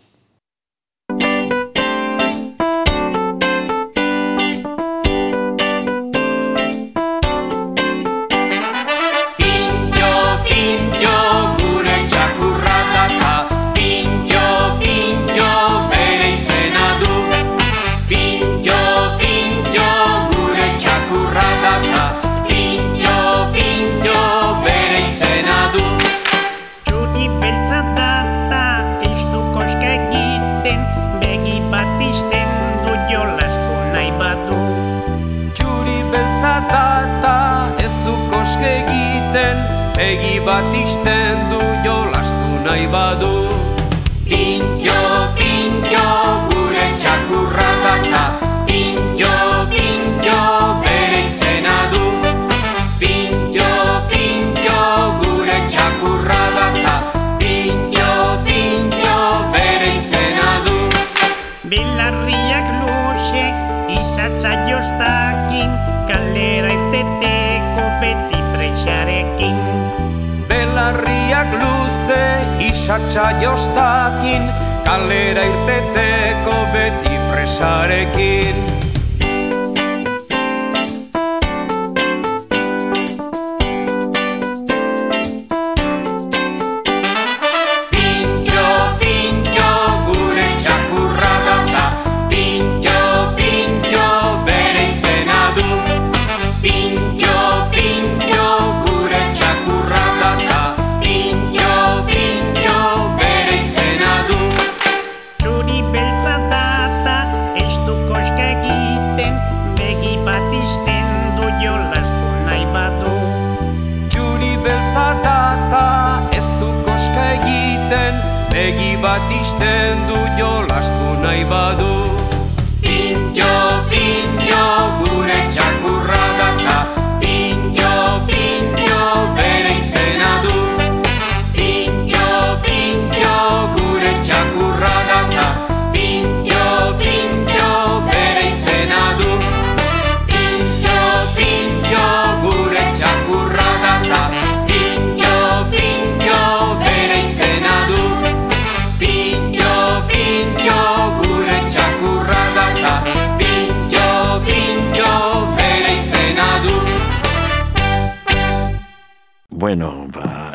yo 11.04 11.53
sábado. 42.94 43.43
ausatxa 72.84 73.32
jostakin, 73.40 74.44
kalera 74.84 75.44
irteteko 75.44 76.56
beti 76.74 77.16
presarekin. 77.32 78.73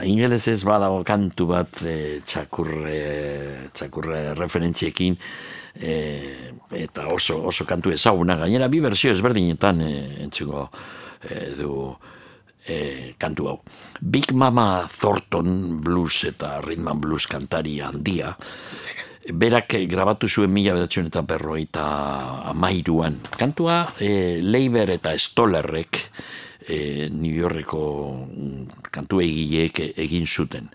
ingeles 0.08 0.48
ez 0.48 0.62
badago 0.66 1.02
kantu 1.06 1.48
bat 1.52 1.82
eh, 1.84 2.18
e, 2.18 2.20
txakurre, 2.26 2.96
eh, 2.96 3.68
txakurre 3.72 4.18
eh, 4.18 4.34
referentziekin 4.38 5.16
e, 5.78 5.94
eta 6.80 7.08
oso, 7.14 7.38
oso 7.48 7.66
kantu 7.68 7.92
ezaguna. 7.94 8.38
Gainera 8.40 8.68
bi 8.72 8.80
bersio 8.84 9.12
ezberdinetan 9.14 9.82
e, 9.84 9.92
entzuko 10.24 10.68
e, 11.22 11.50
du 11.58 11.72
e, 12.66 13.14
kantu 13.18 13.50
hau. 13.50 13.58
Big 14.00 14.32
Mama 14.32 14.88
Thornton 14.88 15.80
blues 15.84 16.24
eta 16.28 16.58
Rhythm 16.64 17.00
blues 17.00 17.26
kantari 17.30 17.78
handia 17.80 18.34
berak 19.28 19.74
grabatu 19.88 20.28
zuen 20.28 20.52
mila 20.52 20.72
bedatzen 20.76 21.10
eta 21.10 21.22
berroita 21.22 21.84
amairuan 22.48 23.18
kantua 23.36 23.82
e, 24.00 24.40
Leiber 24.40 24.88
eta 24.94 25.12
Stollerrek 25.18 26.00
e, 26.68 27.08
New 27.10 27.34
Yorkeko 27.34 27.82
mm, 28.28 28.88
kantu 28.92 29.20
egileek 29.24 29.80
egin 29.96 30.26
zuten. 30.26 30.68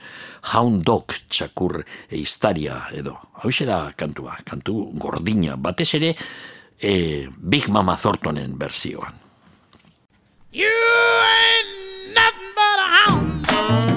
Hound 0.54 0.84
Dog 0.84 1.16
txakur 1.30 1.84
eiztaria 2.12 2.82
edo. 2.94 3.16
Hau 3.44 3.52
da 3.66 3.94
kantua, 3.96 4.38
kantu 4.44 4.92
gordina. 5.00 5.56
Batez 5.58 5.94
ere 5.96 6.16
e, 6.82 7.28
Big 7.38 7.70
Mama 7.70 7.96
Thorntonen 7.98 8.58
berzioan. 8.58 9.14
You 10.52 10.70
ain't 10.70 12.14
nothing 12.14 12.54
but 12.56 12.80
a 12.80 12.88
hound 12.92 13.48
dog. 13.48 13.93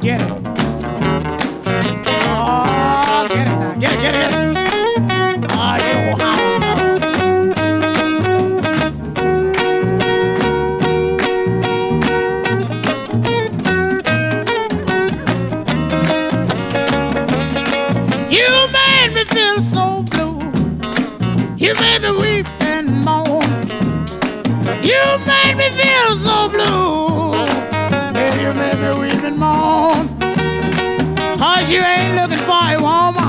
Get 0.00 0.20
it. 0.22 0.39
Cause 31.60 31.68
you 31.68 31.82
ain't 31.82 32.14
looking 32.14 32.38
for 32.38 32.54
a 32.54 32.80
woman. 32.80 33.19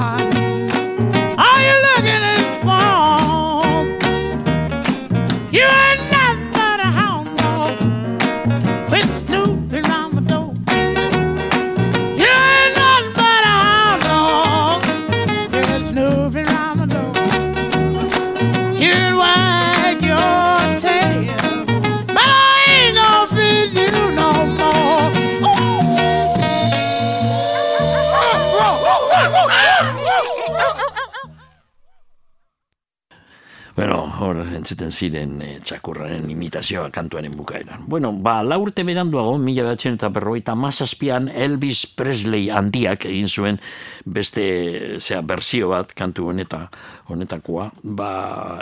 Entzuten 34.71 34.91
ziren 34.91 35.41
e, 35.43 35.49
txakurraren 35.63 36.29
imitazioa 36.31 36.89
kantuaren 36.93 37.33
bukaeran. 37.35 37.83
Bueno, 37.87 38.11
ba, 38.13 38.41
la 38.43 38.57
urte 38.57 38.83
beranduago, 38.87 39.37
mila 39.37 39.65
behatzen 39.67 39.97
eta 39.97 40.09
berrogeita 40.13 40.55
mazazpian 40.55 41.27
Elvis 41.27 41.85
Presley 41.95 42.49
handiak 42.49 43.05
egin 43.05 43.27
zuen 43.27 43.59
beste 44.05 44.99
zera, 44.99 45.21
berzio 45.21 45.71
bat 45.73 45.91
kantu 45.97 46.29
honeta, 46.31 46.67
honetakoa. 47.11 47.71
Ba, 47.83 48.11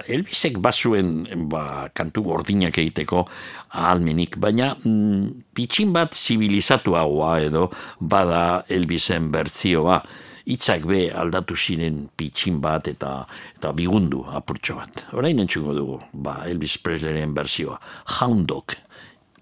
Elvisek 0.08 0.58
bazuen 0.58 1.28
ba, 1.52 1.90
kantu 1.94 2.24
gordinak 2.26 2.78
egiteko 2.82 3.26
ahalmenik, 3.70 4.40
baina 4.42 4.74
mm, 4.82 5.54
pitxin 5.54 5.94
bat 5.94 6.18
zibilizatuagoa 6.18 7.36
edo 7.46 7.70
bada 8.00 8.64
Elvisen 8.70 9.30
berzioa 9.32 10.02
hitzak 10.50 10.86
be 10.90 11.12
aldatu 11.14 11.54
ziren 11.56 12.10
pitxin 12.18 12.58
bat 12.62 12.88
eta 12.90 13.28
eta 13.56 13.72
bigundu 13.78 14.26
apurtxo 14.26 14.76
bat. 14.82 15.06
Orain 15.14 15.40
entxungo 15.40 15.74
dugu, 15.78 16.00
ba, 16.14 16.42
Elvis 16.50 16.78
Presleyren 16.82 17.34
berzioa, 17.38 17.80
Hound 18.20 18.48
Dog 18.50 18.74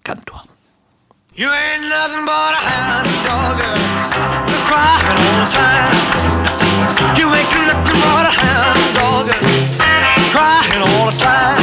kantua. 0.03 0.43
You 1.35 1.51
ain't 1.51 1.87
nothing 1.87 2.25
but 2.25 2.53
a 2.57 2.61
hound 2.69 3.07
dog, 3.27 3.59
crying 4.67 5.17
all 5.21 5.37
the 5.39 5.47
time. 5.53 5.95
You 7.19 7.27
ain't 7.29 7.53
nothing 7.69 7.99
but 8.01 8.25
a 8.25 8.33
hound 8.41 8.95
dog, 8.97 9.27
crying 10.33 10.81
all 10.81 11.11
the 11.11 11.17
time. 11.17 11.61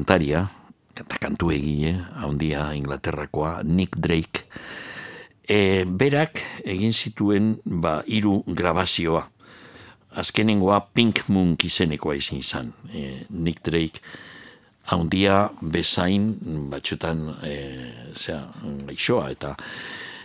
Kantaria, 0.00 0.48
kanta 0.96 1.18
kantu 1.20 1.50
egile, 1.52 2.00
handia 2.16 2.72
Inglaterrakoa, 2.72 3.60
Nick 3.64 4.00
Drake, 4.00 4.48
e, 5.44 5.84
berak 5.84 6.40
egin 6.64 6.92
zituen 6.92 7.58
ba, 7.64 8.00
hiru 8.06 8.42
grabazioa. 8.46 9.28
Azkenengoa 10.16 10.80
Pink 10.94 11.28
Moon 11.28 11.54
izenekoa 11.62 12.16
izin 12.16 12.40
izan. 12.40 12.72
E, 12.92 13.26
Nick 13.30 13.62
Drake 13.62 14.00
handia 14.90 15.50
bezain 15.60 16.32
batxutan 16.72 17.26
e, 17.44 17.54
zera, 18.16 18.48
gaixoa 18.88 19.30
eta 19.30 19.54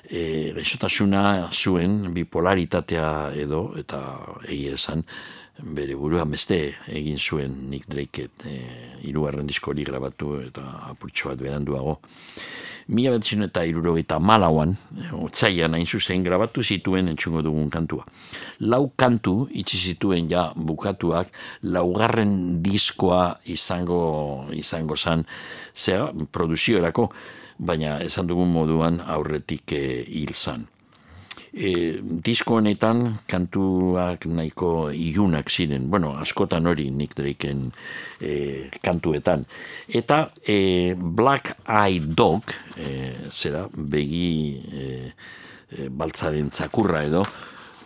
e, 0.08 0.54
gaixotasuna 0.56 1.52
zuen 1.52 2.14
bipolaritatea 2.16 3.36
edo 3.36 3.74
eta 3.78 4.02
egia 4.48 4.80
esan 4.80 5.04
bere 5.60 5.96
buruan 5.96 6.32
beste 6.32 6.60
egin 6.92 7.18
zuen 7.18 7.56
Nick 7.70 7.88
Drake 7.88 8.28
e, 8.44 8.56
irugarren 9.08 9.48
diskori 9.48 9.86
grabatu 9.88 10.40
eta 10.44 10.64
apurtxo 10.92 11.32
bat 11.32 11.42
beranduago. 11.42 12.00
Mila 12.88 13.16
betzen 13.16 13.42
eta 13.48 13.64
irurogeita 13.66 14.20
malauan, 14.22 14.76
otzaian 15.18 15.74
hain 15.74 15.88
zuzen 15.90 16.22
grabatu 16.24 16.62
zituen 16.62 17.08
entzungo 17.10 17.42
dugun 17.42 17.72
kantua. 17.74 18.06
Lau 18.60 18.92
kantu 18.96 19.48
itxi 19.50 19.80
zituen 19.94 20.30
ja 20.30 20.52
bukatuak, 20.56 21.32
laugarren 21.64 22.62
diskoa 22.62 23.40
izango, 23.50 24.46
izango 24.54 24.96
zan, 24.96 25.26
zera, 25.74 26.12
produziorako, 26.32 27.10
baina 27.58 27.98
esan 28.06 28.30
dugun 28.30 28.54
moduan 28.54 29.02
aurretik 29.02 29.74
e, 29.74 29.84
hil 30.06 30.36
zan. 30.36 30.68
E, 31.56 32.02
disko 32.04 32.58
honetan 32.60 33.22
kantuak 33.32 34.26
nahiko 34.28 34.90
ilunak 34.92 35.48
ziren, 35.48 35.86
bueno, 35.88 36.12
askotan 36.20 36.68
hori 36.68 36.90
Nick 36.92 37.16
Drakeen 37.16 37.70
e, 38.20 38.34
kantuetan. 38.84 39.46
Eta 39.88 40.34
e, 40.44 40.96
Black 41.00 41.56
Eye 41.64 42.02
Dog, 42.04 42.52
e, 42.76 42.90
zera, 43.32 43.70
begi 43.72 44.60
e, 44.68 44.88
e, 45.72 45.88
baltzaren 45.88 46.52
txakurra 46.52 47.06
edo, 47.08 47.24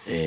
e, 0.09 0.23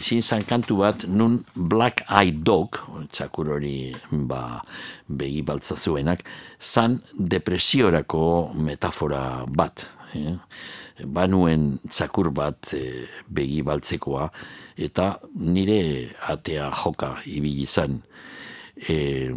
izin 0.00 0.24
zan 0.24 0.48
kantu 0.48 0.80
bat 0.80 1.04
nun 1.04 1.42
Black 1.52 2.06
Eye 2.08 2.32
Dog, 2.32 2.80
txakur 3.12 3.52
hori 3.58 3.92
ba, 4.08 4.62
begi 5.04 5.44
baltza 5.44 5.76
zuenak, 5.76 6.24
zan 6.56 6.96
depresiorako 7.12 8.24
metafora 8.56 9.44
bat. 9.52 9.84
E, 10.16 10.32
banuen 11.04 11.76
txakur 11.90 12.30
bat 12.34 12.72
e, 12.74 13.06
begi 13.28 13.62
baltzekoa, 13.66 14.30
eta 14.76 15.16
nire 15.36 16.10
atea 16.32 16.70
joka 16.84 17.16
ibili 17.26 17.66
zan. 17.66 18.00
E, 18.76 19.32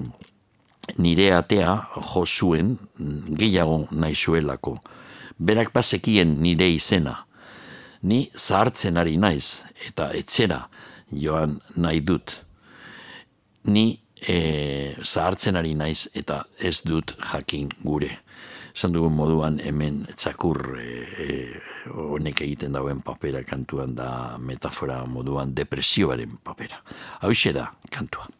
nire 0.97 1.31
atea 1.35 1.75
jo 1.95 2.25
zuen 2.25 2.77
gehiago 3.29 3.87
nahi 3.91 4.15
zuelako. 4.15 4.77
Berak 5.39 5.73
bazekien 5.73 6.39
nire 6.41 6.69
izena. 6.73 7.25
Ni 8.01 8.29
zahartzen 8.35 8.97
ari 8.97 9.17
naiz 9.17 9.61
eta 9.87 10.11
etxera 10.15 10.67
joan 11.11 11.59
nahi 11.75 11.99
dut. 11.99 12.33
Ni 13.67 13.99
e, 14.27 14.95
zahartzen 15.03 15.59
ari 15.59 15.75
naiz 15.75 16.07
eta 16.15 16.43
ez 16.59 16.79
dut 16.85 17.15
jakin 17.33 17.69
gure. 17.83 18.11
Esan 18.79 18.93
dugun 18.95 19.11
moduan 19.11 19.57
hemen 19.59 20.05
txakur 20.15 20.77
e, 20.79 20.85
e, 21.19 21.25
honek 21.91 22.45
egiten 22.45 22.77
dauen 22.77 23.01
papera 23.03 23.41
kantuan 23.43 23.91
da 23.97 24.37
metafora 24.39 25.01
moduan 25.03 25.51
depresioaren 25.51 26.39
papera. 26.39 26.79
Hau 27.19 27.35
da 27.51 27.73
kantua. 27.91 28.31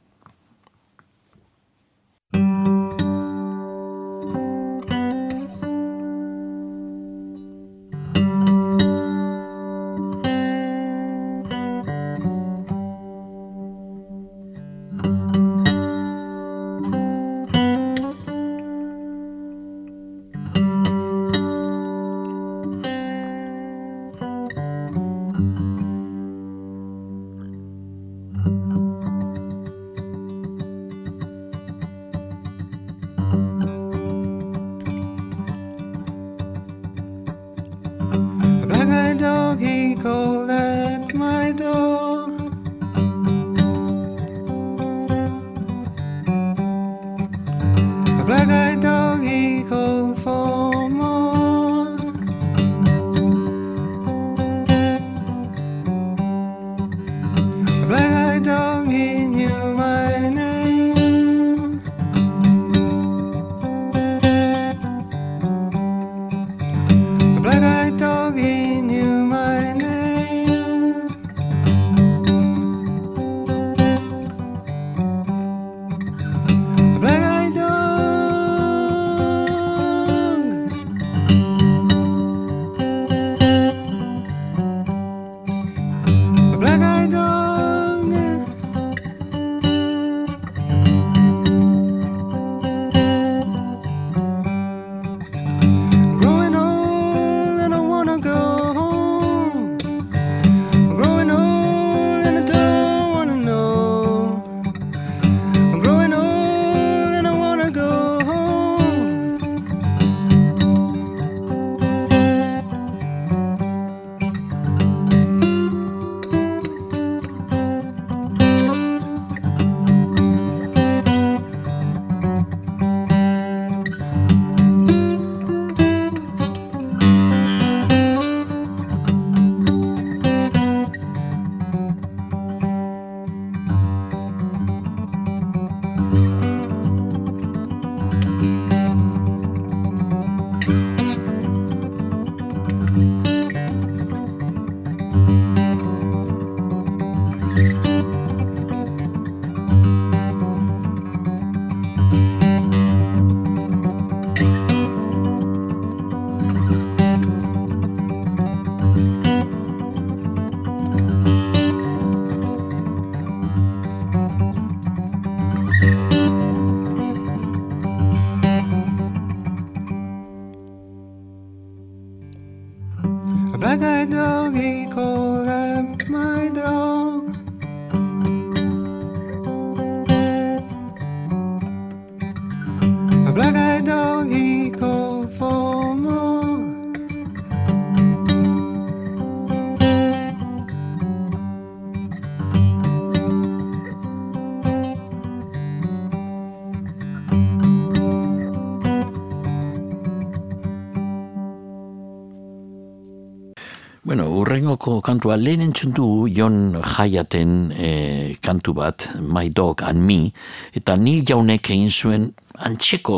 Kantua 205.10 205.40
lehen 205.42 205.64
entzun 205.66 205.90
du 205.98 206.28
Jon 206.30 206.76
Jaiaten 206.86 207.72
eh, 207.74 208.36
kantu 208.46 208.76
bat, 208.78 209.08
My 209.18 209.50
Dog 209.50 209.82
and 209.82 210.06
Me, 210.06 210.30
eta 210.78 210.94
Neil 211.02 211.24
jaunek 211.26 211.72
egin 211.74 211.90
zuen 211.90 212.28
antxeko 212.54 213.18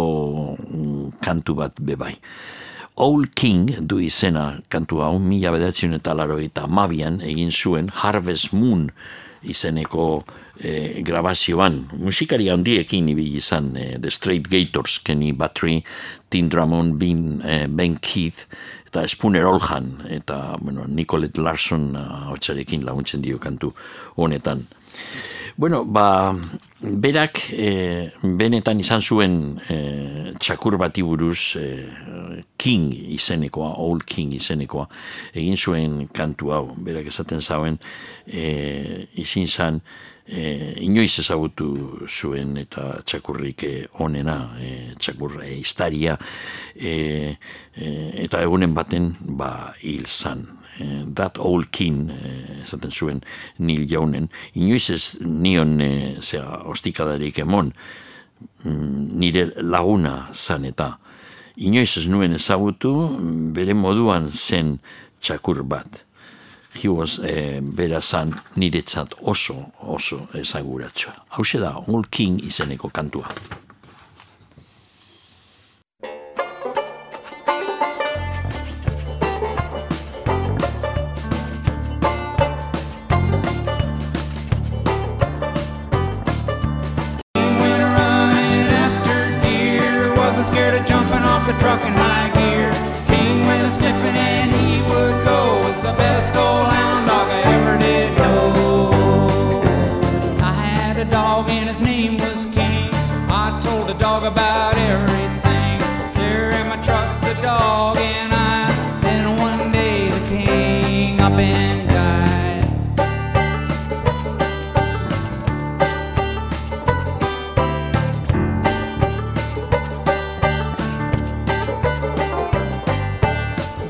mm, 0.56 1.10
kantu 1.20 1.58
bat 1.60 1.82
bebai. 1.84 2.14
Old 3.04 3.34
King 3.36 3.74
du 3.92 4.00
izena 4.00 4.62
kantu 4.72 5.02
hau, 5.04 5.18
mila 5.20 5.52
bederatzen 5.52 5.98
eta 5.98 6.16
laro 6.16 6.40
eta 6.40 6.64
mabian 6.64 7.20
egin 7.28 7.52
zuen 7.52 7.92
Harvest 7.92 8.54
Moon 8.56 8.88
izeneko 9.44 10.24
eh, 10.64 11.02
grabazioan. 11.04 11.90
Musikari 12.00 12.48
handiekin 12.54 13.10
ibili 13.12 13.42
izan 13.42 13.74
eh, 13.76 13.98
The 14.00 14.16
Straight 14.16 14.48
Gators, 14.48 15.02
Kenny 15.04 15.34
Battery, 15.36 15.82
Tim 16.32 16.48
Drummond, 16.48 16.96
Ben, 17.02 17.42
eh, 17.44 17.66
ben 17.68 18.00
Keith, 18.00 18.48
eta 18.92 19.08
Spooner 19.08 19.46
Olhan, 19.48 20.04
eta 20.12 20.58
bueno, 20.60 20.84
Nicolette 20.86 21.40
Larson 21.40 21.96
hotxarekin 21.96 22.84
laguntzen 22.84 23.22
dio 23.24 23.40
kantu 23.40 23.72
honetan. 24.20 24.66
Bueno, 25.56 25.86
ba, 25.86 26.36
berak 26.82 27.40
e, 27.56 28.12
benetan 28.24 28.80
izan 28.84 29.00
zuen 29.00 29.38
e, 29.70 29.78
txakur 30.40 30.76
bati 30.82 31.04
buruz 31.08 31.56
e, 31.56 31.66
King 32.60 32.92
izenekoa, 33.16 33.78
Old 33.80 34.04
King 34.04 34.36
izenekoa, 34.36 34.90
egin 35.40 35.56
zuen 35.56 35.98
kantu 36.12 36.52
hau, 36.52 36.64
berak 36.76 37.08
esaten 37.12 37.40
zauen, 37.40 37.80
e, 38.28 39.08
izin 39.24 39.48
zan, 39.48 39.80
e, 40.32 40.74
inoiz 40.86 41.20
ezagutu 41.22 41.68
zuen 42.08 42.56
eta 42.62 43.02
txakurrik 43.06 43.66
e, 43.68 43.74
onena, 44.04 44.38
e, 44.60 44.72
txakur 45.00 45.42
e, 45.44 45.52
istaria, 45.60 46.18
e, 46.76 46.94
e, 47.76 47.92
eta 48.26 48.42
egunen 48.46 48.76
baten 48.78 49.12
ba, 49.20 49.74
hil 49.84 50.08
zan. 50.08 50.48
E, 50.80 51.04
that 51.14 51.38
old 51.38 51.70
king, 51.76 52.08
e, 52.16 52.62
esaten 52.64 52.96
zuen 52.96 53.20
nil 53.60 53.84
jaunen, 53.90 54.30
inoiz 54.56 54.88
ez 54.96 55.04
nion 55.22 55.76
e, 55.84 55.92
zera, 56.24 56.62
ostikadarik 56.72 57.44
emon, 57.44 57.74
mm, 58.64 59.10
nire 59.20 59.50
laguna 59.60 60.32
zan 60.34 60.66
eta 60.70 60.96
inoiz 61.62 61.98
ez 62.00 62.08
nuen 62.08 62.34
ezagutu 62.38 62.94
bere 63.54 63.76
moduan 63.76 64.32
zen 64.32 64.78
txakur 65.22 65.62
bat 65.68 66.06
he 66.74 66.88
was 66.88 67.20
eh, 67.20 67.60
bera 67.62 68.02
zan 68.02 68.34
niretzat 68.56 69.14
oso 69.22 69.72
oso 69.80 70.28
ezaguratxoa. 70.34 71.14
Hau 71.30 71.44
da, 71.60 71.76
Old 71.88 72.10
King 72.10 72.40
izeneko 72.44 72.90
kantua. 72.90 73.28
went 91.52 91.64
running 91.64 92.11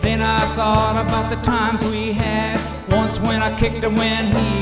Then 0.01 0.21
I 0.21 0.55
thought 0.55 1.05
about 1.05 1.29
the 1.29 1.37
times 1.37 1.85
we 1.85 2.11
had. 2.11 2.59
Once 2.89 3.19
when 3.19 3.41
I 3.41 3.57
kicked 3.57 3.83
him 3.83 3.95
when 3.95 4.25
he 4.35 4.60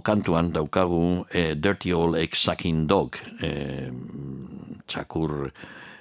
kantuan 0.00 0.52
daukagu 0.52 1.26
eh, 1.30 1.54
Dirty 1.54 1.92
Old 1.92 2.16
Egg 2.16 2.34
Sucking 2.36 2.86
Dog, 2.86 3.16
eh, 3.42 3.90
txakur 4.86 5.50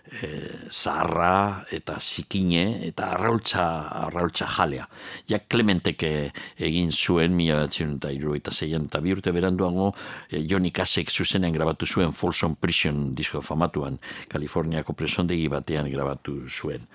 eh, 0.09 0.69
zaharra 0.71 1.65
eta 1.71 1.97
zikine 2.01 2.81
eta 2.87 3.11
arraultza, 3.13 3.65
arraultza 4.07 4.47
jalea. 4.57 4.87
Jak 5.29 5.47
Clementek 5.49 6.03
eh, 6.03 6.31
egin 6.57 6.91
zuen 6.91 7.35
mila 7.37 7.61
batzen 7.63 7.95
eta 7.97 8.11
iru 8.15 8.35
eta 8.37 8.51
zeian 8.51 8.87
eta 8.89 9.01
bi 9.01 9.13
urte 9.13 9.33
beranduango 9.35 9.91
eh, 10.29 10.41
Johnny 10.49 10.71
Kasek 10.71 11.11
zuzenean 11.11 11.53
grabatu 11.53 11.85
zuen 11.85 12.13
Folsom 12.13 12.55
Prison 12.55 13.13
disko 13.15 13.41
famatuan, 13.41 13.99
Kaliforniako 14.29 14.93
presondegi 14.93 15.47
batean 15.47 15.89
grabatu 15.91 16.41
zuen. 16.49 16.87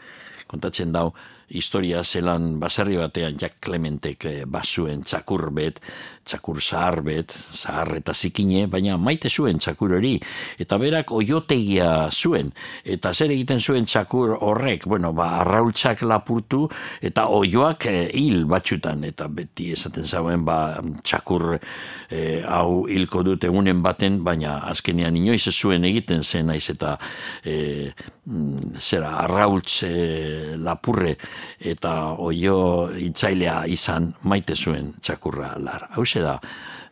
Kontatzen 0.47 0.93
dau, 0.93 1.13
historia 1.49 2.03
zelan 2.05 2.59
baserri 2.61 2.97
batean 2.97 3.37
Jack 3.41 3.61
Clementek 3.65 4.25
eh, 4.31 4.43
bazuen 4.47 5.03
txakur 5.05 5.51
bet, 5.55 5.81
txakur 6.25 6.61
zahar 6.63 7.03
bet, 7.05 7.35
zahar 7.53 7.91
eta 7.99 8.15
zikine, 8.15 8.65
baina 8.71 8.97
maite 8.97 9.29
zuen 9.29 9.59
txakur 9.61 9.97
hori, 9.99 10.15
eta 10.61 10.79
berak 10.81 11.13
oiotegia 11.13 12.09
zuen, 12.13 12.53
eta 12.85 13.13
zer 13.13 13.35
egiten 13.35 13.61
zuen 13.61 13.85
txakur 13.85 14.37
horrek, 14.41 14.87
bueno, 14.89 15.13
ba, 15.13 15.29
arraultzak 15.43 16.03
lapurtu, 16.09 16.65
eta 17.05 17.27
oioak 17.29 17.89
eh, 17.93 18.07
hil 18.17 18.47
batxutan, 18.49 19.05
eta 19.05 19.29
beti 19.29 19.71
esaten 19.77 20.09
zauen, 20.09 20.45
ba, 20.49 20.81
txakur 21.05 21.59
eh, 21.59 22.41
hau 22.49 22.87
hilko 22.89 23.25
dut 23.27 23.45
egunen 23.45 23.83
baten, 23.85 24.23
baina 24.25 24.59
azkenean 24.71 25.17
inoiz 25.21 25.45
zuen 25.53 25.85
egiten 25.85 26.23
zen 26.25 26.49
naiz 26.49 26.65
eta 26.73 26.97
mm, 27.45 28.79
zera 28.81 29.19
arraultz 29.25 29.83
eh, 29.87 30.57
lapurre 30.57 31.17
eta 31.61 32.17
oio 32.19 32.91
itzailea 32.97 33.65
izan 33.67 34.15
maite 34.23 34.55
zuen 34.55 34.95
txakurra 35.01 35.55
lar. 35.59 35.89
Hau 35.97 36.05
da 36.15 36.39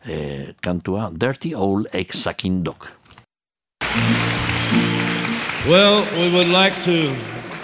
eh, 0.05 0.53
kantua 0.61 1.11
Dirty 1.13 1.53
Old 1.55 1.87
Sucking 2.11 2.63
Dog. 2.63 2.87
Well, 5.67 6.05
we 6.17 6.33
would 6.33 6.49
like 6.49 6.75
to 6.83 7.13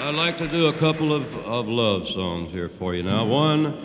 I'd 0.02 0.16
like 0.16 0.38
to 0.38 0.48
do 0.48 0.68
a 0.68 0.74
couple 0.74 1.14
of, 1.14 1.38
of 1.46 1.68
love 1.68 2.08
songs 2.08 2.52
here 2.52 2.70
for 2.70 2.96
you 2.96 3.04
now. 3.04 3.26
One, 3.26 3.78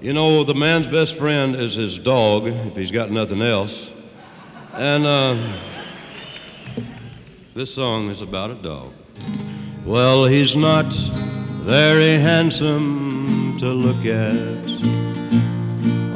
you 0.00 0.12
know, 0.12 0.42
the 0.42 0.54
man's 0.54 0.88
best 0.88 1.16
friend 1.16 1.54
is 1.54 1.74
his 1.74 1.98
dog, 1.98 2.46
if 2.46 2.74
he's 2.74 2.90
got 2.90 3.10
nothing 3.10 3.42
else. 3.42 3.90
And 4.72 5.06
uh, 5.06 5.36
this 7.54 7.72
song 7.74 8.08
is 8.10 8.22
about 8.22 8.50
a 8.50 8.54
dog. 8.54 8.92
Well, 9.84 10.24
he's 10.24 10.56
not 10.56 10.92
very 11.68 12.16
handsome 12.16 13.54
to 13.58 13.66
look 13.66 14.06
at. 14.06 14.64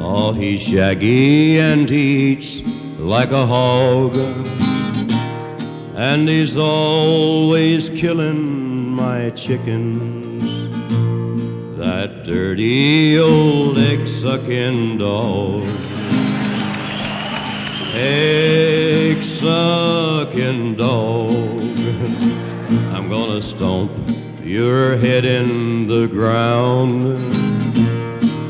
Oh, 0.01 0.33
he's 0.35 0.63
shaggy 0.63 1.59
and 1.59 1.87
he 1.87 2.31
eats 2.31 2.63
like 2.97 3.29
a 3.29 3.45
hog. 3.45 4.15
And 5.95 6.27
he's 6.27 6.57
always 6.57 7.89
killing 7.89 8.87
my 8.87 9.29
chickens. 9.29 10.43
That 11.77 12.23
dirty 12.23 13.19
old 13.19 13.77
egg 13.77 14.07
sucking 14.07 14.97
dog. 14.97 15.67
Egg 17.93 19.23
sucking 19.23 20.77
dog. 20.77 21.29
I'm 22.95 23.07
gonna 23.07 23.39
stomp 23.39 23.91
your 24.43 24.97
head 24.97 25.25
in 25.25 25.87
the 25.87 26.07
ground 26.07 27.17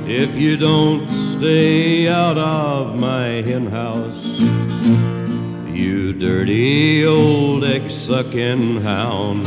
if 0.10 0.36
you 0.36 0.58
don't 0.58 1.08
stay 1.10 2.08
out 2.08 2.38
of 2.38 3.00
my 3.00 3.44
hen 3.44 3.68
house. 3.68 4.40
You 5.68 6.14
dirty 6.14 7.06
old 7.06 7.64
egg 7.64 7.92
sucking 7.92 8.82
hound. 8.82 9.44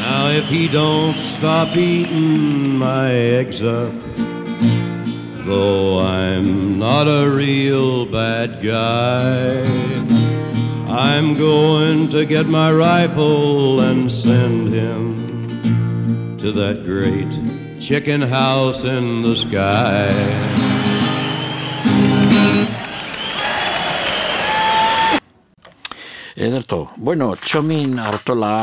Now, 0.00 0.28
if 0.30 0.48
he 0.48 0.68
don't 0.68 1.14
stop 1.14 1.76
eating 1.76 2.78
my 2.78 3.10
eggs 3.10 3.62
up, 3.62 3.92
though 5.44 5.98
I'm 5.98 6.78
not 6.78 7.08
a 7.08 7.30
real 7.30 8.06
bad 8.06 8.62
guy, 8.62 9.64
I'm 11.02 11.34
going 11.34 12.08
to 12.10 12.24
get 12.24 12.46
my 12.46 12.70
rifle 12.70 13.80
and 13.80 14.06
send 14.06 14.72
him 14.72 15.18
to 16.38 16.52
that 16.52 16.84
great 16.84 17.32
chicken 17.80 18.22
house 18.22 18.84
in 18.84 19.22
the 19.22 19.34
sky. 19.34 20.14
Ederto, 26.38 26.94
bueno, 26.96 27.34
txomin 27.34 27.98
hartola 27.98 28.54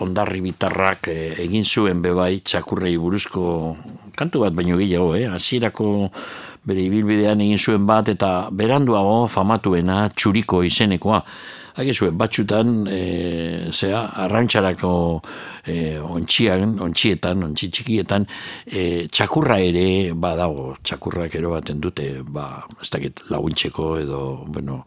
ondarri 0.00 0.40
bitarrak 0.48 1.12
eh, 1.12 1.36
egin 1.44 1.68
zuen 1.68 2.00
bebai 2.00 2.40
txakurrei 2.40 2.96
buruzko 2.96 3.76
kantu 4.16 4.46
bat 4.48 4.56
baino 4.56 4.80
gehiago, 4.80 5.12
eh? 5.20 5.28
Hasierako 5.28 6.08
bere 6.64 6.88
ibilbidean 6.88 7.44
egin 7.44 7.60
zuen 7.60 7.84
bat 7.84 8.08
eta 8.08 8.48
beranduago 8.48 9.26
famatuena 9.28 10.06
txuriko 10.08 10.64
izenekoa. 10.64 11.26
Hagizue, 11.74 12.10
batxutan, 12.12 12.86
e, 12.86 13.70
zera, 13.72 14.10
arrantxarako 14.24 15.22
e, 15.64 15.96
ontxian, 15.98 16.74
ontxietan, 16.84 17.46
ontxi 17.46 17.70
txikietan, 17.72 18.26
e, 18.66 19.06
txakurra 19.08 19.56
ere 19.62 20.12
badago, 20.12 20.74
txakurrak 20.84 21.38
ero 21.38 21.54
baten 21.54 21.80
dute, 21.80 22.08
ba, 22.28 22.66
ez 22.82 22.90
dakit 22.92 23.22
laguntxeko 23.32 23.86
edo, 24.02 24.20
bueno, 24.52 24.82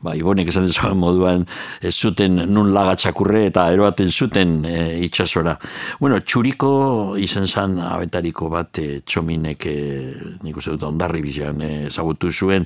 ba, 0.00 0.14
ibonek 0.16 0.48
esan 0.48 0.70
dezagun 0.70 1.02
moduan, 1.02 1.44
ez 1.82 1.92
zuten 1.92 2.40
nun 2.48 2.72
laga 2.72 2.96
txakurre 2.96 3.44
eta 3.50 3.66
ero 3.74 3.84
baten 3.90 4.08
zuten 4.08 4.64
e, 4.64 4.78
itxasora. 5.10 5.58
Bueno, 6.00 6.22
txuriko 6.24 6.72
izen 7.20 7.44
zan 7.44 7.76
abetariko 7.84 8.48
bat 8.48 8.80
e, 8.80 8.88
txominek, 9.04 9.68
e, 9.68 10.16
nik 10.46 10.56
uste 10.56 10.78
dut 10.78 10.88
ondarri 10.88 11.20
bizian, 11.28 11.60
e, 11.60 11.86
ezagutu 11.92 12.32
zuen 12.32 12.64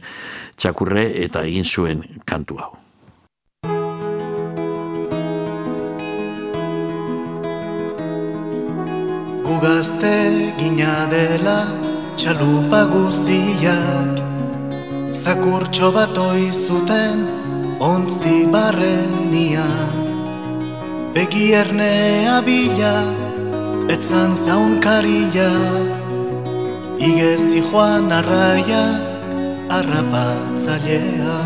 txakurre 0.55 1.09
eta 1.27 1.43
egin 1.43 1.67
zuen 1.67 2.07
kantu 2.23 2.63
hau. 2.63 2.84
Gugazte 9.45 10.17
gina 10.59 11.05
dela 11.13 11.59
txalupa 12.17 12.85
guziak. 12.93 14.23
Zakurtxo 15.13 15.93
bat 15.93 16.17
zuten 16.53 17.19
ontzi 17.79 18.47
barrenian 18.51 19.93
Begi 21.15 21.53
ernea 21.53 22.41
bila, 22.41 22.97
etzan 23.95 24.35
zaunkaria. 24.35 25.53
Igezi 26.99 27.61
joan 27.69 28.11
arraia, 28.11 28.85
arrapatzailea 29.69 31.39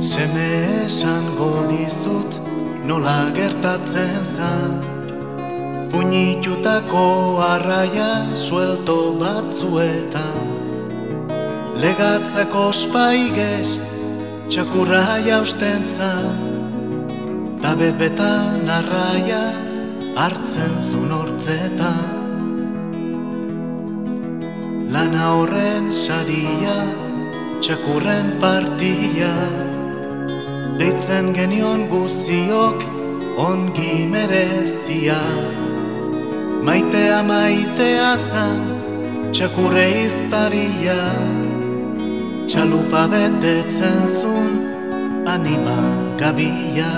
Seme 0.00 0.50
esango 0.86 1.66
dizut 1.72 2.38
nola 2.86 3.18
gertatzen 3.34 4.24
zan 4.24 4.97
Puñitutako 5.90 7.40
arraia 7.54 8.10
suelto 8.34 8.98
batzuetan. 9.20 10.46
Legatzako 11.82 12.64
spaigez 12.72 13.78
txakurra 14.50 15.18
jausten 15.28 15.88
zan. 15.96 16.38
Ta 17.62 17.74
bebetan 17.80 18.68
arraia 18.78 19.42
hartzen 20.18 20.74
zun 20.82 21.10
hortzetan 21.14 22.18
Lana 24.88 25.24
horren 25.36 25.90
saria 25.92 26.76
txakurren 27.60 28.30
partia. 28.40 29.34
Deitzen 30.80 31.28
genion 31.36 31.84
guziok 31.92 32.86
ongi 33.44 34.06
merezia 34.14 35.20
Maitea 36.64 37.22
maitea 37.22 38.10
zan 38.16 38.58
txakurre 39.32 39.86
iztaria 40.06 40.98
Txalupa 42.48 43.06
betetzen 43.12 44.04
zun 44.18 44.52
anima 45.34 45.78
gabia 46.20 46.92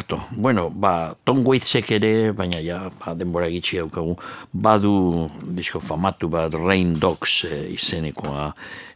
Ederto, 0.00 0.24
bueno, 0.30 0.70
ba, 0.72 1.14
Tom 1.24 1.42
Waitsek 1.44 1.90
ere, 1.92 2.32
baina 2.32 2.56
ja, 2.64 2.86
ba, 2.88 3.12
denbora 3.12 3.50
gitxi 3.52 3.82
daukagu, 3.82 4.14
badu 4.50 5.28
disko 5.44 5.76
famatu 5.76 6.30
bat 6.32 6.56
Rain 6.56 6.94
Dogs 6.96 7.44
e, 7.44 7.58
izenekoa 7.74 8.46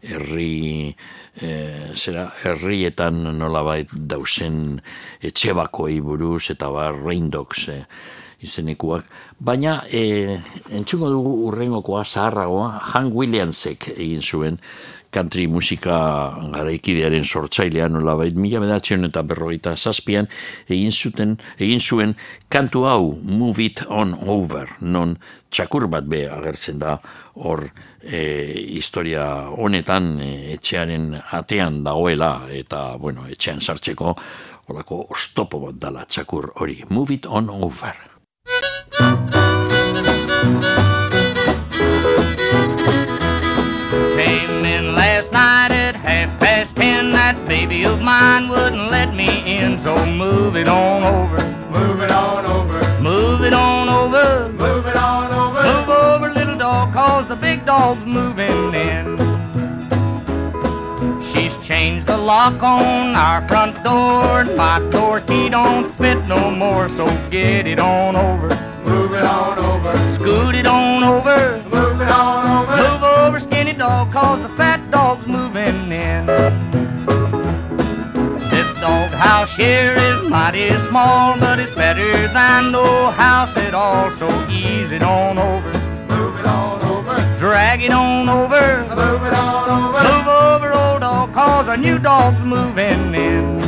herri, 0.01 0.95
e, 1.37 1.51
zera, 1.93 2.31
herrietan 2.41 3.21
nolabait 3.37 3.93
dausen 3.93 4.81
etxebakoi 5.21 6.01
buruz 6.01 6.49
eta 6.57 6.73
ba, 6.73 6.89
Rain 6.97 7.29
Dogs 7.29 7.69
e, 7.69 7.83
izenekuak. 8.41 9.05
Baina, 9.45 9.83
e, 9.93 10.41
entxungo 10.73 11.13
dugu 11.13 11.37
urrengokoa, 11.51 12.07
zaharragoa, 12.09 12.79
Han 12.95 13.13
Williamsek 13.13 13.91
egin 13.99 14.25
zuen, 14.25 14.57
country 15.15 15.47
musika 15.47 15.97
garaikidearen 16.55 17.25
sortzailea 17.25 17.89
nolabait. 17.89 18.35
Mila 18.35 18.63
bedatzen 18.65 19.07
eta 19.09 19.23
berrogeita 19.23 19.77
zazpian 19.77 20.29
egin 20.69 20.93
zuten 20.93 21.37
egin 21.59 21.81
zuen 21.81 22.15
kantu 22.49 22.85
hau 22.91 23.15
Move 23.23 23.65
It 23.65 23.85
On 23.89 24.17
Over. 24.27 24.77
Non 24.81 25.17
txakur 25.55 25.87
bat 25.91 26.09
be 26.11 26.25
agertzen 26.31 26.81
da 26.83 26.97
hor 27.45 27.69
e, 28.03 28.23
historia 28.79 29.27
honetan 29.55 30.17
e, 30.19 30.33
etxearen 30.57 31.13
atean 31.39 31.83
dagoela 31.87 32.49
eta 32.51 32.97
bueno, 32.99 33.29
etxean 33.31 33.63
sartzeko 33.63 34.17
holako 34.67 35.05
ostopo 35.15 35.67
bat 35.69 35.79
dala 35.79 36.09
txakur 36.09 36.51
hori. 36.59 36.83
Move 36.91 37.21
It 37.21 37.31
On 37.31 37.51
Over 37.51 37.95
mine 48.21 48.49
wouldn't 48.49 48.91
let 48.91 49.11
me 49.15 49.31
in, 49.59 49.79
so 49.79 49.93
move 50.07 50.55
it 50.63 50.69
on 50.69 51.03
over. 51.03 51.41
Move 51.77 52.01
it 52.07 52.13
on 52.13 52.47
over. 52.47 52.79
Move 53.01 53.41
it 53.49 53.53
on 53.53 53.89
over. 54.01 54.49
Move 54.51 54.87
it 54.87 54.97
on 54.97 55.33
over. 55.43 55.63
Move 55.71 55.89
over, 55.89 56.29
little 56.39 56.57
dog, 56.57 56.93
cause 56.93 57.27
the 57.27 57.35
big 57.35 57.67
dog's 57.67 58.07
moving 58.07 58.73
in. 58.89 59.05
She's 61.31 61.57
changed 61.71 62.07
the 62.07 62.17
lock 62.17 62.63
on 62.63 63.17
our 63.27 63.41
front 63.49 63.75
door. 63.83 64.41
and 64.43 64.57
My 64.57 64.79
door 64.91 65.21
key 65.21 65.49
don't 65.49 65.91
fit 66.01 66.21
no 66.35 66.43
more, 66.53 66.89
so 66.89 67.07
get 67.31 67.67
it 67.67 67.81
on 67.81 68.15
over. 68.15 68.49
Move 68.91 69.13
it 69.21 69.25
on 69.25 69.59
over. 69.59 69.93
Scoot 70.09 70.55
it 70.55 70.69
on 70.69 71.03
over. 71.03 71.39
Move 71.77 72.01
it 72.01 72.11
on 72.23 72.43
over. 72.59 72.77
Move 72.77 73.03
over, 73.03 73.41
skinny 73.41 73.73
dog, 73.73 74.13
cause 74.13 74.41
the 74.47 74.53
fat 74.61 74.81
dog's 74.93 75.27
moving 75.27 75.91
in. 75.91 76.94
Dog 79.15 79.23
house 79.23 79.57
here 79.57 79.95
is 79.95 80.29
mighty 80.29 80.77
small, 80.89 81.39
but 81.39 81.61
it's 81.61 81.73
better 81.73 82.27
than 82.33 82.73
no 82.73 83.13
house 83.13 83.57
at 83.57 83.73
all, 83.73 84.11
so 84.11 84.27
ease 84.51 84.91
it 84.91 85.05
on 85.05 85.39
over. 85.39 85.73
Move 86.09 86.41
it 86.41 86.47
on 86.47 86.83
over. 86.83 87.37
Drag 87.39 87.85
it 87.85 87.93
on 87.93 88.29
over. 88.29 88.81
Move 88.89 89.23
it 89.23 89.35
on 89.35 89.71
over. 89.71 90.03
Move 90.03 90.27
over, 90.27 90.73
old 90.73 91.03
dog, 91.03 91.33
cause 91.33 91.69
a 91.69 91.77
new 91.77 91.97
dog's 92.01 92.41
moving 92.41 93.15
in. 93.15 93.64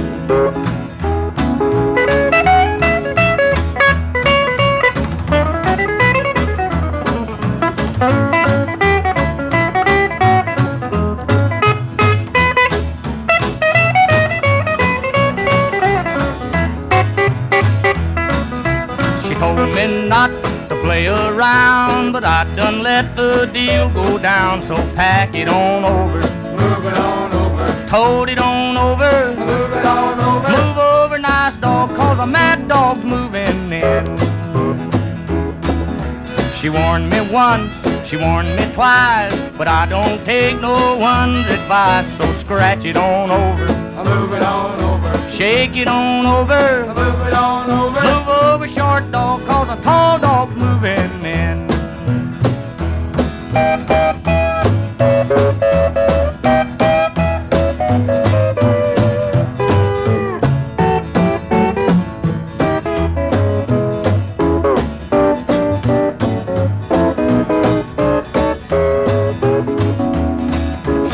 Me 19.75 20.09
not 20.09 20.31
to 20.69 20.81
play 20.83 21.07
around, 21.07 22.13
but 22.13 22.25
I 22.25 22.45
done 22.55 22.83
let 22.83 23.17
the 23.17 23.47
deal 23.53 23.89
go 23.91 24.19
down, 24.19 24.63
so 24.63 24.77
pack 24.95 25.35
it 25.35 25.49
on 25.49 25.85
over. 25.85 26.21
Move 26.57 26.87
it 26.87 26.99
on 26.99 27.33
over. 27.33 27.89
Told 27.89 28.29
it 28.29 28.39
on 28.39 28.77
over. 28.77 29.35
Move 29.37 29.73
it 29.73 29.87
on 29.87 30.21
over. 30.21 30.49
Move 30.49 30.79
over, 30.79 31.19
nice 31.19 31.57
dog, 31.57 31.95
cause 31.95 32.19
a 32.19 32.27
mad 32.27 32.69
dog's 32.69 33.05
moving 33.05 33.73
in. 33.73 34.05
She 36.55 36.71
warned 36.71 37.11
me 37.11 37.21
once, 37.31 37.75
she 38.09 38.17
warned 38.17 38.57
me 38.57 38.73
twice, 38.73 39.35
but 39.57 39.69
I 39.69 39.87
don't 39.87 40.25
take 40.25 40.61
no 40.61 40.97
one's 40.97 41.47
advice, 41.49 42.11
so 42.17 42.33
scratch 42.33 42.85
it 42.85 42.97
on 42.97 43.31
over. 43.31 43.67
Move 44.03 44.33
it 44.33 44.43
on 44.43 44.81
over. 44.81 45.31
Shake 45.31 45.77
it 45.77 45.87
on 45.87 46.25
over. 46.27 46.87
Move 46.87 47.27
it 47.27 47.35
on 47.35 47.71
over. 47.71 48.01
Move 48.01 48.29
over, 48.29 48.66
short 48.97 49.13
dog, 49.13 49.45
cause 49.47 49.69
a 49.69 49.83
tall 49.83 50.19
dog's 50.19 50.57
moving 50.57 51.25
in. 51.25 51.69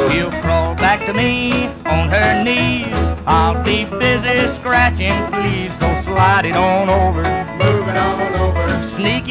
She'll 0.08 0.30
crawl 0.40 0.76
back 0.76 1.04
to 1.06 1.12
me 1.14 1.66
on 1.86 2.08
her 2.10 2.44
knees. 2.44 2.86
I'll 3.26 3.60
be 3.64 3.84
busy 3.84 4.46
scratching, 4.54 5.32
please. 5.32 5.51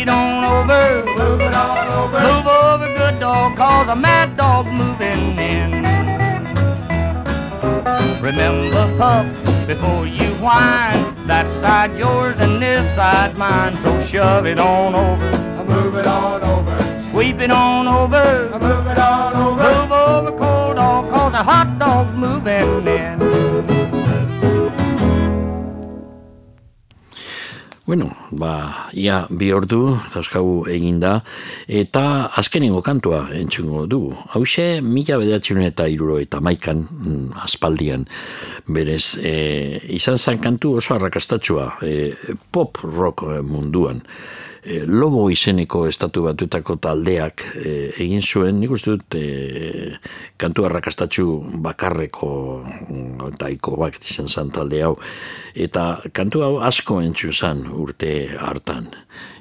It 0.01 0.09
on 0.09 0.43
over. 0.43 1.05
Move 1.15 1.41
it 1.41 1.53
on 1.53 1.87
over. 1.87 2.19
Move 2.19 2.47
over, 2.47 2.87
good 2.97 3.19
dog, 3.19 3.55
cause 3.55 3.87
a 3.87 3.95
mad 3.95 4.35
dog's 4.35 4.71
moving 4.71 5.37
in. 5.37 5.71
Remember, 8.21 8.97
pup, 8.97 9.27
before 9.67 10.07
you 10.07 10.33
whine, 10.35 11.27
that 11.27 11.47
side 11.61 11.95
yours 11.97 12.35
and 12.39 12.61
this 12.61 12.85
side 12.95 13.37
mine. 13.37 13.77
So 13.83 14.01
shove 14.01 14.45
it 14.47 14.59
on 14.59 14.95
over. 14.95 15.63
Move 15.65 15.95
it 15.95 16.07
on 16.07 16.43
over. 16.43 17.09
Sweep 17.11 17.39
it 17.39 17.51
on 17.51 17.87
over. 17.87 18.49
Move 18.59 18.87
it 18.87 18.97
on 18.97 19.35
over. 19.35 19.63
Move 19.63 19.91
over, 19.91 20.31
cold 20.37 20.77
dog, 20.77 21.09
cause 21.11 21.33
a 21.33 21.43
hot 21.43 21.77
dog's 21.77 22.15
moving 22.17 22.87
in. 22.87 23.30
Bueno, 27.91 28.07
ba, 28.31 28.87
ia 28.95 29.17
bi 29.27 29.49
ordu 29.51 29.97
dauzkagu 30.13 30.61
eginda, 30.71 31.09
eta 31.67 32.29
azkenengo 32.39 32.79
kantua 32.85 33.25
entzungo 33.35 33.81
dugu. 33.83 34.13
Hauxe, 34.31 34.67
mila 34.79 35.17
bederatxun 35.19 35.59
eta 35.65 35.89
iruro 35.91 36.15
eta 36.23 36.39
maikan, 36.39 36.85
mm, 36.87 37.41
aspaldian, 37.43 38.05
berez, 38.71 39.17
e, 39.19 39.33
izan 39.97 40.15
zen 40.15 40.39
kantu 40.39 40.77
oso 40.79 40.95
arrakastatxua, 40.95 41.65
e, 41.83 42.13
pop 42.55 42.79
rock 42.85 43.25
eh, 43.27 43.41
munduan. 43.43 43.99
E, 44.61 44.83
Lobo 44.85 45.23
izeneko 45.33 45.87
estatu 45.89 46.27
batuetako 46.27 46.75
taldeak 46.83 47.43
e, 47.57 47.71
egin 48.03 48.21
zuen, 48.21 48.59
nik 48.61 48.71
uste 48.75 48.93
dut 48.93 49.17
e, 49.17 49.95
kantu 50.37 50.67
arrakastatxu 50.67 51.25
bakarreko 51.65 52.29
mm, 52.61 53.33
taiko 53.41 53.75
bak 53.81 53.97
izan 54.05 54.29
zen 54.29 54.53
talde 54.53 54.83
hau. 54.85 54.93
Eta 55.57 56.03
kantu 56.13 56.45
hau 56.45 56.53
asko 56.61 57.01
entzu 57.01 57.33
zen 57.33 57.65
urte 57.73 58.13
hartan. 58.37 58.91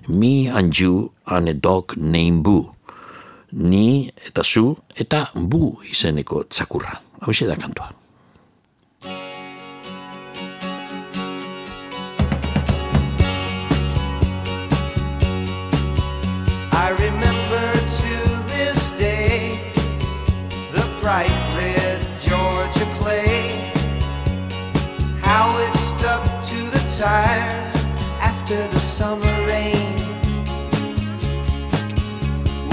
Me 0.09 0.49
and 0.49 0.73
you 0.81 1.13
and 1.27 1.49
a 1.49 1.55
dog 1.55 1.97
named 1.97 2.43
Boo. 2.43 2.73
Ni 3.53 4.11
eta 4.27 4.43
zu 4.45 4.77
eta 4.97 5.27
Bu 5.35 5.77
izeneko 5.85 6.47
txakurra. 6.49 7.01
Hau 7.21 7.33
da 7.45 7.57
kantua. 7.57 8.00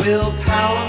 willpower 0.08 0.87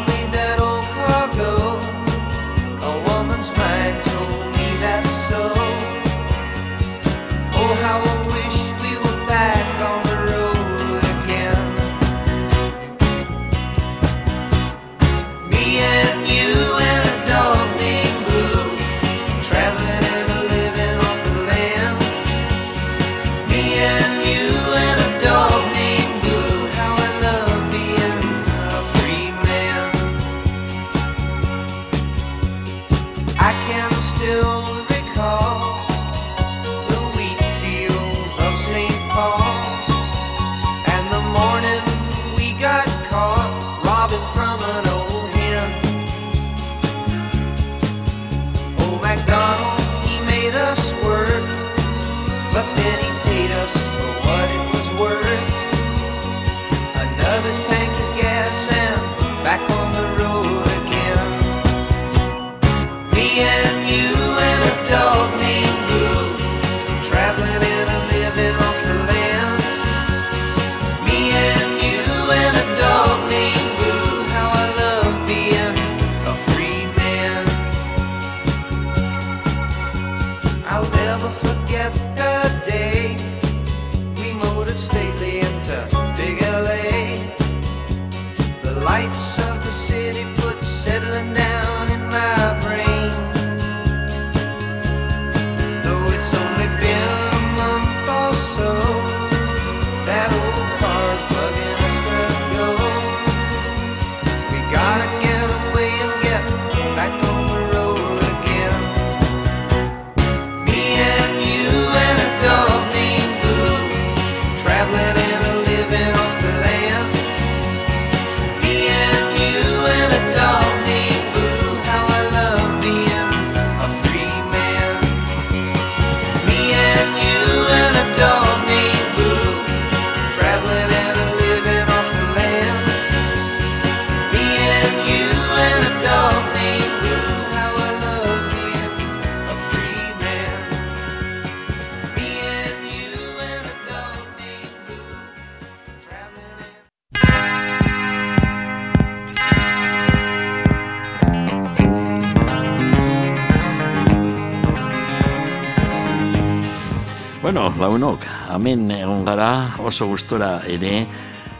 launok, 157.79 158.25
hemen 158.51 158.89
egon 158.91 159.25
gara 159.27 159.51
oso 159.87 160.09
gustora 160.11 160.57
ere 160.67 161.07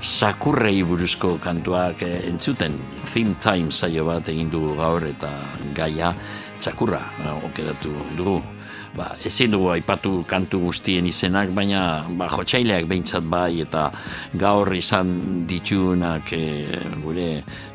sakurrei 0.03 0.83
buruzko 0.83 1.37
kantuak 1.43 2.03
eh, 2.03 2.27
entzuten. 2.27 2.75
Theme 3.13 3.37
Time 3.41 3.73
saio 3.73 4.05
bat 4.09 4.27
egin 4.29 4.51
dugu 4.51 4.75
gaur 4.79 5.07
eta 5.07 5.31
gaia 5.77 6.11
txakurra 6.59 7.01
eh, 7.23 7.35
okeratu 7.47 7.95
dugu. 8.17 8.41
Ba, 8.99 9.13
ezin 9.23 9.53
dugu 9.55 9.69
aipatu 9.77 10.25
kantu 10.27 10.59
guztien 10.65 11.07
izenak, 11.07 11.53
baina 11.55 12.03
ba, 12.19 12.27
jotxaileak 12.33 12.89
behintzat 12.91 13.29
bai 13.31 13.61
eta 13.63 13.91
gaur 14.41 14.73
izan 14.75 15.45
ditunak 15.47 16.33
e, 16.35 16.65
gure 17.05 17.29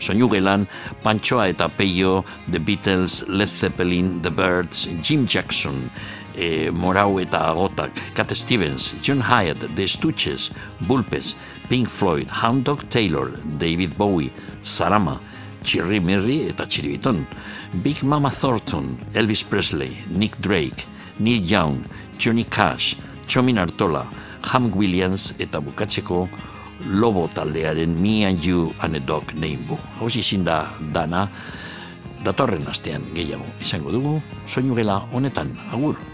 soinugelan 0.03 0.65
Pantsoa 1.03 1.47
eta 1.53 1.69
Peio, 1.69 2.25
The 2.49 2.59
Beatles, 2.59 3.21
Led 3.29 3.55
Zeppelin, 3.55 4.17
The 4.25 4.33
Birds, 4.35 4.89
Jim 4.99 5.27
Jackson, 5.27 5.87
e, 6.35 6.71
Morau 6.71 7.19
eta 7.19 7.39
Agotak, 7.51 7.93
Cat 8.13 8.31
Stevens, 8.35 8.93
John 9.01 9.21
Hyatt, 9.21 9.59
The 9.75 9.87
Stooges, 9.87 10.51
Bulpes, 10.87 11.35
Pink 11.69 11.89
Floyd, 11.89 12.27
Hound 12.29 12.63
Dog 12.65 12.89
Taylor, 12.89 13.31
David 13.57 13.97
Bowie, 13.97 14.31
Sarama, 14.63 15.19
Chirri 15.63 15.99
Mirri 15.99 16.49
eta 16.49 16.65
Chiribiton, 16.65 17.25
Big 17.81 18.03
Mama 18.03 18.29
Thornton, 18.29 18.97
Elvis 19.13 19.43
Presley, 19.43 20.03
Nick 20.09 20.37
Drake, 20.39 20.85
Neil 21.19 21.41
Young, 21.41 21.85
Johnny 22.17 22.43
Cash, 22.43 22.97
Chomin 23.27 23.57
Artola, 23.57 24.05
Ham 24.51 24.71
Williams 24.75 25.33
eta 25.39 25.61
bukatzeko 25.61 26.27
Lobo 26.85 27.29
taldearen 27.31 27.95
Me 28.01 28.25
and 28.25 28.43
You 28.43 28.73
and 28.81 28.95
a 28.95 28.99
Dog 28.99 29.31
Boo. 29.67 29.77
Hau 29.99 30.09
da 30.43 30.67
dana, 30.91 31.29
datorren 32.23 32.67
astean 32.67 33.03
gehiago 33.13 33.45
izango 33.61 33.91
dugu, 33.91 34.21
soinu 34.45 34.75
gela 34.75 34.99
honetan, 35.11 35.55
agur. 35.71 36.12